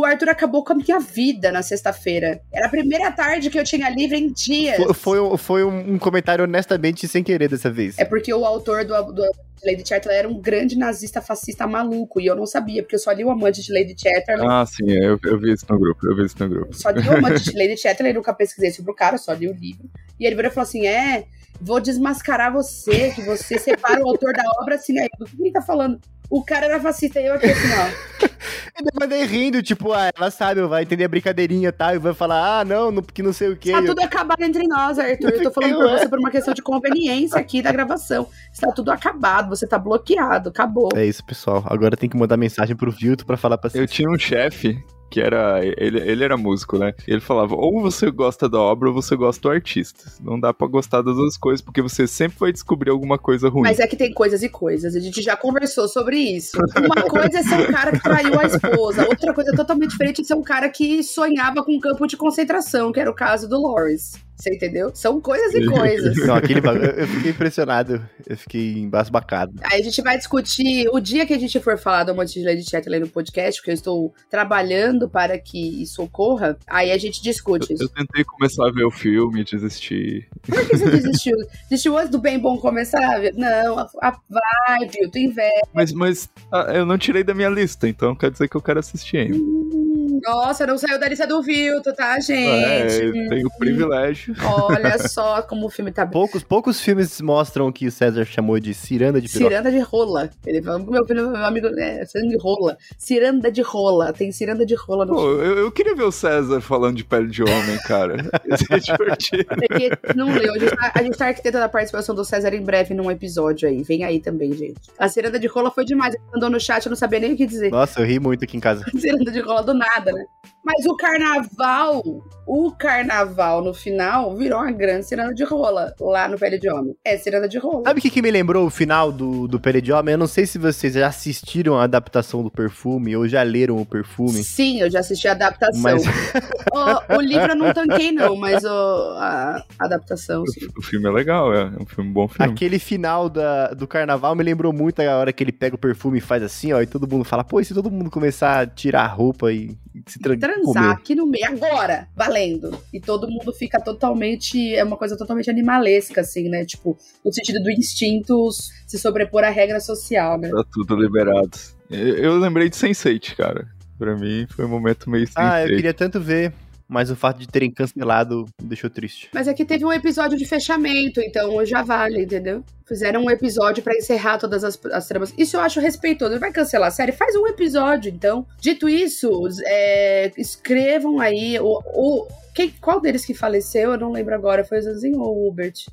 o 0.00 0.04
Arthur 0.04 0.30
acabou 0.30 0.64
com 0.64 0.72
a 0.72 0.76
minha 0.76 0.98
vida 0.98 1.19
na 1.52 1.62
sexta-feira. 1.62 2.40
Era 2.52 2.66
a 2.66 2.68
primeira 2.68 3.10
tarde 3.12 3.50
que 3.50 3.58
eu 3.58 3.64
tinha 3.64 3.88
livre 3.90 4.16
em 4.18 4.32
dias. 4.32 4.76
Foi, 4.76 4.94
foi, 4.94 5.20
um- 5.20 5.36
foi 5.36 5.64
um, 5.64 5.94
um 5.94 5.98
comentário 5.98 6.44
honestamente 6.44 7.06
sem 7.08 7.22
querer 7.22 7.48
dessa 7.48 7.70
vez. 7.70 7.98
É 7.98 8.04
porque 8.04 8.32
o 8.32 8.44
autor 8.44 8.84
do, 8.84 9.12
do 9.12 9.22
Lady 9.64 9.86
Chatterley 9.86 10.18
era 10.18 10.28
um 10.28 10.40
grande 10.40 10.76
nazista 10.78 11.20
fascista 11.20 11.66
maluco. 11.66 12.20
E 12.20 12.26
eu 12.26 12.34
não 12.36 12.46
sabia, 12.46 12.82
porque 12.82 12.94
eu 12.94 12.98
só 12.98 13.12
li 13.12 13.24
o 13.24 13.30
Amante 13.30 13.62
de 13.62 13.72
Lady 13.72 13.94
Chatterley. 14.00 14.46
Ah, 14.48 14.64
sim, 14.66 14.90
eu, 14.90 15.18
eu 15.24 15.38
vi 15.38 15.52
isso 15.52 15.66
no 15.68 15.78
grupo, 15.78 16.06
eu 16.06 16.16
vi 16.16 16.24
isso 16.24 16.36
no 16.38 16.48
grupo. 16.48 16.74
Só 16.74 16.90
li 16.90 17.06
o 17.08 17.12
Amante 17.16 17.42
de 17.44 17.56
Lady 17.56 17.76
Chatterley, 17.76 18.12
nunca 18.14 18.32
pesquisei 18.32 18.70
sobre 18.70 18.90
o 18.92 18.94
cara, 18.94 19.18
só 19.18 19.32
li 19.32 19.48
o 19.48 19.52
livro. 19.52 19.88
E 20.18 20.26
ele 20.26 20.34
virou 20.36 20.50
e 20.50 20.54
falou 20.54 20.66
assim: 20.66 20.86
é, 20.86 21.24
vou 21.60 21.80
desmascarar 21.80 22.52
você, 22.52 23.10
que 23.10 23.22
você 23.22 23.58
separa 23.58 24.02
o 24.02 24.08
autor 24.08 24.32
da 24.32 24.42
obra 24.60 24.76
assim. 24.76 24.98
Aí, 24.98 25.08
do 25.18 25.26
que 25.26 25.36
ele 25.40 25.52
tá 25.52 25.60
falando? 25.62 26.00
O 26.30 26.44
cara 26.44 26.66
era 26.66 26.80
fascista 26.80 27.20
e 27.20 27.26
eu 27.26 27.34
aqui 27.34 27.46
assim, 27.46 27.68
ó. 27.74 28.26
E 28.80 28.82
depois 28.82 29.10
daí 29.10 29.26
rindo, 29.26 29.62
tipo, 29.62 29.92
ah, 29.92 30.10
ela 30.16 30.30
sabe, 30.30 30.62
vai 30.62 30.82
entender 30.82 31.04
a 31.04 31.08
brincadeirinha 31.08 31.68
e 31.68 31.72
tal, 31.72 31.94
e 31.94 31.98
vai 31.98 32.14
falar, 32.14 32.60
ah, 32.60 32.64
não, 32.64 32.90
não 32.90 33.02
porque 33.02 33.22
não 33.22 33.32
sei 33.32 33.50
o 33.50 33.56
quê. 33.56 33.70
Está 33.72 33.82
tudo 33.84 34.00
acabado 34.00 34.40
entre 34.42 34.66
nós, 34.66 34.98
Arthur. 34.98 35.30
Eu 35.30 35.42
tô 35.42 35.50
falando 35.50 35.74
por 35.74 35.84
Ué. 35.84 35.98
você 35.98 36.08
por 36.08 36.18
uma 36.18 36.30
questão 36.30 36.54
de 36.54 36.62
conveniência 36.62 37.38
aqui 37.38 37.60
da 37.60 37.72
gravação. 37.72 38.26
Está 38.50 38.72
tudo 38.72 38.90
acabado, 38.90 39.50
você 39.50 39.66
tá 39.66 39.78
bloqueado, 39.78 40.48
acabou. 40.48 40.88
É 40.94 41.04
isso, 41.04 41.22
pessoal. 41.24 41.62
Agora 41.66 41.94
tem 41.96 42.08
que 42.08 42.16
mandar 42.16 42.38
mensagem 42.38 42.74
pro 42.74 42.90
Vilto 42.90 43.26
pra 43.26 43.36
falar 43.36 43.58
pra 43.58 43.68
Eu 43.68 43.72
vocês. 43.72 43.90
tinha 43.90 44.08
um 44.08 44.18
chefe 44.18 44.82
que 45.10 45.20
era. 45.20 45.60
Ele, 45.64 45.98
ele 46.00 46.24
era 46.24 46.36
músico, 46.36 46.78
né? 46.78 46.94
Ele 47.06 47.20
falava: 47.20 47.54
ou 47.54 47.82
você 47.82 48.10
gosta 48.10 48.48
da 48.48 48.58
obra 48.58 48.88
ou 48.88 48.94
você 48.94 49.16
gosta 49.16 49.42
do 49.42 49.50
artista. 49.50 50.10
Não 50.20 50.38
dá 50.38 50.54
pra 50.54 50.66
gostar 50.68 51.02
das 51.02 51.16
duas 51.16 51.36
coisas, 51.36 51.60
porque 51.60 51.82
você 51.82 52.06
sempre 52.06 52.38
vai 52.38 52.52
descobrir 52.52 52.90
alguma 52.90 53.18
coisa 53.18 53.48
ruim. 53.48 53.62
Mas 53.62 53.80
é 53.80 53.86
que 53.86 53.96
tem 53.96 54.12
coisas 54.12 54.42
e 54.42 54.48
coisas. 54.48 54.94
A 54.94 55.00
gente 55.00 55.20
já 55.20 55.36
conversou 55.36 55.88
sobre 55.88 56.18
isso. 56.18 56.56
Uma 56.76 57.02
coisa 57.02 57.38
é 57.38 57.42
ser 57.42 57.68
um 57.68 57.72
cara 57.72 57.92
que 57.92 58.02
traiu 58.02 58.38
a 58.38 58.44
esposa. 58.44 59.06
Outra 59.08 59.34
coisa 59.34 59.52
totalmente 59.54 59.90
diferente 59.90 60.20
é 60.20 60.24
ser 60.24 60.34
um 60.34 60.42
cara 60.42 60.68
que 60.68 61.02
sonhava 61.02 61.64
com 61.64 61.72
um 61.72 61.80
campo 61.80 62.06
de 62.06 62.16
concentração, 62.16 62.92
que 62.92 63.00
era 63.00 63.10
o 63.10 63.14
caso 63.14 63.48
do 63.48 63.60
Loris. 63.60 64.29
Você 64.40 64.54
entendeu? 64.54 64.90
São 64.94 65.20
coisas 65.20 65.54
e 65.54 65.64
coisas. 65.68 66.16
Não, 66.26 66.34
aquele 66.34 66.60
bagulho, 66.60 66.86
eu 66.86 67.00
eu 67.00 67.06
fiquei 67.06 67.30
impressionado. 67.30 68.08
Eu 68.26 68.36
fiquei 68.36 68.72
embasbacado. 68.78 69.54
Aí 69.62 69.80
a 69.80 69.84
gente 69.84 70.00
vai 70.02 70.16
discutir 70.16 70.88
o 70.92 71.00
dia 71.00 71.26
que 71.26 71.34
a 71.34 71.38
gente 71.38 71.58
for 71.60 71.76
falar 71.78 72.04
do 72.04 72.14
Monte 72.14 72.34
de 72.38 72.44
Lady 72.44 72.62
Chatterley 72.68 73.00
no 73.00 73.08
podcast, 73.08 73.60
porque 73.60 73.70
eu 73.70 73.74
estou 73.74 74.14
trabalhando 74.30 75.08
para 75.08 75.38
que 75.38 75.82
isso 75.82 76.02
ocorra. 76.02 76.56
Aí 76.66 76.90
a 76.90 76.98
gente 76.98 77.22
discute 77.22 77.70
Eu 77.70 77.76
isso. 77.76 77.88
tentei 77.90 78.24
começar 78.24 78.66
a 78.68 78.72
ver 78.72 78.84
o 78.84 78.90
filme, 78.90 79.44
desistir. 79.44 80.28
Por 80.42 80.66
que 80.66 80.76
você 80.76 80.90
desistiu? 80.90 81.36
Desistiu 81.68 81.96
antes 81.98 82.10
do 82.10 82.18
bem 82.18 82.38
bom 82.38 82.56
começar? 82.58 83.20
Não, 83.34 83.78
a, 83.78 83.90
a, 84.02 84.10
vai, 84.28 84.88
viu? 84.88 85.10
Tu 85.10 85.18
inveja. 85.18 85.50
Mas, 85.74 85.92
mas 85.92 86.28
ah, 86.52 86.72
eu 86.74 86.86
não 86.86 86.96
tirei 86.98 87.22
da 87.24 87.34
minha 87.34 87.48
lista, 87.48 87.88
então 87.88 88.14
quer 88.14 88.30
dizer 88.30 88.48
que 88.48 88.56
eu 88.56 88.62
quero 88.62 88.78
assistir 88.78 89.16
ainda. 89.18 89.36
Hum, 89.36 90.20
Nossa, 90.24 90.66
não 90.66 90.78
saiu 90.78 90.98
da 90.98 91.08
lista 91.08 91.26
do 91.26 91.42
Vilto, 91.42 91.92
tá, 91.94 92.16
É, 92.16 92.20
gente? 92.20 93.04
eu 93.04 93.28
tenho 93.28 93.46
o 93.46 93.58
privilégio. 93.58 94.29
Olha 94.42 94.98
só 95.08 95.42
como 95.42 95.66
o 95.66 95.70
filme 95.70 95.90
tá 95.92 96.06
Poucos, 96.06 96.42
poucos 96.42 96.80
filmes 96.80 97.20
mostram 97.20 97.70
que 97.70 97.86
o 97.86 97.92
César 97.92 98.24
chamou 98.24 98.58
de 98.58 98.74
ciranda 98.74 99.20
de 99.20 99.28
piroca. 99.28 99.50
Ciranda 99.50 99.70
de 99.70 99.78
rola. 99.80 100.30
Ele 100.46 100.62
falou, 100.62 100.90
meu 100.90 101.06
filho, 101.06 101.30
meu 101.30 101.44
amigo, 101.44 101.68
é, 101.78 102.04
ciranda 102.04 102.30
de 102.30 102.38
rola. 102.38 102.76
Ciranda 102.98 103.52
de 103.52 103.62
rola. 103.62 104.12
Tem 104.12 104.32
ciranda 104.32 104.66
de 104.66 104.74
rola 104.74 105.06
no 105.06 105.14
Pô, 105.14 105.20
filme. 105.20 105.44
eu, 105.44 105.58
eu 105.58 105.72
queria 105.72 105.94
ver 105.94 106.04
o 106.04 106.12
César 106.12 106.60
falando 106.60 106.96
de 106.96 107.04
pele 107.04 107.28
de 107.28 107.42
homem, 107.42 107.78
cara. 107.86 108.16
Isso 108.46 108.64
é 108.72 108.78
divertido. 108.78 109.44
Porque 109.44 109.90
não 110.14 110.32
leu. 110.32 110.54
A 110.54 110.58
gente, 110.58 110.76
tá, 110.76 110.92
a 110.94 111.02
gente 111.02 111.18
tá 111.18 111.26
arquitetando 111.26 111.64
a 111.64 111.68
participação 111.68 112.14
do 112.14 112.24
César 112.24 112.54
em 112.54 112.62
breve 112.62 112.94
num 112.94 113.10
episódio 113.10 113.68
aí. 113.68 113.82
Vem 113.82 114.04
aí 114.04 114.20
também, 114.20 114.52
gente. 114.52 114.80
A 114.98 115.08
ciranda 115.08 115.38
de 115.38 115.46
rola 115.46 115.70
foi 115.70 115.84
demais. 115.84 116.14
Ele 116.14 116.24
mandou 116.32 116.50
no 116.50 116.60
chat, 116.60 116.84
eu 116.84 116.90
não 116.90 116.96
sabia 116.96 117.20
nem 117.20 117.32
o 117.32 117.36
que 117.36 117.46
dizer. 117.46 117.70
Nossa, 117.70 118.00
eu 118.00 118.06
ri 118.06 118.18
muito 118.18 118.44
aqui 118.44 118.56
em 118.56 118.60
casa. 118.60 118.84
Ciranda 118.98 119.30
de 119.30 119.40
rola 119.40 119.62
do 119.62 119.74
nada, 119.74 120.12
né? 120.12 120.24
Mas 120.64 120.84
o 120.86 120.96
carnaval, 120.96 122.02
o 122.46 122.70
carnaval 122.72 123.62
no 123.62 123.72
final 123.72 124.36
virou 124.36 124.60
uma 124.60 124.70
grande 124.70 125.06
ciranda 125.06 125.34
de 125.34 125.44
rola 125.44 125.94
lá 126.00 126.28
no 126.28 126.38
Pele 126.38 126.58
de 126.58 126.70
Homem. 126.70 126.94
É 127.04 127.16
ciranda 127.16 127.48
de 127.48 127.58
rola. 127.58 127.84
Sabe 127.84 127.98
o 127.98 128.02
que, 128.02 128.10
que 128.10 128.22
me 128.22 128.30
lembrou 128.30 128.66
o 128.66 128.70
final 128.70 129.10
do, 129.10 129.48
do 129.48 129.58
Pele 129.58 129.80
de 129.80 129.92
Homem? 129.92 130.12
Eu 130.12 130.18
não 130.18 130.26
sei 130.26 130.46
se 130.46 130.58
vocês 130.58 130.94
já 130.94 131.06
assistiram 131.06 131.78
a 131.78 131.84
adaptação 131.84 132.42
do 132.42 132.50
perfume 132.50 133.16
ou 133.16 133.26
já 133.26 133.42
leram 133.42 133.80
o 133.80 133.86
perfume. 133.86 134.44
Sim, 134.44 134.80
eu 134.80 134.90
já 134.90 135.00
assisti 135.00 135.28
a 135.28 135.32
adaptação. 135.32 135.80
Mas 135.80 136.02
O, 136.72 137.16
o 137.16 137.20
livro 137.20 137.52
eu 137.52 137.56
não 137.56 137.72
tanquei, 137.74 138.12
não, 138.12 138.36
mas 138.36 138.62
o, 138.64 138.68
a, 138.68 139.64
a 139.78 139.84
adaptação, 139.84 140.46
sim. 140.46 140.68
O 140.76 140.82
filme 140.82 141.06
é 141.08 141.10
legal, 141.10 141.52
é 141.52 141.64
um 141.80 141.86
filme 141.86 142.10
um 142.10 142.12
bom 142.12 142.28
filme. 142.28 142.52
aquele 142.52 142.78
final 142.78 143.28
da, 143.28 143.68
do 143.68 143.86
carnaval 143.86 144.34
me 144.34 144.44
lembrou 144.44 144.72
muito 144.72 145.00
a 145.00 145.16
hora 145.16 145.32
que 145.32 145.42
ele 145.42 145.52
pega 145.52 145.74
o 145.74 145.78
perfume 145.78 146.18
e 146.18 146.20
faz 146.20 146.42
assim, 146.42 146.72
ó, 146.72 146.80
e 146.80 146.86
todo 146.86 147.08
mundo 147.08 147.24
fala, 147.24 147.42
pô, 147.42 147.60
e 147.60 147.64
se 147.64 147.74
todo 147.74 147.90
mundo 147.90 148.10
começar 148.10 148.60
a 148.60 148.66
tirar 148.66 149.02
a 149.02 149.08
roupa 149.08 149.52
e 149.52 149.76
se 150.06 150.18
tran 150.18 150.38
Transar 150.38 150.64
comer? 150.64 150.92
aqui 150.92 151.14
no 151.14 151.26
meio, 151.26 151.46
agora, 151.46 152.08
valendo. 152.14 152.78
E 152.92 153.00
todo 153.00 153.28
mundo 153.28 153.52
fica 153.52 153.80
totalmente. 153.80 154.74
É 154.74 154.84
uma 154.84 154.96
coisa 154.96 155.16
totalmente 155.16 155.50
animalesca, 155.50 156.20
assim, 156.20 156.48
né? 156.48 156.64
Tipo, 156.64 156.96
no 157.24 157.32
sentido 157.32 157.62
do 157.62 157.70
instinto 157.70 158.50
se 158.86 158.98
sobrepor 158.98 159.44
à 159.44 159.50
regra 159.50 159.80
social, 159.80 160.38
né? 160.38 160.48
Tá 160.50 160.64
tudo 160.72 160.96
liberado. 160.96 161.58
Eu, 161.90 162.16
eu 162.16 162.38
lembrei 162.38 162.68
de 162.68 162.76
Sense8, 162.76 163.34
cara. 163.36 163.68
Pra 163.98 164.16
mim 164.16 164.46
foi 164.48 164.64
um 164.64 164.68
momento 164.68 165.10
meio 165.10 165.26
Sense8. 165.26 165.32
Ah, 165.36 165.62
eu 165.62 165.76
queria 165.76 165.94
tanto 165.94 166.20
ver, 166.20 166.52
mas 166.90 167.08
o 167.08 167.14
fato 167.14 167.38
de 167.38 167.46
terem 167.46 167.70
cancelado 167.70 168.46
deixou 168.60 168.90
triste. 168.90 169.30
Mas 169.32 169.46
aqui 169.46 169.64
teve 169.64 169.84
um 169.84 169.92
episódio 169.92 170.36
de 170.36 170.44
fechamento, 170.44 171.20
então 171.20 171.64
já 171.64 171.82
vale, 171.82 172.24
entendeu? 172.24 172.64
Fizeram 172.84 173.22
um 173.22 173.30
episódio 173.30 173.80
pra 173.80 173.94
encerrar 173.94 174.38
todas 174.38 174.64
as, 174.64 174.78
as 174.86 175.06
tramas. 175.06 175.32
Isso 175.38 175.56
eu 175.56 175.60
acho 175.60 175.78
respeitoso. 175.78 176.40
Vai 176.40 176.50
cancelar 176.50 176.88
a 176.88 176.90
série? 176.90 177.12
Faz 177.12 177.36
um 177.36 177.46
episódio, 177.46 178.10
então. 178.12 178.44
Dito 178.60 178.88
isso, 178.88 179.30
é, 179.64 180.32
escrevam 180.36 181.20
aí. 181.20 181.60
O, 181.60 181.80
o, 181.94 182.26
quem, 182.52 182.74
qual 182.80 183.00
deles 183.00 183.24
que 183.24 183.34
faleceu? 183.34 183.92
Eu 183.92 183.98
não 183.98 184.10
lembro 184.10 184.34
agora. 184.34 184.64
Foi 184.64 184.80
o 184.80 184.82
Zanzinho 184.82 185.20
ou 185.20 185.36
o 185.36 185.48
Hubert? 185.48 185.86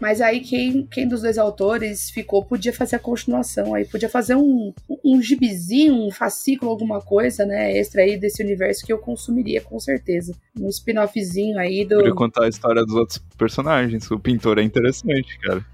Mas 0.00 0.20
aí 0.20 0.40
quem, 0.40 0.86
quem 0.86 1.08
dos 1.08 1.22
dois 1.22 1.38
autores 1.38 2.10
ficou 2.10 2.44
podia 2.44 2.72
fazer 2.72 2.96
a 2.96 3.00
continuação 3.00 3.74
aí, 3.74 3.84
podia 3.84 4.08
fazer 4.08 4.34
um, 4.34 4.72
um 5.04 5.20
gibizinho, 5.20 5.94
um 5.94 6.10
fascículo, 6.10 6.70
alguma 6.70 7.00
coisa, 7.00 7.44
né, 7.44 7.76
extra 7.76 8.02
aí 8.02 8.16
desse 8.16 8.42
universo 8.42 8.84
que 8.84 8.92
eu 8.92 8.98
consumiria 8.98 9.60
com 9.60 9.78
certeza. 9.78 10.34
Um 10.58 10.68
spin-offzinho 10.68 11.58
aí 11.58 11.84
do, 11.84 11.98
Queria 11.98 12.14
contar 12.14 12.44
a 12.44 12.48
história 12.48 12.84
dos 12.84 12.94
outros 12.94 13.18
personagens. 13.36 14.10
O 14.10 14.18
pintor 14.18 14.58
é 14.58 14.62
interessante, 14.62 15.38
cara. 15.40 15.64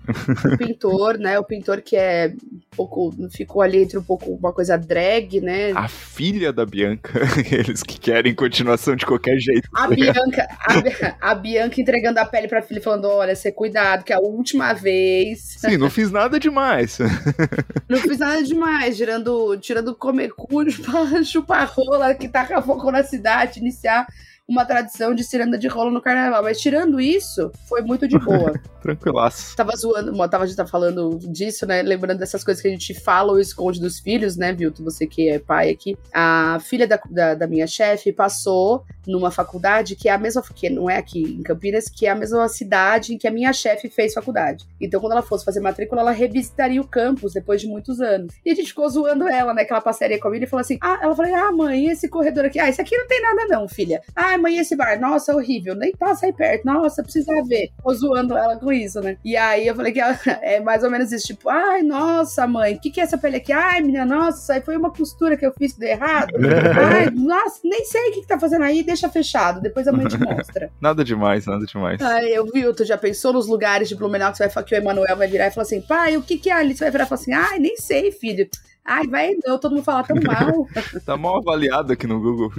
o 0.52 0.58
pintor, 0.58 1.18
né, 1.18 1.38
o 1.38 1.44
pintor 1.44 1.80
que 1.82 1.96
é 1.96 2.32
um 2.34 2.76
pouco, 2.76 3.14
ficou 3.30 3.62
ali 3.62 3.82
entre 3.82 3.98
um 3.98 4.02
pouco 4.02 4.32
uma 4.32 4.52
coisa 4.52 4.76
drag, 4.76 5.40
né, 5.40 5.72
A 5.72 5.88
filha 5.88 6.52
da 6.52 6.64
Bianca. 6.64 7.20
Eles 7.50 7.82
que 7.82 7.98
querem 7.98 8.34
continuação 8.34 8.96
de 8.96 9.06
qualquer 9.06 9.38
jeito. 9.38 9.68
A 9.74 9.88
Bianca, 9.88 10.46
a, 10.60 11.30
a 11.30 11.34
Bianca 11.34 11.80
entregando 11.80 12.18
a 12.18 12.24
pele 12.24 12.48
pra 12.48 12.62
filha 12.62 12.80
falando: 12.80 13.08
olha, 13.08 13.34
você 13.34 13.50
cuidado, 13.50 14.04
que 14.04 14.12
é 14.14 14.16
a 14.16 14.20
última 14.20 14.72
vez. 14.72 15.40
Sim, 15.58 15.76
não 15.76 15.90
fiz 15.90 16.10
nada 16.10 16.38
demais. 16.38 16.98
Não 17.88 17.98
fiz 17.98 18.18
nada 18.18 18.42
demais, 18.42 18.96
tirando, 18.96 19.56
tirando 19.58 19.94
comercúrio 19.94 20.72
pra 20.82 21.22
chupar 21.22 21.70
rola 21.70 22.14
que 22.14 22.28
taca 22.28 22.62
fogo 22.62 22.90
na 22.90 23.02
cidade, 23.04 23.60
iniciar 23.60 24.06
uma 24.48 24.64
tradição 24.64 25.14
de 25.14 25.24
ciranda 25.24 25.58
de 25.58 25.68
rola 25.68 25.90
no 25.90 26.02
carnaval. 26.02 26.42
Mas 26.42 26.60
tirando 26.60 27.00
isso, 27.00 27.50
foi 27.68 27.82
muito 27.82 28.06
de 28.06 28.18
boa. 28.18 28.52
Tranquilaço. 28.82 29.56
tava 29.56 29.74
zoando, 29.74 30.12
tava, 30.28 30.44
a 30.44 30.46
gente 30.46 30.56
tá 30.56 30.66
falando 30.66 31.18
disso, 31.18 31.66
né? 31.66 31.82
Lembrando 31.82 32.18
dessas 32.18 32.44
coisas 32.44 32.60
que 32.60 32.68
a 32.68 32.70
gente 32.70 32.92
fala 32.92 33.32
ou 33.32 33.40
esconde 33.40 33.80
dos 33.80 33.98
filhos, 33.98 34.36
né, 34.36 34.52
Vilto? 34.52 34.84
Você 34.84 35.06
que 35.06 35.30
é 35.30 35.38
pai 35.38 35.70
aqui. 35.70 35.96
A 36.12 36.58
filha 36.60 36.86
da, 36.86 37.00
da, 37.10 37.34
da 37.34 37.46
minha 37.46 37.66
chefe 37.66 38.12
passou 38.12 38.84
numa 39.06 39.30
faculdade 39.30 39.96
que 39.96 40.08
é 40.08 40.12
a 40.12 40.18
mesma, 40.18 40.42
que 40.42 40.68
não 40.68 40.90
é 40.90 40.98
aqui 40.98 41.22
em 41.22 41.42
Campinas, 41.42 41.88
que 41.88 42.06
é 42.06 42.10
a 42.10 42.14
mesma 42.14 42.46
cidade 42.48 43.14
em 43.14 43.18
que 43.18 43.26
a 43.26 43.30
minha 43.30 43.52
chefe 43.54 43.88
fez 43.88 44.12
faculdade. 44.12 44.66
Então, 44.78 45.00
quando 45.00 45.12
ela 45.12 45.22
fosse 45.22 45.44
fazer 45.44 45.60
matrícula, 45.60 46.02
ela 46.02 46.10
revisitaria 46.10 46.80
o 46.80 46.86
campus 46.86 47.32
depois 47.32 47.62
de 47.62 47.66
muitos 47.66 48.00
anos. 48.00 48.34
E 48.44 48.50
a 48.50 48.54
gente 48.54 48.68
ficou 48.68 48.88
zoando 48.88 49.26
ela, 49.26 49.54
né? 49.54 49.64
Que 49.64 49.72
ela 49.72 49.80
passaria 49.80 50.20
comigo 50.20 50.44
e 50.44 50.46
falou 50.46 50.60
assim: 50.60 50.78
Ah, 50.80 50.98
ela 51.00 51.16
falou: 51.16 51.34
Ah, 51.34 51.52
mãe, 51.52 51.86
esse 51.86 52.06
corredor 52.08 52.44
aqui? 52.44 52.58
Ah, 52.58 52.68
esse 52.68 52.82
aqui 52.82 52.96
não 52.96 53.06
tem 53.06 53.22
nada, 53.22 53.46
não, 53.46 53.66
filha. 53.66 54.02
Ah, 54.14 54.33
mãe, 54.38 54.58
esse 54.58 54.76
bar? 54.76 54.98
Nossa, 55.00 55.34
horrível. 55.34 55.74
Nem 55.74 55.92
passa 55.92 56.26
aí 56.26 56.32
perto. 56.32 56.64
Nossa, 56.64 57.02
precisa 57.02 57.32
ver. 57.46 57.70
Ficou 57.76 57.94
zoando 57.94 58.36
ela 58.36 58.56
com 58.56 58.72
isso, 58.72 59.00
né? 59.00 59.16
E 59.24 59.36
aí 59.36 59.66
eu 59.66 59.74
falei 59.74 59.92
que 59.92 60.00
ela- 60.00 60.18
é 60.42 60.60
mais 60.60 60.82
ou 60.82 60.90
menos 60.90 61.12
isso, 61.12 61.26
tipo, 61.26 61.48
ai, 61.48 61.82
nossa, 61.82 62.46
mãe, 62.46 62.74
o 62.74 62.80
que, 62.80 62.90
que 62.90 63.00
é 63.00 63.04
essa 63.04 63.18
pele 63.18 63.36
aqui? 63.36 63.52
Ai, 63.52 63.80
menina, 63.80 64.04
nossa, 64.04 64.38
isso 64.42 64.52
aí 64.52 64.60
foi 64.62 64.76
uma 64.76 64.90
costura 64.92 65.36
que 65.36 65.46
eu 65.46 65.52
fiz 65.52 65.72
que 65.72 65.80
deu 65.80 65.88
errado. 65.90 66.30
ai, 66.94 67.10
nossa, 67.10 67.60
nem 67.64 67.84
sei 67.84 68.10
o 68.10 68.12
que, 68.12 68.20
que 68.22 68.26
tá 68.26 68.38
fazendo 68.38 68.64
aí, 68.64 68.82
deixa 68.82 69.08
fechado, 69.08 69.60
depois 69.60 69.86
a 69.88 69.92
mãe 69.92 70.06
te 70.06 70.18
mostra. 70.18 70.70
Nada 70.80 71.04
demais, 71.04 71.46
nada 71.46 71.64
demais. 71.66 72.00
Ai, 72.00 72.26
eu 72.30 72.44
vi, 72.46 72.72
tu 72.74 72.84
já 72.84 72.96
pensou 72.98 73.32
nos 73.32 73.46
lugares 73.46 73.88
de 73.88 73.94
Blumenau 73.96 74.30
que, 74.32 74.38
você 74.38 74.48
vai, 74.48 74.64
que 74.64 74.74
o 74.74 74.78
Emanuel 74.78 75.16
vai 75.16 75.28
virar 75.28 75.46
e 75.46 75.50
falar 75.50 75.62
assim, 75.62 75.80
pai, 75.80 76.16
o 76.16 76.22
que 76.22 76.38
que 76.38 76.50
é 76.50 76.52
ali? 76.54 76.74
Você 76.76 76.84
vai 76.84 76.90
virar 76.90 77.04
e 77.04 77.08
falar 77.08 77.20
assim, 77.20 77.32
ai, 77.32 77.58
nem 77.58 77.76
sei, 77.76 78.10
filho. 78.12 78.48
Ai, 78.84 79.06
vai 79.06 79.34
não, 79.44 79.58
todo 79.58 79.72
mundo 79.72 79.84
fala 79.84 80.04
tão 80.04 80.16
mal. 80.22 80.68
Tá 81.06 81.16
mal 81.16 81.38
avaliado 81.38 81.92
aqui 81.92 82.06
no 82.06 82.20
Google. 82.20 82.52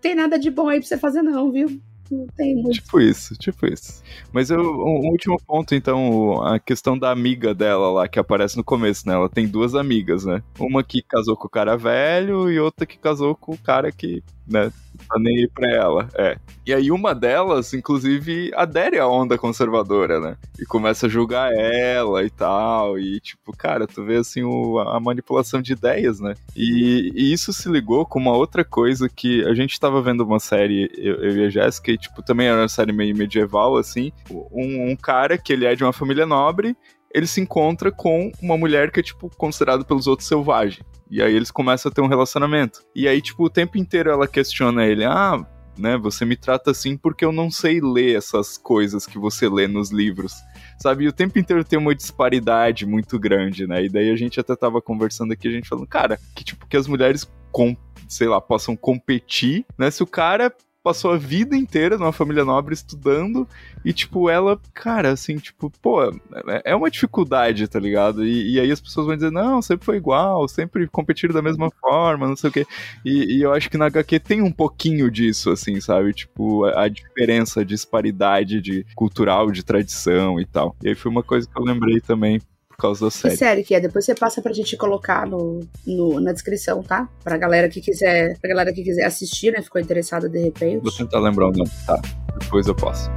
Tem 0.00 0.14
nada 0.14 0.38
de 0.38 0.50
bom 0.50 0.68
aí 0.68 0.80
pra 0.80 0.88
você 0.88 0.98
fazer 0.98 1.22
não, 1.22 1.52
viu? 1.52 1.80
Não 2.10 2.26
tem 2.36 2.54
muito. 2.56 2.74
tipo 2.74 3.00
isso, 3.00 3.34
tipo 3.36 3.66
isso. 3.66 4.02
Mas 4.32 4.50
eu, 4.50 4.60
um 4.60 5.08
último 5.10 5.40
ponto, 5.46 5.74
então, 5.74 6.42
a 6.42 6.58
questão 6.58 6.98
da 6.98 7.10
amiga 7.10 7.54
dela 7.54 7.90
lá, 7.90 8.08
que 8.08 8.18
aparece 8.18 8.56
no 8.56 8.64
começo, 8.64 9.06
né? 9.08 9.14
Ela 9.14 9.28
tem 9.28 9.46
duas 9.46 9.74
amigas, 9.74 10.24
né? 10.24 10.42
Uma 10.58 10.82
que 10.84 11.02
casou 11.02 11.36
com 11.36 11.46
o 11.46 11.50
cara 11.50 11.76
velho 11.76 12.50
e 12.50 12.58
outra 12.60 12.84
que 12.84 12.98
casou 12.98 13.34
com 13.34 13.52
o 13.52 13.58
cara 13.58 13.90
que, 13.92 14.22
né, 14.46 14.70
tá 15.08 15.18
nem 15.18 15.38
aí 15.38 15.48
pra 15.48 15.70
ela. 15.70 16.08
É. 16.14 16.36
E 16.66 16.72
aí 16.74 16.90
uma 16.90 17.14
delas, 17.14 17.72
inclusive, 17.72 18.50
adere 18.54 18.98
à 18.98 19.06
onda 19.08 19.38
conservadora, 19.38 20.20
né? 20.20 20.36
E 20.60 20.64
começa 20.66 21.06
a 21.06 21.08
julgar 21.08 21.50
ela 21.52 22.22
e 22.24 22.30
tal. 22.30 22.98
E, 22.98 23.18
tipo, 23.20 23.56
cara, 23.56 23.86
tu 23.86 24.04
vê 24.04 24.16
assim 24.16 24.42
o- 24.42 24.78
a 24.78 25.00
manipulação 25.00 25.60
de 25.62 25.72
ideias, 25.72 26.20
né? 26.20 26.34
E, 26.56 27.10
e 27.14 27.32
isso 27.32 27.52
se 27.52 27.68
ligou 27.68 28.04
com 28.06 28.18
uma 28.18 28.32
outra 28.36 28.64
coisa 28.64 29.08
que 29.08 29.44
a 29.44 29.54
gente 29.54 29.78
tava 29.80 30.00
vendo 30.02 30.22
uma 30.24 30.38
série, 30.38 30.90
eu, 30.96 31.14
eu 31.16 31.36
e 31.38 31.46
a 31.46 31.50
Jéssica, 31.50 31.91
e, 31.92 31.98
tipo, 31.98 32.22
também 32.22 32.46
era 32.46 32.60
uma 32.60 32.68
série 32.68 32.92
meio 32.92 33.16
medieval, 33.16 33.76
assim. 33.76 34.12
Um, 34.30 34.90
um 34.90 34.96
cara 34.96 35.38
que 35.38 35.52
ele 35.52 35.64
é 35.64 35.74
de 35.74 35.84
uma 35.84 35.92
família 35.92 36.26
nobre, 36.26 36.76
ele 37.14 37.26
se 37.26 37.40
encontra 37.40 37.92
com 37.92 38.32
uma 38.40 38.56
mulher 38.56 38.90
que 38.90 39.00
é, 39.00 39.02
tipo, 39.02 39.30
considerada 39.36 39.84
pelos 39.84 40.06
outros 40.06 40.28
selvagem. 40.28 40.82
E 41.10 41.22
aí 41.22 41.34
eles 41.34 41.50
começam 41.50 41.90
a 41.90 41.94
ter 41.94 42.00
um 42.00 42.06
relacionamento. 42.06 42.82
E 42.94 43.06
aí, 43.06 43.20
tipo, 43.20 43.44
o 43.44 43.50
tempo 43.50 43.76
inteiro 43.76 44.10
ela 44.10 44.26
questiona 44.26 44.86
ele, 44.86 45.04
ah, 45.04 45.46
né, 45.78 45.96
você 45.96 46.24
me 46.24 46.36
trata 46.36 46.70
assim 46.70 46.96
porque 46.96 47.24
eu 47.24 47.32
não 47.32 47.50
sei 47.50 47.80
ler 47.80 48.16
essas 48.16 48.58
coisas 48.58 49.06
que 49.06 49.18
você 49.18 49.48
lê 49.48 49.66
nos 49.66 49.90
livros. 49.90 50.34
Sabe, 50.78 51.04
e 51.04 51.08
o 51.08 51.12
tempo 51.12 51.38
inteiro 51.38 51.64
tem 51.64 51.78
uma 51.78 51.94
disparidade 51.94 52.84
muito 52.86 53.18
grande, 53.18 53.66
né? 53.66 53.84
E 53.84 53.88
daí 53.88 54.10
a 54.10 54.16
gente 54.16 54.40
até 54.40 54.56
tava 54.56 54.82
conversando 54.82 55.32
aqui, 55.32 55.46
a 55.48 55.50
gente 55.50 55.68
falando, 55.68 55.86
cara, 55.86 56.18
que 56.34 56.42
tipo, 56.42 56.66
que 56.66 56.76
as 56.76 56.88
mulheres, 56.88 57.30
com, 57.52 57.76
sei 58.08 58.26
lá, 58.26 58.40
possam 58.40 58.74
competir, 58.74 59.64
né? 59.78 59.90
Se 59.90 60.02
o 60.02 60.06
cara 60.06 60.52
passou 60.82 61.12
a 61.12 61.16
vida 61.16 61.56
inteira 61.56 61.96
numa 61.96 62.12
família 62.12 62.44
nobre 62.44 62.74
estudando 62.74 63.46
e, 63.84 63.92
tipo, 63.92 64.28
ela, 64.28 64.60
cara, 64.74 65.10
assim, 65.12 65.36
tipo, 65.36 65.70
pô, 65.82 66.02
é- 66.04 66.62
é 66.66 66.74
uma 66.76 66.90
dificuldade, 66.90 67.66
tá 67.68 67.78
ligado? 67.78 68.24
E, 68.24 68.54
e 68.54 68.60
aí 68.60 68.70
as 68.70 68.80
pessoas 68.80 69.06
vão 69.06 69.14
dizer, 69.16 69.30
não, 69.30 69.62
sempre 69.62 69.84
foi 69.86 69.96
igual, 69.96 70.46
sempre 70.48 70.86
competiram 70.88 71.34
da 71.34 71.42
mesma 71.42 71.70
forma, 71.80 72.26
não 72.28 72.36
sei 72.36 72.50
o 72.50 72.52
quê. 72.52 72.66
E, 73.04 73.38
e 73.38 73.42
eu 73.42 73.52
acho 73.52 73.70
que 73.70 73.78
na 73.78 73.86
HQ 73.86 74.18
tem 74.20 74.42
um 74.42 74.52
pouquinho 74.52 75.10
disso, 75.10 75.50
assim, 75.50 75.80
sabe? 75.80 76.12
Tipo, 76.12 76.64
a, 76.64 76.84
a 76.84 76.88
diferença, 76.88 77.60
a 77.60 77.64
disparidade 77.64 78.60
de 78.60 78.84
cultural, 78.94 79.50
de 79.50 79.62
tradição 79.64 80.40
e 80.40 80.46
tal. 80.46 80.74
E 80.82 80.88
aí 80.88 80.94
foi 80.94 81.10
uma 81.10 81.22
coisa 81.22 81.48
que 81.48 81.58
eu 81.58 81.64
lembrei 81.64 82.00
também 82.00 82.40
por 82.72 82.76
causa 82.78 83.04
da 83.06 83.10
Que 83.10 83.18
série. 83.18 83.36
série 83.36 83.62
que 83.64 83.74
é? 83.74 83.80
Depois 83.80 84.04
você 84.04 84.14
passa 84.14 84.42
pra 84.42 84.52
gente 84.52 84.76
colocar 84.76 85.26
no, 85.26 85.60
no- 85.86 86.20
na 86.20 86.32
descrição, 86.32 86.82
tá? 86.82 87.08
Pra 87.22 87.36
galera 87.36 87.68
que 87.68 87.80
quiser, 87.80 88.36
pra 88.40 88.48
galera 88.50 88.72
que 88.72 88.82
quiser 88.82 89.04
assistir, 89.04 89.52
né? 89.52 89.62
Ficou 89.62 89.80
interessada 89.80 90.28
de 90.28 90.38
repente. 90.40 90.82
Vou 90.82 90.92
tentar 90.92 91.20
lembrar 91.20 91.48
o 91.48 91.52
nome. 91.52 91.70
Tá, 91.86 92.00
depois 92.40 92.66
eu 92.66 92.74
posso. 92.74 93.08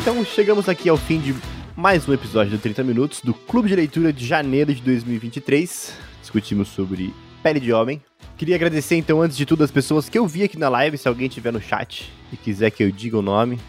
Então 0.00 0.24
chegamos 0.24 0.66
aqui 0.66 0.88
ao 0.88 0.96
fim 0.96 1.20
de 1.20 1.34
mais 1.76 2.08
um 2.08 2.14
episódio 2.14 2.52
do 2.52 2.58
30 2.58 2.82
Minutos 2.82 3.20
do 3.20 3.34
Clube 3.34 3.68
de 3.68 3.76
Leitura 3.76 4.10
de 4.10 4.26
janeiro 4.26 4.74
de 4.74 4.80
2023. 4.80 5.92
Discutimos 6.22 6.68
sobre 6.68 7.12
Pele 7.42 7.60
de 7.60 7.70
Homem. 7.70 8.00
Queria 8.38 8.56
agradecer 8.56 8.96
então, 8.96 9.20
antes 9.20 9.36
de 9.36 9.44
tudo, 9.44 9.62
as 9.62 9.70
pessoas 9.70 10.08
que 10.08 10.18
eu 10.18 10.26
vi 10.26 10.42
aqui 10.42 10.58
na 10.58 10.70
live. 10.70 10.96
Se 10.96 11.06
alguém 11.06 11.28
tiver 11.28 11.52
no 11.52 11.60
chat 11.60 12.10
e 12.32 12.36
quiser 12.38 12.70
que 12.70 12.82
eu 12.82 12.90
diga 12.90 13.18
o 13.18 13.22
nome, 13.22 13.60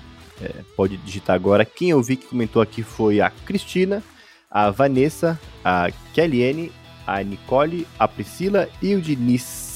é, 0.41 0.51
pode 0.77 0.95
digitar 0.95 1.35
agora. 1.35 1.65
Quem 1.65 1.89
eu 1.89 2.01
vi 2.01 2.15
que 2.15 2.27
comentou 2.27 2.61
aqui 2.61 2.81
foi 2.81 3.19
a 3.19 3.29
Cristina, 3.29 4.01
a 4.49 4.71
Vanessa, 4.71 5.37
a 5.65 5.91
Kellyanne, 6.13 6.71
a 7.05 7.21
Nicole, 7.21 7.85
a 7.99 8.07
Priscila 8.07 8.69
e 8.81 8.95
o 8.95 9.01
Diniz. 9.01 9.70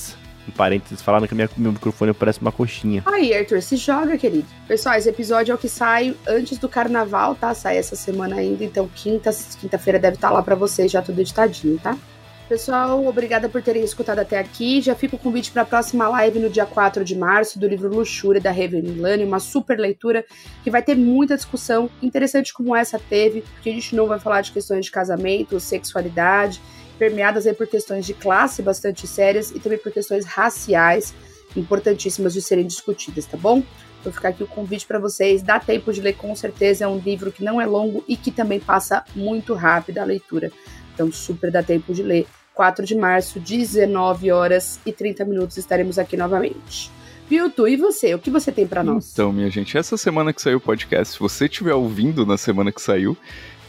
Em 0.48 0.52
parênteses, 0.52 1.02
falando 1.02 1.28
que 1.28 1.34
minha, 1.34 1.50
meu 1.58 1.72
microfone 1.72 2.14
parece 2.14 2.39
uma 2.39 2.52
coxinha. 2.52 3.04
Aí, 3.06 3.34
Arthur, 3.34 3.62
se 3.62 3.76
joga, 3.78 4.18
querido. 4.18 4.46
Pessoal, 4.68 4.96
esse 4.96 5.10
episódio 5.10 5.52
é 5.52 5.56
o 5.56 5.58
que 5.58 5.70
sai 5.70 6.16
antes 6.28 6.58
do 6.58 6.70
carnaval, 6.70 7.36
tá? 7.36 7.54
Sai 7.54 7.78
essa 7.78 7.96
semana 7.96 8.36
ainda, 8.36 8.64
então 8.64 8.88
quinta, 8.93 9.32
quinta-feira 9.60 9.98
deve 9.98 10.16
estar 10.16 10.30
lá 10.30 10.43
para 10.43 10.56
vocês 10.56 10.91
já 10.91 11.02
tudo 11.02 11.20
editadinho, 11.20 11.80
tá? 11.80 11.98
Pessoal, 12.48 13.04
obrigada 13.08 13.50
por 13.50 13.64
terem 13.64 13.84
escutado 13.84 14.20
até 14.20 14.38
aqui. 14.38 14.80
Já 14.80 14.93
fica 14.93 15.16
o 15.16 15.20
convite 15.20 15.50
para 15.50 15.64
a 15.64 15.66
próxima 15.66 16.08
live 16.08 16.38
no 16.38 16.48
dia 16.48 16.66
4 16.66 17.04
de 17.04 17.16
março 17.16 17.58
do 17.58 17.68
livro 17.68 17.89
Luxúria 17.89 18.39
da 18.39 18.52
Raven 18.52 18.98
Lane, 19.00 19.24
uma 19.24 19.39
super 19.39 19.80
leitura 19.80 20.24
que 20.64 20.70
vai 20.70 20.84
ter 20.84 20.96
muita 20.96 21.36
discussão 21.36 21.89
interessante 22.04 22.54
como 22.54 22.76
essa 22.76 23.00
teve, 23.00 23.41
porque 23.41 23.72
a 23.72 23.74
gente 23.74 23.96
não 23.96 24.06
vai 24.06 24.20
falar 24.20 24.41
de 24.41 24.52
questões 24.52 24.86
de 24.86 24.91
casamento, 24.91 25.60
sexualidade, 25.60 26.62
permeadas 26.98 27.46
aí 27.46 27.54
por 27.54 27.68
questões 27.68 28.06
de 28.06 28.14
classe 28.14 28.62
bastante 28.62 29.08
sérias 29.08 29.52
e 29.52 29.60
também 29.60 29.78
por 29.78 29.91
questões 29.91 30.26
raciais 30.26 31.14
importantíssimas 31.56 32.34
de 32.34 32.41
serem 32.41 32.66
discutidas, 32.66 33.26
tá 33.26 33.38
bom? 33.38 33.64
Vou 34.04 34.14
ficar 34.14 34.30
aqui 34.30 34.43
o 34.43 34.48
convite 34.48 34.86
para 34.86 35.00
vocês. 35.00 35.41
Dá 35.41 35.60
tempo 35.60 35.91
de 35.91 36.00
ler, 36.00 36.14
com 36.14 36.36
certeza. 36.36 36.86
É 36.86 36.88
um 36.88 37.00
livro 37.00 37.32
que 37.32 37.43
não 37.43 37.60
é 37.60 37.66
longo 37.66 38.04
e 38.08 38.16
que 38.16 38.30
também 38.30 38.60
passa 38.60 39.04
muito 39.16 39.54
rápido 39.54 39.98
a 39.98 40.04
leitura. 40.04 40.52
Então, 40.93 41.12
super 41.12 41.52
dá 41.52 41.64
tempo 41.64 41.93
de 41.93 42.04
ler. 42.04 42.28
4 42.54 42.86
de 42.86 42.96
março, 42.96 43.39
19 43.39 44.32
horas 44.32 44.80
e 44.86 44.93
30 44.93 45.26
minutos, 45.26 45.58
estaremos 45.58 46.00
aqui 46.00 46.16
novamente. 46.16 46.89
Viu, 47.28 47.50
Tu? 47.50 47.68
E 47.68 47.76
você? 47.76 48.14
O 48.14 48.20
que 48.20 48.30
você 48.30 48.52
tem 48.52 48.68
para 48.68 48.84
nós? 48.84 49.12
Então, 49.12 49.34
minha 49.34 49.50
gente, 49.50 49.78
essa 49.78 49.98
semana 49.98 50.32
que 50.32 50.41
saiu 50.41 50.58
o 50.58 50.62
podcast, 50.62 51.16
se 51.16 51.20
você 51.20 51.46
estiver 51.46 51.74
ouvindo 51.74 52.26
na 52.26 52.38
semana 52.38 52.72
que 52.72 52.82
saiu, 52.82 53.18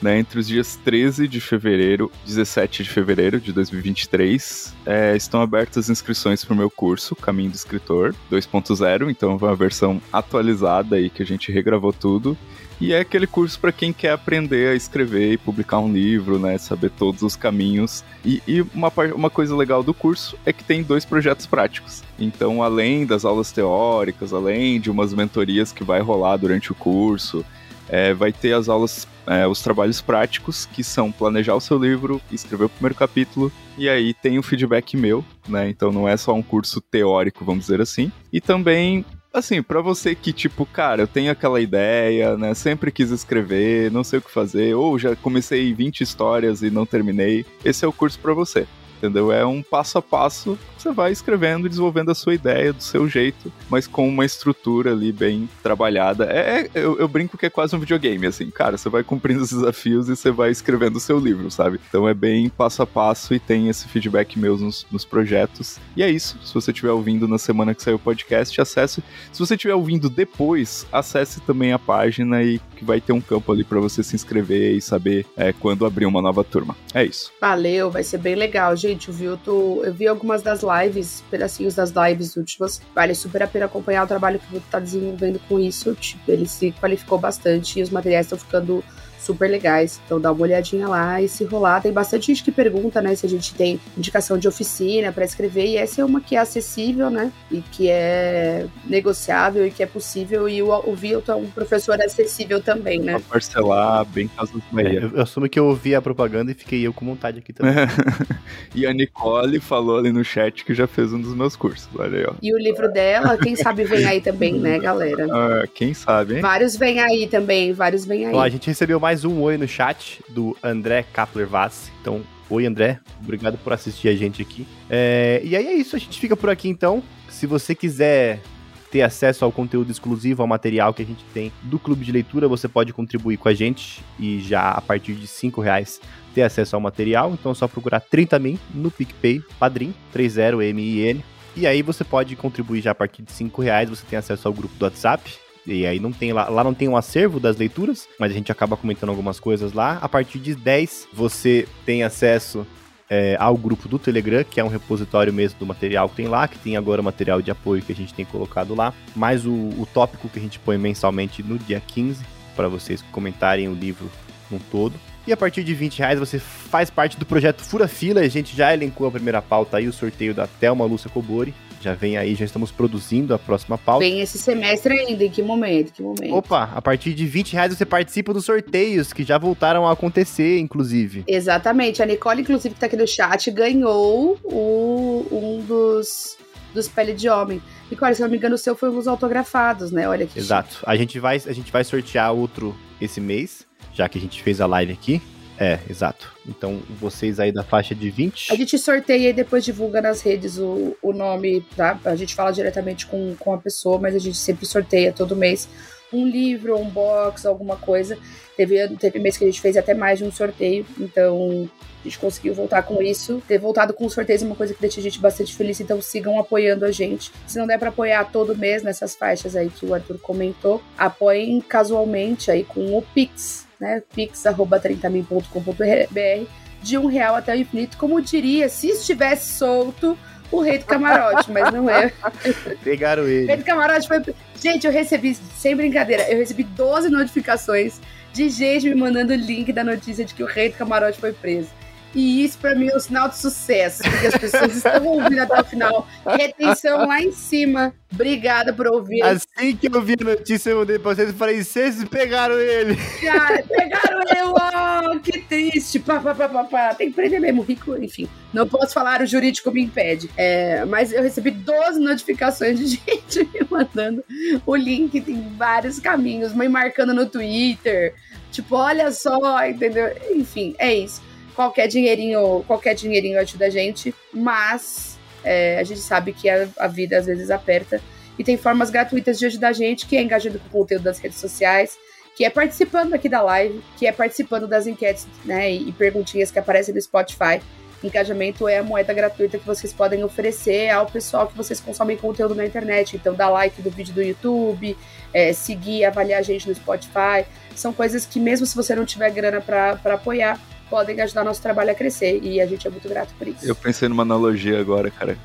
né, 0.00 0.18
entre 0.18 0.38
os 0.38 0.46
dias 0.46 0.78
13 0.84 1.26
de 1.26 1.40
fevereiro 1.40 2.10
e 2.24 2.28
17 2.28 2.82
de 2.82 2.90
fevereiro 2.90 3.40
de 3.40 3.52
2023, 3.52 4.74
é, 4.84 5.16
estão 5.16 5.40
abertas 5.40 5.84
as 5.84 5.90
inscrições 5.90 6.44
para 6.44 6.54
o 6.54 6.56
meu 6.56 6.70
curso 6.70 7.16
Caminho 7.16 7.50
do 7.50 7.54
Escritor 7.54 8.14
2.0, 8.30 9.10
então 9.10 9.32
é 9.32 9.34
uma 9.34 9.56
versão 9.56 10.00
atualizada 10.12 10.96
aí 10.96 11.08
que 11.10 11.22
a 11.22 11.26
gente 11.26 11.50
regravou 11.50 11.92
tudo. 11.92 12.36
E 12.78 12.92
é 12.92 13.00
aquele 13.00 13.26
curso 13.26 13.58
para 13.58 13.72
quem 13.72 13.90
quer 13.90 14.12
aprender 14.12 14.68
a 14.68 14.74
escrever 14.74 15.32
e 15.32 15.38
publicar 15.38 15.78
um 15.78 15.90
livro, 15.90 16.38
né? 16.38 16.58
Saber 16.58 16.90
todos 16.90 17.22
os 17.22 17.34
caminhos. 17.34 18.04
E, 18.22 18.42
e 18.46 18.60
uma, 18.60 18.92
uma 19.14 19.30
coisa 19.30 19.56
legal 19.56 19.82
do 19.82 19.94
curso 19.94 20.36
é 20.44 20.52
que 20.52 20.62
tem 20.62 20.82
dois 20.82 21.02
projetos 21.02 21.46
práticos. 21.46 22.02
Então, 22.18 22.62
além 22.62 23.06
das 23.06 23.24
aulas 23.24 23.50
teóricas, 23.50 24.34
além 24.34 24.78
de 24.78 24.90
umas 24.90 25.14
mentorias 25.14 25.72
que 25.72 25.82
vai 25.82 26.00
rolar 26.00 26.36
durante 26.36 26.70
o 26.70 26.74
curso, 26.74 27.42
é, 27.88 28.12
vai 28.12 28.32
ter 28.32 28.52
as 28.52 28.68
aulas, 28.68 29.06
é, 29.26 29.46
os 29.46 29.60
trabalhos 29.62 30.00
práticos, 30.00 30.66
que 30.66 30.82
são 30.82 31.12
planejar 31.12 31.54
o 31.54 31.60
seu 31.60 31.78
livro, 31.78 32.20
escrever 32.30 32.64
o 32.64 32.68
primeiro 32.68 32.94
capítulo, 32.94 33.52
e 33.78 33.88
aí 33.88 34.14
tem 34.14 34.38
o 34.38 34.42
feedback 34.42 34.96
meu, 34.96 35.24
né? 35.48 35.68
Então 35.68 35.92
não 35.92 36.08
é 36.08 36.16
só 36.16 36.32
um 36.34 36.42
curso 36.42 36.80
teórico, 36.80 37.44
vamos 37.44 37.66
dizer 37.66 37.80
assim. 37.80 38.10
E 38.32 38.40
também 38.40 39.04
assim, 39.32 39.62
para 39.62 39.82
você 39.82 40.14
que, 40.14 40.32
tipo, 40.32 40.64
cara, 40.64 41.02
eu 41.02 41.06
tenho 41.06 41.30
aquela 41.30 41.60
ideia, 41.60 42.38
né? 42.38 42.54
Sempre 42.54 42.90
quis 42.90 43.10
escrever, 43.10 43.90
não 43.90 44.02
sei 44.02 44.18
o 44.18 44.22
que 44.22 44.30
fazer, 44.30 44.74
ou 44.74 44.98
já 44.98 45.14
comecei 45.14 45.74
20 45.74 46.00
histórias 46.00 46.62
e 46.62 46.70
não 46.70 46.86
terminei, 46.86 47.44
esse 47.62 47.84
é 47.84 47.88
o 47.88 47.92
curso 47.92 48.18
para 48.18 48.32
você 48.32 48.66
entendeu? 48.96 49.32
É 49.32 49.44
um 49.44 49.62
passo 49.62 49.98
a 49.98 50.02
passo, 50.02 50.58
você 50.76 50.92
vai 50.92 51.12
escrevendo, 51.12 51.68
desenvolvendo 51.68 52.10
a 52.10 52.14
sua 52.14 52.34
ideia 52.34 52.72
do 52.72 52.82
seu 52.82 53.08
jeito, 53.08 53.52
mas 53.68 53.86
com 53.86 54.08
uma 54.08 54.24
estrutura 54.24 54.92
ali 54.92 55.12
bem 55.12 55.48
trabalhada. 55.62 56.26
É, 56.26 56.60
é 56.60 56.70
eu, 56.74 56.98
eu, 56.98 57.08
brinco 57.08 57.36
que 57.36 57.46
é 57.46 57.50
quase 57.50 57.74
um 57.74 57.78
videogame, 57.78 58.26
assim, 58.26 58.50
cara, 58.50 58.76
você 58.76 58.88
vai 58.88 59.02
cumprindo 59.02 59.42
os 59.42 59.50
desafios 59.50 60.08
e 60.08 60.16
você 60.16 60.30
vai 60.30 60.50
escrevendo 60.50 60.96
o 60.96 61.00
seu 61.00 61.18
livro, 61.18 61.50
sabe? 61.50 61.80
Então 61.88 62.08
é 62.08 62.14
bem 62.14 62.48
passo 62.48 62.82
a 62.82 62.86
passo 62.86 63.34
e 63.34 63.40
tem 63.40 63.68
esse 63.68 63.88
feedback 63.88 64.38
meu 64.38 64.56
nos, 64.56 64.86
nos 64.90 65.04
projetos. 65.04 65.78
E 65.96 66.02
é 66.02 66.10
isso. 66.10 66.38
Se 66.44 66.54
você 66.54 66.70
estiver 66.70 66.92
ouvindo 66.92 67.26
na 67.26 67.38
semana 67.38 67.74
que 67.74 67.82
saiu 67.82 67.96
o 67.96 68.00
podcast, 68.00 68.60
acesse. 68.60 69.02
Se 69.32 69.38
você 69.38 69.54
estiver 69.54 69.74
ouvindo 69.74 70.08
depois, 70.08 70.86
acesse 70.92 71.40
também 71.40 71.72
a 71.72 71.78
página 71.78 72.42
e 72.42 72.60
que 72.76 72.84
vai 72.84 73.00
ter 73.00 73.12
um 73.12 73.20
campo 73.20 73.50
ali 73.52 73.64
para 73.64 73.80
você 73.80 74.02
se 74.02 74.14
inscrever 74.14 74.74
e 74.74 74.80
saber 74.80 75.26
é, 75.36 75.52
quando 75.52 75.84
abrir 75.84 76.06
uma 76.06 76.22
nova 76.22 76.44
turma. 76.44 76.76
É 76.94 77.04
isso. 77.04 77.32
Valeu, 77.40 77.90
vai 77.90 78.02
ser 78.02 78.18
bem 78.18 78.34
legal, 78.34 78.76
gente 78.76 78.85
gente, 78.88 79.08
eu 79.08 79.92
vi 79.92 80.06
algumas 80.06 80.42
das 80.42 80.60
lives, 80.62 81.22
pedacinhos 81.30 81.74
das 81.74 81.92
lives 81.92 82.36
últimas. 82.36 82.80
Vale 82.94 83.14
super 83.14 83.42
a 83.42 83.46
pena 83.46 83.66
acompanhar 83.66 84.04
o 84.04 84.06
trabalho 84.06 84.38
que 84.38 84.46
o 84.46 84.50
Vitor 84.50 84.70
tá 84.70 84.80
desenvolvendo 84.80 85.40
com 85.48 85.58
isso. 85.58 85.94
Tipo, 85.94 86.30
ele 86.30 86.46
se 86.46 86.72
qualificou 86.72 87.18
bastante 87.18 87.78
e 87.78 87.82
os 87.82 87.90
materiais 87.90 88.26
estão 88.26 88.38
ficando 88.38 88.84
super 89.26 89.50
legais. 89.50 90.00
Então 90.04 90.20
dá 90.20 90.32
uma 90.32 90.42
olhadinha 90.42 90.88
lá 90.88 91.20
e 91.20 91.28
se 91.28 91.44
rolar. 91.44 91.80
Tem 91.80 91.92
bastante 91.92 92.28
gente 92.28 92.44
que 92.44 92.52
pergunta, 92.52 93.02
né, 93.02 93.14
se 93.14 93.26
a 93.26 93.28
gente 93.28 93.54
tem 93.54 93.80
indicação 93.96 94.38
de 94.38 94.46
oficina 94.48 95.12
para 95.12 95.24
escrever. 95.24 95.66
E 95.66 95.76
essa 95.76 96.00
é 96.00 96.04
uma 96.04 96.20
que 96.20 96.36
é 96.36 96.38
acessível, 96.38 97.10
né? 97.10 97.32
E 97.50 97.60
que 97.60 97.88
é 97.90 98.66
negociável 98.84 99.66
e 99.66 99.70
que 99.70 99.82
é 99.82 99.86
possível. 99.86 100.48
E 100.48 100.62
o, 100.62 100.68
o 100.68 100.94
Vilton 100.94 101.32
é 101.32 101.36
um 101.36 101.46
professor 101.46 102.00
acessível 102.00 102.60
também, 102.62 103.00
né? 103.00 103.12
Pra 103.12 103.20
parcelar 103.30 104.04
bem 104.04 104.28
caso 104.28 104.62
é, 104.76 104.96
eu, 104.96 105.10
eu 105.14 105.22
assumo 105.22 105.48
que 105.48 105.58
eu 105.58 105.66
ouvi 105.66 105.94
a 105.94 106.02
propaganda 106.02 106.50
e 106.50 106.54
fiquei 106.54 106.86
eu 106.86 106.92
com 106.92 107.04
vontade 107.04 107.38
aqui 107.38 107.52
também. 107.52 107.74
e 108.74 108.86
a 108.86 108.92
Nicole 108.92 109.60
falou 109.60 109.98
ali 109.98 110.12
no 110.12 110.24
chat 110.24 110.64
que 110.64 110.74
já 110.74 110.86
fez 110.86 111.12
um 111.12 111.20
dos 111.20 111.34
meus 111.34 111.56
cursos. 111.56 111.88
Olha 111.96 112.18
aí, 112.18 112.26
ó. 112.26 112.34
E 112.42 112.54
o 112.54 112.58
livro 112.58 112.90
dela, 112.90 113.36
quem 113.36 113.56
sabe 113.56 113.84
vem 113.84 114.04
aí 114.04 114.20
também, 114.20 114.54
né, 114.54 114.78
galera? 114.78 115.26
Ah, 115.30 115.66
quem 115.72 115.94
sabe, 115.94 116.36
hein? 116.36 116.40
Vários 116.40 116.76
vêm 116.76 117.00
aí 117.00 117.26
também, 117.26 117.72
vários 117.72 118.04
vêm 118.04 118.26
aí. 118.26 118.34
Ó, 118.34 118.40
a 118.40 118.48
gente 118.48 118.66
recebeu 118.66 119.00
mais 119.00 119.15
mais 119.16 119.24
um 119.24 119.40
oi 119.40 119.56
no 119.56 119.66
chat 119.66 120.22
do 120.28 120.54
André 120.62 121.02
Kapler 121.02 121.46
Vaz. 121.46 121.90
Então, 122.02 122.20
oi 122.50 122.66
André, 122.66 123.00
obrigado 123.18 123.56
por 123.56 123.72
assistir 123.72 124.08
a 124.08 124.14
gente 124.14 124.42
aqui. 124.42 124.66
É, 124.90 125.40
e 125.42 125.56
aí 125.56 125.66
é 125.66 125.72
isso, 125.72 125.96
a 125.96 125.98
gente 125.98 126.20
fica 126.20 126.36
por 126.36 126.50
aqui 126.50 126.68
então. 126.68 127.02
Se 127.30 127.46
você 127.46 127.74
quiser 127.74 128.42
ter 128.90 129.00
acesso 129.00 129.42
ao 129.42 129.50
conteúdo 129.50 129.90
exclusivo, 129.90 130.42
ao 130.42 130.46
material 130.46 130.92
que 130.92 131.00
a 131.00 131.06
gente 131.06 131.24
tem 131.32 131.50
do 131.62 131.78
Clube 131.78 132.04
de 132.04 132.12
Leitura, 132.12 132.46
você 132.46 132.68
pode 132.68 132.92
contribuir 132.92 133.38
com 133.38 133.48
a 133.48 133.54
gente 133.54 134.04
e 134.20 134.38
já 134.40 134.72
a 134.72 134.82
partir 134.82 135.14
de 135.14 135.26
5 135.26 135.62
reais 135.62 135.98
ter 136.34 136.42
acesso 136.42 136.76
ao 136.76 136.82
material. 136.82 137.32
Então 137.32 137.52
é 137.52 137.54
só 137.54 137.66
procurar 137.66 138.00
30 138.00 138.38
mil 138.38 138.58
no 138.74 138.90
PicPay, 138.90 139.42
Padrim, 139.58 139.94
30MIN. 140.14 141.22
E 141.56 141.66
aí 141.66 141.80
você 141.80 142.04
pode 142.04 142.36
contribuir 142.36 142.82
já 142.82 142.90
a 142.90 142.94
partir 142.94 143.22
de 143.22 143.32
5 143.32 143.62
reais, 143.62 143.88
você 143.88 144.04
tem 144.04 144.18
acesso 144.18 144.46
ao 144.46 144.52
grupo 144.52 144.74
do 144.74 144.84
WhatsApp, 144.84 145.38
e 145.66 145.86
aí 145.86 145.98
não 145.98 146.12
tem 146.12 146.32
lá, 146.32 146.48
lá 146.48 146.62
não 146.62 146.74
tem 146.74 146.88
um 146.88 146.96
acervo 146.96 147.40
das 147.40 147.56
leituras, 147.56 148.08
mas 148.18 148.30
a 148.30 148.34
gente 148.34 148.52
acaba 148.52 148.76
comentando 148.76 149.10
algumas 149.10 149.40
coisas 149.40 149.72
lá. 149.72 149.98
A 150.00 150.08
partir 150.08 150.38
de 150.38 150.54
10, 150.54 151.08
você 151.12 151.66
tem 151.84 152.02
acesso 152.02 152.66
é, 153.10 153.36
ao 153.38 153.56
grupo 153.56 153.88
do 153.88 153.98
Telegram, 153.98 154.44
que 154.44 154.60
é 154.60 154.64
um 154.64 154.68
repositório 154.68 155.32
mesmo 155.32 155.58
do 155.58 155.66
material 155.66 156.08
que 156.08 156.16
tem 156.16 156.28
lá, 156.28 156.46
que 156.46 156.58
tem 156.58 156.76
agora 156.76 157.02
material 157.02 157.40
de 157.42 157.50
apoio 157.50 157.82
que 157.82 157.92
a 157.92 157.96
gente 157.96 158.14
tem 158.14 158.24
colocado 158.24 158.74
lá, 158.74 158.92
mais 159.14 159.44
o, 159.46 159.52
o 159.52 159.88
tópico 159.92 160.28
que 160.28 160.38
a 160.38 160.42
gente 160.42 160.58
põe 160.58 160.78
mensalmente 160.78 161.42
no 161.42 161.58
dia 161.58 161.80
15, 161.84 162.24
para 162.54 162.68
vocês 162.68 163.02
comentarem 163.12 163.68
o 163.68 163.74
livro 163.74 164.10
no 164.50 164.58
todo. 164.58 164.94
E 165.26 165.32
a 165.32 165.36
partir 165.36 165.64
de 165.64 165.74
20 165.74 165.98
reais 165.98 166.18
você 166.20 166.38
faz 166.38 166.88
parte 166.88 167.18
do 167.18 167.26
projeto 167.26 167.60
Fura 167.60 167.88
Fila. 167.88 168.20
A 168.20 168.28
gente 168.28 168.56
já 168.56 168.72
elencou 168.72 169.08
a 169.08 169.10
primeira 169.10 169.42
pauta 169.42 169.76
aí, 169.76 169.88
o 169.88 169.92
sorteio 169.92 170.32
da 170.32 170.46
Thelma 170.46 170.84
Lúcia 170.84 171.10
Cobori. 171.10 171.52
Já 171.80 171.94
vem 171.94 172.16
aí, 172.16 172.34
já 172.34 172.44
estamos 172.44 172.70
produzindo 172.70 173.34
a 173.34 173.38
próxima 173.38 173.76
pauta. 173.78 174.04
Vem 174.04 174.20
esse 174.20 174.38
semestre 174.38 174.98
ainda, 174.98 175.24
em 175.24 175.30
que 175.30 175.42
momento? 175.42 175.92
Que 175.92 176.02
momento? 176.02 176.34
Opa, 176.34 176.70
a 176.74 176.82
partir 176.82 177.14
de 177.14 177.26
20 177.26 177.52
reais 177.52 177.76
você 177.76 177.84
participa 177.84 178.32
dos 178.32 178.44
sorteios 178.44 179.12
que 179.12 179.22
já 179.22 179.38
voltaram 179.38 179.86
a 179.86 179.92
acontecer, 179.92 180.58
inclusive. 180.58 181.24
Exatamente. 181.26 182.02
A 182.02 182.06
Nicole, 182.06 182.42
inclusive, 182.42 182.74
que 182.74 182.80
tá 182.80 182.86
aqui 182.86 182.96
no 182.96 183.06
chat, 183.06 183.50
ganhou 183.50 184.38
o, 184.44 185.26
um 185.30 185.64
dos, 185.64 186.36
dos 186.74 186.88
pele 186.88 187.12
de 187.12 187.28
homem. 187.28 187.62
Nicole, 187.90 188.14
se 188.14 188.22
não 188.22 188.28
me 188.28 188.36
engano, 188.36 188.54
o 188.54 188.58
seu 188.58 188.74
foi 188.74 188.90
um 188.90 188.94
dos 188.94 189.06
autografados, 189.06 189.90
né? 189.90 190.08
Olha 190.08 190.24
aqui. 190.24 190.38
Exato. 190.38 190.78
A 190.84 190.96
gente 190.96 191.18
vai, 191.20 191.36
a 191.36 191.52
gente 191.52 191.70
vai 191.70 191.84
sortear 191.84 192.32
outro 192.32 192.74
esse 193.00 193.20
mês, 193.20 193.66
já 193.92 194.08
que 194.08 194.18
a 194.18 194.20
gente 194.20 194.42
fez 194.42 194.60
a 194.60 194.66
live 194.66 194.92
aqui. 194.92 195.22
É, 195.58 195.78
exato. 195.88 196.32
Então, 196.46 196.82
vocês 197.00 197.40
aí 197.40 197.50
da 197.50 197.62
faixa 197.62 197.94
de 197.94 198.10
20. 198.10 198.52
A 198.52 198.56
gente 198.56 198.78
sorteia 198.78 199.30
e 199.30 199.32
depois 199.32 199.64
divulga 199.64 200.02
nas 200.02 200.20
redes 200.20 200.58
o, 200.58 200.96
o 201.02 201.12
nome, 201.12 201.62
tá? 201.74 201.98
A 202.04 202.14
gente 202.14 202.34
fala 202.34 202.52
diretamente 202.52 203.06
com, 203.06 203.34
com 203.38 203.54
a 203.54 203.58
pessoa, 203.58 203.98
mas 203.98 204.14
a 204.14 204.18
gente 204.18 204.36
sempre 204.36 204.66
sorteia 204.66 205.12
todo 205.12 205.34
mês 205.34 205.68
um 206.12 206.26
livro, 206.26 206.78
um 206.78 206.88
box, 206.88 207.46
alguma 207.46 207.76
coisa. 207.76 208.18
Teve, 208.56 208.88
teve 208.96 209.18
mês 209.18 209.36
que 209.36 209.44
a 209.44 209.46
gente 209.46 209.60
fez 209.60 209.76
até 209.76 209.92
mais 209.92 210.18
de 210.18 210.24
um 210.24 210.32
sorteio, 210.32 210.86
então 210.98 211.68
a 212.00 212.04
gente 212.04 212.18
conseguiu 212.18 212.54
voltar 212.54 212.82
com 212.82 213.02
isso. 213.02 213.42
Ter 213.46 213.58
voltado 213.58 213.92
com 213.92 214.08
sorteios 214.08 214.42
é 214.42 214.46
uma 214.46 214.54
coisa 214.54 214.72
que 214.72 214.80
deixa 214.80 215.00
a 215.00 215.02
gente 215.02 215.18
bastante 215.18 215.54
feliz, 215.54 215.80
então 215.80 216.00
sigam 216.00 216.38
apoiando 216.38 216.84
a 216.84 216.92
gente. 216.92 217.30
Se 217.46 217.58
não 217.58 217.66
der 217.66 217.78
para 217.78 217.90
apoiar 217.90 218.24
todo 218.30 218.56
mês 218.56 218.82
nessas 218.82 219.14
faixas 219.14 219.54
aí 219.54 219.68
que 219.68 219.84
o 219.84 219.92
Arthur 219.92 220.18
comentou, 220.18 220.82
apoiem 220.96 221.60
casualmente 221.60 222.50
aí 222.50 222.64
com 222.64 222.96
o 222.96 223.02
Pix, 223.02 223.65
né? 223.80 224.02
pix.30min.com.br 224.14 226.50
de 226.82 226.98
um 226.98 227.06
real 227.06 227.34
até 227.34 227.52
o 227.52 227.56
infinito, 227.56 227.96
como 227.96 228.20
diria, 228.20 228.68
se 228.68 228.88
estivesse 228.88 229.58
solto 229.58 230.16
o 230.50 230.60
rei 230.60 230.78
do 230.78 230.84
camarote, 230.84 231.50
mas 231.50 231.72
não 231.72 231.90
é. 231.90 232.12
Pegaram 232.84 233.26
ele. 233.26 233.44
O 233.44 233.46
rei 233.48 233.56
do 233.56 233.64
camarote 233.64 234.06
foi. 234.06 234.22
Gente, 234.60 234.86
eu 234.86 234.92
recebi, 234.92 235.34
sem 235.34 235.74
brincadeira, 235.74 236.30
eu 236.30 236.38
recebi 236.38 236.62
12 236.62 237.10
notificações 237.10 238.00
de 238.32 238.48
gente 238.48 238.88
me 238.88 238.94
mandando 238.94 239.32
o 239.32 239.36
link 239.36 239.72
da 239.72 239.82
notícia 239.82 240.24
de 240.24 240.34
que 240.34 240.42
o 240.42 240.46
rei 240.46 240.68
do 240.68 240.76
camarote 240.76 241.18
foi 241.18 241.32
preso. 241.32 241.70
E 242.16 242.42
isso, 242.42 242.56
para 242.56 242.74
mim, 242.74 242.88
é 242.88 242.96
um 242.96 242.98
sinal 242.98 243.28
de 243.28 243.36
sucesso, 243.36 244.02
porque 244.02 244.28
as 244.28 244.38
pessoas 244.38 244.74
estão 244.74 245.04
ouvindo 245.04 245.38
até 245.38 245.60
o 245.60 245.64
final. 245.64 246.08
Retenção 246.24 247.06
lá 247.06 247.20
em 247.20 247.30
cima. 247.30 247.92
Obrigada 248.10 248.72
por 248.72 248.86
ouvir. 248.86 249.22
Assim 249.22 249.76
que 249.76 249.86
eu 249.86 250.00
vi 250.00 250.14
a 250.18 250.24
notícia, 250.24 250.70
eu 250.70 250.78
mandei 250.78 250.98
pra 250.98 251.14
vocês 251.14 251.28
e 251.28 251.32
falei: 251.34 251.62
vocês 251.62 252.02
pegaram 252.04 252.58
ele. 252.58 252.96
Cara, 253.20 253.62
pegaram 253.68 254.22
eu, 254.34 254.54
oh, 254.54 255.20
que 255.20 255.42
triste. 255.42 255.98
Pá, 255.98 256.18
pá, 256.18 256.34
pá, 256.34 256.48
pá, 256.48 256.64
pá. 256.64 256.94
Tem 256.94 257.10
que 257.10 257.14
prender 257.14 257.38
mesmo, 257.38 257.60
rico, 257.60 257.94
enfim. 258.02 258.26
Não 258.50 258.66
posso 258.66 258.94
falar, 258.94 259.20
o 259.20 259.26
jurídico 259.26 259.70
me 259.70 259.82
impede. 259.82 260.30
É, 260.38 260.86
mas 260.86 261.12
eu 261.12 261.22
recebi 261.22 261.50
12 261.50 262.00
notificações 262.00 262.78
de 262.78 262.86
gente 263.06 263.40
me 263.52 263.66
mandando 263.68 264.24
o 264.64 264.74
link. 264.74 265.20
Tem 265.20 265.54
vários 265.54 265.98
caminhos, 265.98 266.54
me 266.54 266.66
marcando 266.66 267.12
no 267.12 267.26
Twitter. 267.26 268.14
Tipo, 268.50 268.76
olha 268.76 269.12
só, 269.12 269.66
entendeu? 269.66 270.10
Enfim, 270.30 270.74
é 270.78 270.94
isso 270.94 271.20
qualquer 271.56 271.88
dinheirinho, 271.88 272.62
qualquer 272.66 272.94
dinheirinho 272.94 273.40
ajuda 273.40 273.66
a 273.66 273.70
gente, 273.70 274.14
mas 274.32 275.18
é, 275.42 275.78
a 275.78 275.82
gente 275.82 276.00
sabe 276.00 276.34
que 276.34 276.48
a, 276.48 276.68
a, 276.78 276.86
vida 276.86 277.16
às 277.16 277.24
vezes 277.24 277.50
aperta. 277.50 278.00
E 278.38 278.44
tem 278.44 278.58
formas 278.58 278.90
gratuitas 278.90 279.38
de 279.38 279.46
ajudar 279.46 279.68
a 279.68 279.72
gente, 279.72 280.06
que 280.06 280.16
é 280.16 280.22
engajando 280.22 280.58
com 280.58 280.68
o 280.68 280.70
conteúdo 280.70 281.04
das 281.04 281.18
redes 281.18 281.38
sociais, 281.38 281.96
que 282.36 282.44
é 282.44 282.50
participando 282.50 283.14
aqui 283.14 283.30
da 283.30 283.40
live, 283.40 283.82
que 283.96 284.06
é 284.06 284.12
participando 284.12 284.68
das 284.68 284.86
enquetes 284.86 285.26
né, 285.46 285.72
e, 285.72 285.88
e 285.88 285.92
perguntinhas 285.92 286.50
que 286.50 286.58
aparecem 286.58 286.94
no 286.94 287.00
Spotify. 287.00 287.62
Engajamento 288.04 288.68
é 288.68 288.78
a 288.78 288.82
moeda 288.82 289.14
gratuita 289.14 289.58
que 289.58 289.66
vocês 289.66 289.90
podem 289.90 290.22
oferecer 290.22 290.90
ao 290.90 291.06
pessoal 291.06 291.46
que 291.46 291.56
vocês 291.56 291.80
consomem 291.80 292.18
conteúdo 292.18 292.54
na 292.54 292.66
internet. 292.66 293.16
Então, 293.16 293.34
dar 293.34 293.48
like 293.48 293.80
no 293.80 293.90
vídeo 293.90 294.12
do 294.12 294.22
YouTube, 294.22 294.94
é, 295.32 295.54
seguir, 295.54 296.04
avaliar 296.04 296.40
a 296.40 296.42
gente 296.42 296.68
no 296.68 296.74
Spotify. 296.74 297.46
São 297.74 297.94
coisas 297.94 298.26
que, 298.26 298.38
mesmo 298.38 298.66
se 298.66 298.76
você 298.76 298.94
não 298.94 299.06
tiver 299.06 299.30
grana 299.30 299.62
para 299.62 299.98
apoiar, 300.12 300.60
podem 300.88 301.20
ajudar 301.20 301.44
nosso 301.44 301.62
trabalho 301.62 301.90
a 301.90 301.94
crescer. 301.94 302.40
E 302.42 302.60
a 302.60 302.66
gente 302.66 302.86
é 302.86 302.90
muito 302.90 303.08
grato 303.08 303.34
por 303.38 303.46
isso. 303.46 303.66
Eu 303.66 303.74
pensei 303.74 304.08
numa 304.08 304.22
analogia 304.22 304.80
agora, 304.80 305.10
cara. 305.10 305.36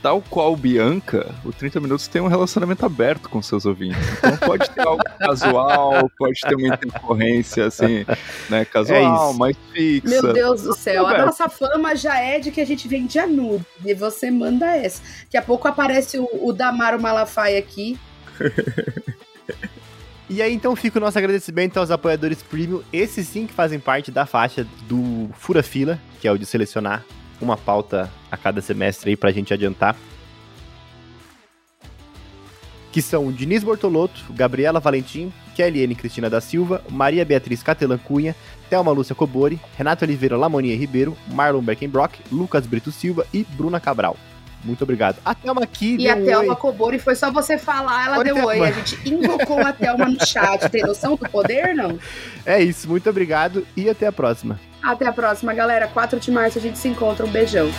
Tal 0.00 0.22
qual 0.22 0.54
Bianca, 0.56 1.34
o 1.44 1.52
30 1.52 1.80
Minutos 1.80 2.06
tem 2.06 2.22
um 2.22 2.28
relacionamento 2.28 2.86
aberto 2.86 3.28
com 3.28 3.42
seus 3.42 3.66
ouvintes. 3.66 3.98
Então 4.18 4.36
pode 4.36 4.70
ter 4.70 4.86
algo 4.86 5.02
casual, 5.18 6.08
pode 6.16 6.38
ter 6.40 6.54
uma 6.54 6.68
intercorrência 6.68 7.66
assim, 7.66 8.06
né, 8.48 8.64
casual, 8.64 9.32
é 9.34 9.36
mais 9.36 9.56
fixa. 9.72 10.22
Meu 10.22 10.32
Deus 10.32 10.62
do 10.62 10.72
céu, 10.72 11.04
a 11.04 11.26
nossa 11.26 11.48
fama 11.48 11.96
já 11.96 12.16
é 12.20 12.38
de 12.38 12.52
que 12.52 12.60
a 12.60 12.66
gente 12.66 12.86
vende 12.86 13.18
a 13.18 13.26
nude. 13.26 13.64
E 13.84 13.92
você 13.92 14.30
manda 14.30 14.66
essa. 14.76 15.02
Daqui 15.24 15.36
a 15.36 15.42
pouco 15.42 15.66
aparece 15.66 16.16
o, 16.16 16.28
o 16.42 16.52
Damaro 16.52 17.02
Malafaia 17.02 17.58
aqui. 17.58 17.98
E 20.30 20.42
aí 20.42 20.52
então 20.52 20.76
fica 20.76 20.98
o 20.98 21.00
nosso 21.00 21.16
agradecimento 21.16 21.78
aos 21.78 21.90
apoiadores 21.90 22.42
premium, 22.42 22.82
esses 22.92 23.26
sim 23.26 23.46
que 23.46 23.52
fazem 23.52 23.80
parte 23.80 24.10
da 24.10 24.26
faixa 24.26 24.66
do 24.86 25.30
Fura 25.32 25.62
Fila, 25.62 25.98
que 26.20 26.28
é 26.28 26.32
o 26.32 26.36
de 26.36 26.44
selecionar 26.44 27.02
uma 27.40 27.56
pauta 27.56 28.10
a 28.30 28.36
cada 28.36 28.60
semestre 28.60 29.10
aí 29.10 29.16
pra 29.16 29.30
gente 29.30 29.54
adiantar. 29.54 29.96
Que 32.92 33.00
são 33.00 33.32
Diniz 33.32 33.64
Bortolotto, 33.64 34.32
Gabriela 34.34 34.80
Valentim, 34.80 35.32
Kelly 35.54 35.94
Cristina 35.94 36.28
da 36.28 36.40
Silva, 36.40 36.84
Maria 36.90 37.24
Beatriz 37.24 37.62
Catelan 37.62 37.98
Cunha, 37.98 38.36
Thelma 38.68 38.92
Lúcia 38.92 39.14
Cobori, 39.14 39.58
Renato 39.78 40.04
Oliveira 40.04 40.36
Lamonia 40.36 40.76
Ribeiro, 40.76 41.16
Marlon 41.28 41.62
Beckenbrock, 41.62 42.20
Lucas 42.30 42.66
Brito 42.66 42.92
Silva 42.92 43.26
e 43.32 43.44
Bruna 43.44 43.80
Cabral. 43.80 44.16
Muito 44.64 44.82
obrigado. 44.82 45.16
A 45.24 45.34
Thelma 45.34 45.62
aqui. 45.62 45.96
E 45.98 46.08
a 46.08 46.16
Thelma 46.16 46.56
Cobori 46.56 46.98
foi 46.98 47.14
só 47.14 47.30
você 47.30 47.56
falar, 47.58 48.06
ela 48.06 48.18
oi, 48.18 48.24
deu 48.24 48.34
Thelma. 48.34 48.50
oi. 48.50 48.60
A 48.60 48.72
gente 48.72 49.08
invocou 49.08 49.60
a 49.60 49.72
Thelma 49.72 50.06
no 50.06 50.26
chat. 50.26 50.68
Tem 50.68 50.82
noção 50.82 51.16
do 51.16 51.28
poder, 51.28 51.74
não? 51.74 51.98
É 52.44 52.62
isso, 52.62 52.88
muito 52.88 53.08
obrigado 53.08 53.66
e 53.76 53.88
até 53.88 54.06
a 54.06 54.12
próxima. 54.12 54.58
Até 54.82 55.06
a 55.06 55.12
próxima, 55.12 55.54
galera. 55.54 55.86
4 55.88 56.18
de 56.20 56.30
março 56.30 56.58
a 56.58 56.60
gente 56.60 56.78
se 56.78 56.88
encontra. 56.88 57.24
Um 57.24 57.30
beijão. 57.30 57.70